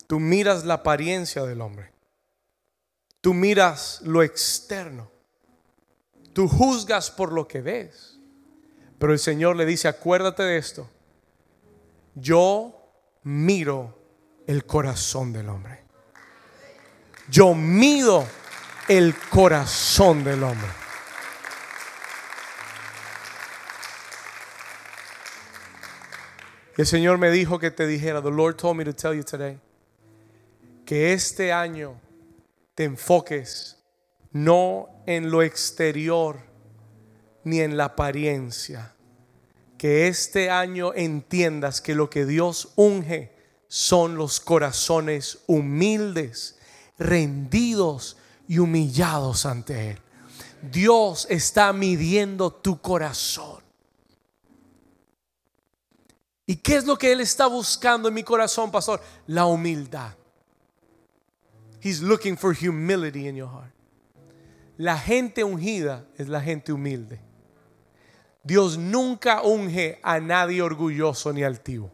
tú 0.06 0.18
miras 0.18 0.64
la 0.64 0.74
apariencia 0.74 1.44
del 1.44 1.60
hombre. 1.60 1.92
Tú 3.20 3.34
miras 3.34 4.00
lo 4.02 4.22
externo. 4.22 5.10
Tú 6.32 6.48
juzgas 6.48 7.10
por 7.10 7.32
lo 7.32 7.46
que 7.46 7.60
ves. 7.60 8.18
Pero 8.98 9.12
el 9.12 9.20
Señor 9.20 9.54
le 9.54 9.66
dice, 9.66 9.86
acuérdate 9.86 10.42
de 10.42 10.56
esto. 10.56 10.90
Yo 12.14 12.90
miro 13.22 13.96
el 14.46 14.66
corazón 14.66 15.32
del 15.32 15.48
hombre 15.48 15.81
yo 17.28 17.54
mido 17.54 18.26
el 18.88 19.14
corazón 19.30 20.24
del 20.24 20.42
hombre. 20.42 20.68
el 26.76 26.86
Señor 26.86 27.18
me 27.18 27.30
dijo 27.30 27.58
que 27.58 27.70
te 27.70 27.86
dijera, 27.86 28.22
the 28.22 28.30
Lord 28.30 28.56
told 28.56 28.76
me 28.76 28.84
to 28.84 28.94
tell 28.94 29.14
you 29.14 29.22
today, 29.22 29.58
que 30.84 31.12
este 31.12 31.52
año 31.52 32.00
te 32.74 32.84
enfoques 32.84 33.76
no 34.32 34.88
en 35.06 35.30
lo 35.30 35.42
exterior 35.42 36.40
ni 37.44 37.60
en 37.60 37.76
la 37.76 37.86
apariencia. 37.86 38.94
Que 39.78 40.08
este 40.08 40.50
año 40.50 40.94
entiendas 40.94 41.80
que 41.80 41.94
lo 41.94 42.08
que 42.08 42.24
Dios 42.24 42.72
unge 42.76 43.32
son 43.68 44.16
los 44.16 44.40
corazones 44.40 45.40
humildes 45.46 46.58
rendidos 46.98 48.16
y 48.48 48.58
humillados 48.58 49.46
ante 49.46 49.90
Él. 49.90 49.98
Dios 50.70 51.26
está 51.30 51.72
midiendo 51.72 52.52
tu 52.52 52.80
corazón. 52.80 53.62
¿Y 56.46 56.56
qué 56.56 56.76
es 56.76 56.86
lo 56.86 56.96
que 56.96 57.12
Él 57.12 57.20
está 57.20 57.46
buscando 57.46 58.08
en 58.08 58.14
mi 58.14 58.22
corazón, 58.22 58.70
pastor? 58.70 59.00
La 59.26 59.46
humildad. 59.46 60.14
He's 61.80 62.00
looking 62.00 62.36
for 62.36 62.54
humility 62.54 63.26
in 63.26 63.36
your 63.36 63.48
heart. 63.48 63.72
La 64.76 64.96
gente 64.96 65.42
ungida 65.44 66.06
es 66.16 66.28
la 66.28 66.40
gente 66.40 66.72
humilde. 66.72 67.20
Dios 68.44 68.76
nunca 68.76 69.42
unge 69.42 70.00
a 70.02 70.20
nadie 70.20 70.62
orgulloso 70.62 71.32
ni 71.32 71.42
altivo. 71.42 71.92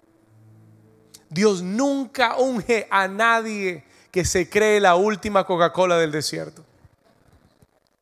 Dios 1.30 1.62
nunca 1.62 2.36
unge 2.38 2.86
a 2.90 3.06
nadie 3.06 3.84
que 4.18 4.24
se 4.24 4.50
cree 4.50 4.80
la 4.80 4.96
última 4.96 5.44
Coca-Cola 5.44 5.96
del 5.96 6.10
desierto. 6.10 6.64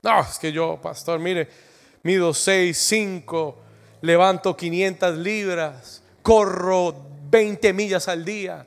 No, 0.03 0.23
es 0.23 0.39
que 0.39 0.51
yo, 0.51 0.81
pastor, 0.81 1.21
mire, 1.21 1.47
mido 2.05 2.33
6, 2.33 2.75
5, 2.75 3.59
levanto 4.01 4.57
500 4.57 5.19
libras, 5.19 6.03
corro 6.23 6.97
20 7.29 7.71
millas 7.75 8.09
al 8.09 8.25
día. 8.25 8.67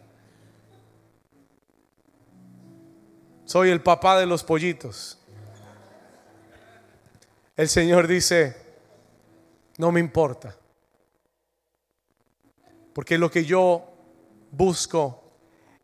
Soy 3.45 3.71
el 3.71 3.81
papá 3.81 4.19
de 4.19 4.27
los 4.27 4.43
pollitos. 4.43 5.17
El 7.57 7.67
Señor 7.67 8.05
dice, 8.05 8.55
no 9.79 9.91
me 9.91 9.99
importa. 9.99 10.55
Porque 12.93 13.17
lo 13.17 13.31
que 13.31 13.43
yo 13.43 13.91
busco 14.51 15.28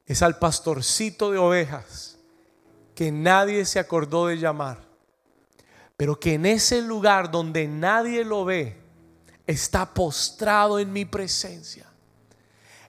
es 0.05 0.21
al 0.21 0.37
pastorcito 0.37 1.31
de 1.31 1.37
ovejas 1.37 2.17
que 2.93 3.11
nadie 3.11 3.65
se 3.65 3.79
acordó 3.79 4.27
de 4.27 4.37
llamar, 4.37 4.79
pero 5.97 6.19
que 6.19 6.35
en 6.35 6.45
ese 6.45 6.81
lugar 6.81 7.31
donde 7.31 7.67
nadie 7.67 8.23
lo 8.23 8.45
ve, 8.45 8.77
está 9.47 9.93
postrado 9.93 10.79
en 10.79 10.91
mi 10.91 11.05
presencia, 11.05 11.85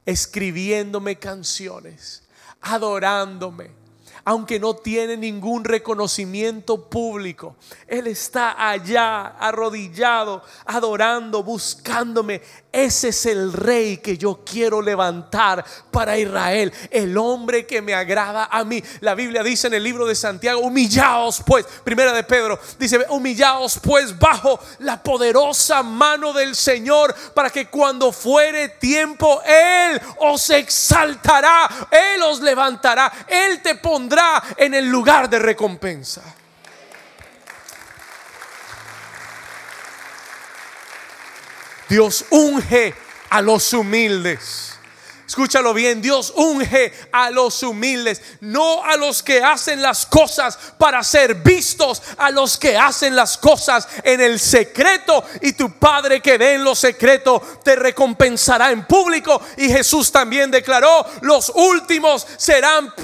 escribiéndome 0.04 1.18
canciones, 1.18 2.24
adorándome, 2.60 3.70
aunque 4.24 4.58
no 4.58 4.74
tiene 4.74 5.16
ningún 5.16 5.62
reconocimiento 5.64 6.88
público. 6.88 7.56
Él 7.86 8.08
está 8.08 8.70
allá, 8.70 9.26
arrodillado, 9.26 10.42
adorando, 10.64 11.44
buscándome. 11.44 12.42
Ese 12.76 13.08
es 13.08 13.24
el 13.24 13.54
rey 13.54 13.96
que 13.96 14.18
yo 14.18 14.42
quiero 14.44 14.82
levantar 14.82 15.64
para 15.90 16.18
Israel, 16.18 16.70
el 16.90 17.16
hombre 17.16 17.64
que 17.64 17.80
me 17.80 17.94
agrada 17.94 18.50
a 18.52 18.64
mí. 18.64 18.84
La 19.00 19.14
Biblia 19.14 19.42
dice 19.42 19.68
en 19.68 19.72
el 19.72 19.82
libro 19.82 20.04
de 20.04 20.14
Santiago, 20.14 20.60
humillaos 20.60 21.42
pues, 21.46 21.64
primera 21.82 22.12
de 22.12 22.22
Pedro, 22.22 22.60
dice, 22.78 23.06
humillaos 23.08 23.78
pues 23.82 24.18
bajo 24.18 24.60
la 24.80 25.02
poderosa 25.02 25.82
mano 25.82 26.34
del 26.34 26.54
Señor, 26.54 27.14
para 27.32 27.48
que 27.48 27.68
cuando 27.68 28.12
fuere 28.12 28.68
tiempo, 28.68 29.40
Él 29.46 29.98
os 30.18 30.50
exaltará, 30.50 31.88
Él 31.90 32.22
os 32.24 32.42
levantará, 32.42 33.10
Él 33.26 33.62
te 33.62 33.76
pondrá 33.76 34.42
en 34.54 34.74
el 34.74 34.84
lugar 34.84 35.30
de 35.30 35.38
recompensa. 35.38 36.22
Dios 41.88 42.24
unge 42.30 42.94
a 43.30 43.42
los 43.42 43.72
humildes. 43.72 44.76
Escúchalo 45.26 45.74
bien, 45.74 46.00
Dios 46.00 46.32
unge 46.36 46.92
a 47.10 47.30
los 47.30 47.60
humildes, 47.64 48.22
no 48.40 48.84
a 48.84 48.96
los 48.96 49.24
que 49.24 49.42
hacen 49.42 49.82
las 49.82 50.06
cosas 50.06 50.56
para 50.78 51.02
ser 51.02 51.34
vistos, 51.34 52.00
a 52.16 52.30
los 52.30 52.56
que 52.56 52.78
hacen 52.78 53.16
las 53.16 53.36
cosas 53.36 53.88
en 54.04 54.20
el 54.20 54.38
secreto 54.38 55.24
y 55.42 55.54
tu 55.54 55.72
Padre 55.80 56.22
que 56.22 56.38
ve 56.38 56.54
en 56.54 56.62
lo 56.62 56.76
secreto 56.76 57.42
te 57.64 57.74
recompensará 57.74 58.70
en 58.70 58.86
público. 58.86 59.42
Y 59.56 59.68
Jesús 59.68 60.12
también 60.12 60.48
declaró, 60.48 61.04
los 61.22 61.50
últimos 61.52 62.24
serán, 62.36 62.94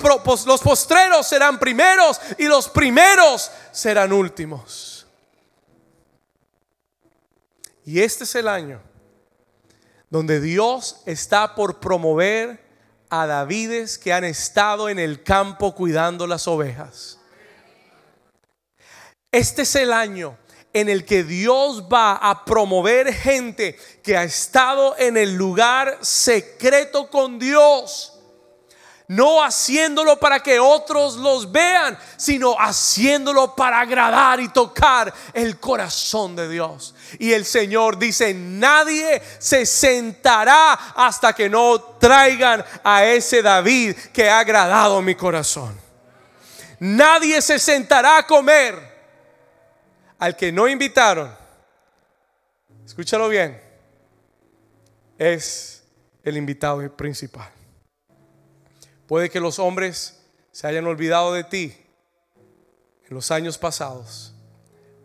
los 0.47 0.61
postreros 0.61 1.27
serán 1.27 1.59
primeros 1.59 2.21
y 2.39 2.45
los 2.45 2.69
primeros 2.69 3.51
serán 3.73 4.13
últimos. 4.13 4.92
Y 7.85 8.01
este 8.01 8.25
es 8.25 8.35
el 8.35 8.49
año 8.49 8.81
donde 10.11 10.41
Dios 10.41 11.03
está 11.07 11.55
por 11.55 11.81
promover 11.81 12.63
a 13.09 13.27
Davides 13.27 13.99
que 13.99 14.13
han 14.13 14.25
estado 14.25 14.89
en 14.89 14.99
el 14.99 15.23
campo 15.23 15.75
cuidando 15.75 16.27
las 16.27 16.47
ovejas. 16.47 17.19
Este 19.31 19.63
es 19.63 19.75
el 19.75 19.93
año 19.93 20.37
en 20.75 20.89
el 20.91 21.05
que 21.05 21.25
Dios 21.25 21.85
va 21.91 22.17
a 22.17 22.45
promover 22.45 23.13
gente 23.13 23.77
que 24.03 24.17
ha 24.17 24.25
estado 24.25 24.97
en 24.99 25.17
el 25.17 25.35
lugar 25.35 25.99
secreto 26.03 27.09
con 27.11 27.39
Dios 27.39 28.12
no 29.13 29.43
haciéndolo 29.43 30.19
para 30.19 30.41
que 30.41 30.59
otros 30.59 31.17
los 31.17 31.53
vean, 31.53 31.99
sino 32.17 32.57
haciéndolo 32.59 33.55
para 33.55 33.81
agradar 33.81 34.41
y 34.41 34.49
tocar 34.49 35.13
el 35.35 35.61
corazón 35.61 36.35
de 36.35 36.49
Dios. 36.49 36.95
Y 37.19 37.33
el 37.33 37.45
Señor 37.45 37.99
dice, 37.99 38.33
nadie 38.33 39.23
se 39.39 39.67
sentará 39.67 40.73
hasta 40.97 41.35
que 41.35 41.51
no 41.51 41.79
traigan 42.01 42.65
a 42.83 43.05
ese 43.05 43.43
David 43.43 43.97
que 44.15 44.31
ha 44.31 44.39
agradado 44.39 45.03
mi 45.03 45.15
corazón. 45.15 45.79
Nadie 46.79 47.43
se 47.43 47.59
sentará 47.59 48.17
a 48.17 48.27
comer 48.27 48.77
al 50.19 50.35
que 50.35 50.51
no 50.51 50.67
invitaron. 50.67 51.37
Escúchalo 52.87 53.29
bien. 53.29 53.61
Es 55.19 55.85
el 56.25 56.39
invitado 56.39 56.91
principal. 56.97 57.62
Puede 59.07 59.31
que 59.31 59.41
los 59.41 59.59
hombres 59.59 60.21
se 60.51 60.67
hayan 60.67 60.87
olvidado 60.87 61.33
de 61.33 61.45
ti 61.45 61.77
en 63.09 63.15
los 63.15 63.31
años 63.31 63.59
pasados, 63.59 64.35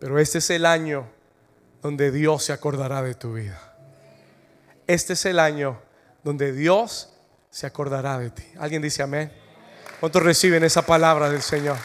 pero 0.00 0.18
este 0.18 0.38
es 0.38 0.50
el 0.50 0.66
año 0.66 1.10
donde 1.82 2.10
Dios 2.10 2.44
se 2.44 2.52
acordará 2.52 3.02
de 3.02 3.14
tu 3.14 3.34
vida. 3.34 3.76
Este 4.86 5.12
es 5.12 5.24
el 5.26 5.38
año 5.38 5.80
donde 6.22 6.52
Dios 6.52 7.10
se 7.50 7.66
acordará 7.66 8.18
de 8.18 8.30
ti. 8.30 8.44
¿Alguien 8.58 8.82
dice 8.82 9.02
amén? 9.02 9.32
¿Cuántos 10.00 10.22
reciben 10.22 10.64
esa 10.64 10.82
palabra 10.82 11.28
del 11.28 11.42
Señor? 11.42 11.76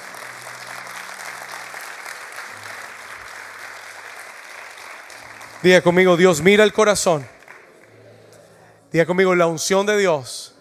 Diga 5.64 5.82
conmigo, 5.82 6.18
Dios 6.18 6.42
mira 6.42 6.64
el 6.64 6.74
corazón. 6.74 7.26
Diga 8.92 9.06
conmigo, 9.06 9.34
la 9.34 9.48
unción 9.48 9.86
de 9.86 9.98
Dios 9.98 10.53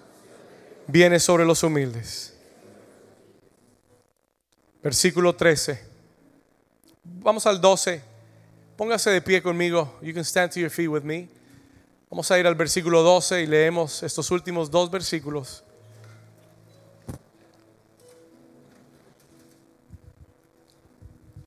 viene 0.93 1.19
sobre 1.19 1.47
los 1.47 1.63
humildes. 1.63 2.35
Versículo 4.83 5.35
13. 5.35 5.81
Vamos 7.03 7.47
al 7.47 7.61
12. 7.61 8.03
Póngase 8.77 9.09
de 9.11 9.23
pie 9.23 9.43
conmigo. 9.43 9.99
You 10.03 10.13
can 10.13 10.25
stand 10.25 10.53
to 10.53 10.61
your 10.61 10.71
feet 10.71 10.89
with 10.89 11.03
me. 11.03 11.29
Vamos 12.11 12.31
a 12.31 12.39
ir 12.39 12.47
al 12.47 12.55
versículo 12.55 13.03
12 13.03 13.43
y 13.43 13.47
leemos 13.47 14.03
estos 14.03 14.31
últimos 14.31 14.71
dos 14.71 14.91
versículos. 14.91 15.65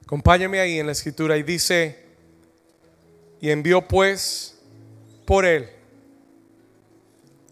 Acompáñame 0.05 0.59
ahí 0.59 0.79
en 0.79 0.87
la 0.87 0.93
escritura 0.93 1.37
y 1.37 1.43
dice, 1.43 2.03
y 3.41 3.51
envió 3.51 3.87
pues 3.87 4.57
por 5.25 5.45
él 5.45 5.69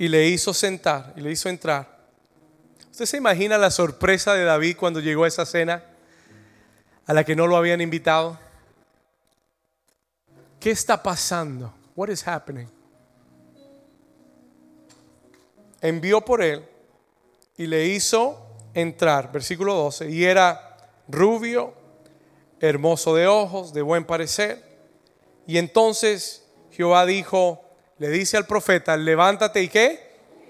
y 0.04 0.10
le 0.10 0.28
hizo 0.28 0.54
sentar 0.54 1.14
y 1.16 1.22
le 1.22 1.32
hizo 1.32 1.48
entrar. 1.48 1.88
¿Usted 2.92 3.06
se 3.06 3.16
imagina 3.16 3.58
la 3.58 3.72
sorpresa 3.72 4.34
de 4.34 4.44
David 4.44 4.76
cuando 4.78 5.00
llegó 5.00 5.24
a 5.24 5.30
esa 5.30 5.46
cena 5.46 5.82
a 7.06 7.14
la 7.14 7.24
que 7.24 7.38
no 7.38 7.48
lo 7.48 7.56
habían 7.56 7.80
invitado? 7.80 8.38
¿Qué 10.60 10.72
está 10.72 11.02
pasando? 11.02 11.74
What 11.96 12.10
is 12.10 12.28
happening? 12.28 12.68
Envió 15.80 16.20
por 16.20 16.44
él 16.44 16.68
y 17.56 17.66
le 17.66 17.88
hizo 17.88 18.46
entrar, 18.74 19.32
versículo 19.32 19.74
12, 19.74 20.10
y 20.10 20.26
era 20.26 20.92
rubio, 21.08 21.74
hermoso 22.60 23.16
de 23.16 23.28
ojos, 23.28 23.74
de 23.74 23.82
buen 23.82 24.04
parecer. 24.04 24.62
Y 25.48 25.60
entonces 25.60 26.46
Jehová 26.72 27.06
dijo, 27.06 27.63
le 28.04 28.10
dice 28.10 28.36
al 28.36 28.46
profeta, 28.46 28.98
levántate 28.98 29.64
y 29.64 29.70
qué, 29.70 29.98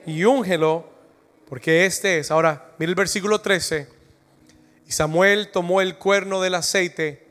y 0.08 0.24
úngelo, 0.24 0.90
porque 1.48 1.86
este 1.86 2.18
es. 2.18 2.32
Ahora, 2.32 2.72
mira 2.80 2.90
el 2.90 2.96
versículo 2.96 3.42
13. 3.42 3.88
Y 4.88 4.92
Samuel 4.92 5.52
tomó 5.52 5.80
el 5.80 6.00
cuerno 6.00 6.42
del 6.42 6.56
aceite 6.56 7.28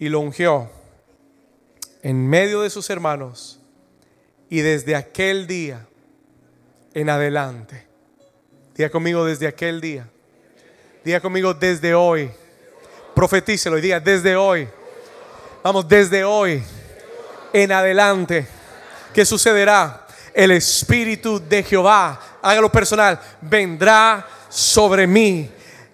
y 0.00 0.08
lo 0.08 0.18
ungió 0.18 0.68
en 2.02 2.26
medio 2.26 2.62
de 2.62 2.70
sus 2.70 2.90
hermanos. 2.90 3.60
Y 4.48 4.62
desde 4.62 4.96
aquel 4.96 5.46
día 5.46 5.86
en 6.92 7.10
adelante, 7.10 7.86
diga 8.74 8.90
conmigo 8.90 9.24
desde 9.24 9.46
aquel 9.46 9.80
día, 9.80 10.08
diga 11.04 11.20
conmigo 11.20 11.54
desde 11.54 11.94
hoy, 11.94 12.32
profetícelo 13.14 13.78
y 13.78 13.80
diga 13.80 14.00
desde 14.00 14.34
hoy, 14.34 14.66
vamos, 15.62 15.86
desde 15.88 16.24
hoy 16.24 16.64
en 17.54 17.70
adelante. 17.70 18.46
¿Qué 19.14 19.24
sucederá? 19.24 20.06
El 20.34 20.50
Espíritu 20.50 21.40
de 21.40 21.62
Jehová, 21.62 22.38
hágalo 22.42 22.70
personal, 22.70 23.20
vendrá 23.40 24.26
sobre 24.48 25.06
mí. 25.06 25.48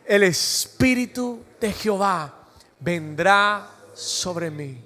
El 0.06 0.22
Espíritu 0.22 1.44
de 1.60 1.70
Jehová 1.70 2.48
vendrá 2.80 3.68
sobre 3.92 4.50
mí. 4.50 4.82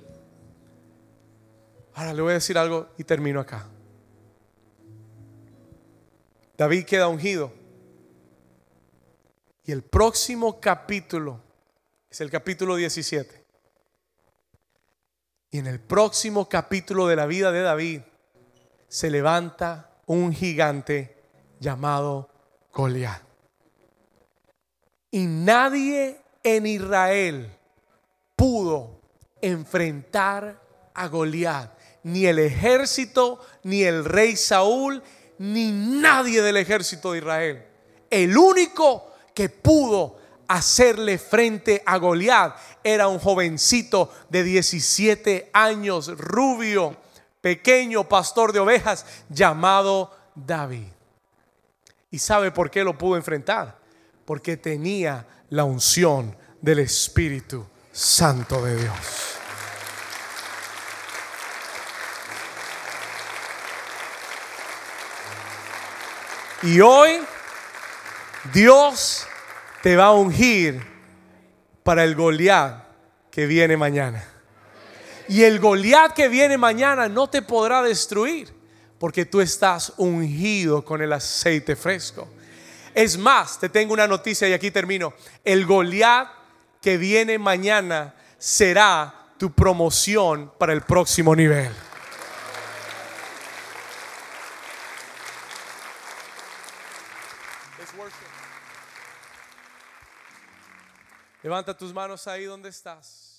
Ahora 1.95 2.13
le 2.13 2.23
voy 2.23 2.33
a 2.33 2.35
decir 2.35 2.59
algo 2.59 2.89
y 2.99 3.05
termino 3.05 3.39
acá. 3.39 3.69
David 6.59 6.85
queda 6.87 7.07
ungido. 7.07 7.53
Y 9.65 9.71
el 9.71 9.83
próximo 9.83 10.61
capítulo 10.61 11.41
es 12.11 12.21
el 12.21 12.31
capítulo 12.31 12.75
17. 12.75 13.44
Y 15.55 15.59
en 15.59 15.69
el 15.69 15.79
próximo 15.79 16.49
capítulo 16.49 17.07
de 17.07 17.15
la 17.15 17.27
vida 17.27 17.53
de 17.53 17.63
David 17.63 18.01
se 18.89 19.09
levanta 19.09 19.89
un 20.07 20.33
gigante 20.33 21.17
llamado 21.61 22.29
Goliat. 22.73 23.23
Y 25.13 25.27
nadie 25.27 26.19
en 26.43 26.67
Israel 26.67 27.57
pudo 28.35 29.01
enfrentar 29.41 30.61
a 30.93 31.07
Goliat, 31.07 31.71
ni 32.03 32.27
el 32.27 32.41
ejército, 32.41 33.39
ni 33.63 33.85
el 33.85 34.05
rey 34.05 34.35
Saúl, 34.35 35.05
ni 35.39 35.71
nadie 35.71 36.43
del 36.43 36.57
ejército 36.57 37.13
de 37.13 37.19
Israel. 37.19 37.67
El 38.11 38.37
único 38.37 39.13
que 39.33 39.51
pudo 39.51 40.17
hacerle 40.49 41.19
frente 41.19 41.83
a 41.87 41.99
Goliat. 41.99 42.57
Era 42.83 43.09
un 43.09 43.19
jovencito 43.19 44.11
de 44.29 44.43
17 44.43 45.51
años, 45.53 46.09
rubio, 46.19 46.97
pequeño 47.41 48.09
pastor 48.09 48.53
de 48.53 48.61
ovejas, 48.61 49.07
llamado 49.29 50.11
David. 50.35 50.89
¿Y 52.11 52.19
sabe 52.19 52.51
por 52.51 52.71
qué 52.71 52.85
lo 52.85 52.97
pudo 52.97 53.17
enfrentar? 53.17 53.79
Porque 54.25 54.57
tenía 54.57 55.27
la 55.51 55.65
unción 55.65 56.37
del 56.61 56.79
Espíritu 56.81 57.67
Santo 57.93 58.65
de 58.65 58.77
Dios. 58.77 58.97
Y 66.63 66.81
hoy 66.81 67.21
Dios 68.53 69.27
te 69.85 69.97
va 69.97 70.07
a 70.07 70.13
ungir 70.13 70.83
para 71.83 72.05
el 72.05 72.15
Goliat 72.15 72.85
que 73.31 73.45
viene 73.45 73.77
mañana. 73.77 74.25
Y 75.29 75.43
el 75.43 75.61
Goliat 75.61 76.15
que 76.15 76.29
viene 76.29 76.57
mañana 76.57 77.07
no 77.07 77.29
te 77.29 77.43
podrá 77.43 77.83
destruir 77.83 78.49
porque 78.99 79.27
tú 79.27 79.43
estás 79.43 79.93
ungido 79.99 80.83
con 80.87 81.03
el 81.03 81.13
aceite 81.13 81.77
fresco. 81.77 82.27
Es 82.95 83.19
más, 83.19 83.61
te 83.61 83.69
tengo 83.69 83.93
una 83.93 84.07
noticia 84.07 84.49
y 84.49 84.55
aquí 84.55 84.71
termino. 84.71 85.13
El 85.45 85.67
Goliat 85.67 86.29
que 86.81 86.97
viene 86.97 87.39
mañana 87.39 88.15
será 88.39 89.35
tu 89.37 89.53
promoción 89.53 90.51
para 90.57 90.73
el 90.73 90.81
próximo 90.81 91.37
nivel. 91.37 91.71
Levanta 101.45 101.77
tus 101.77 101.93
manos 101.93 102.27
ahí 102.27 102.45
donde 102.45 102.71
estás. 102.71 103.34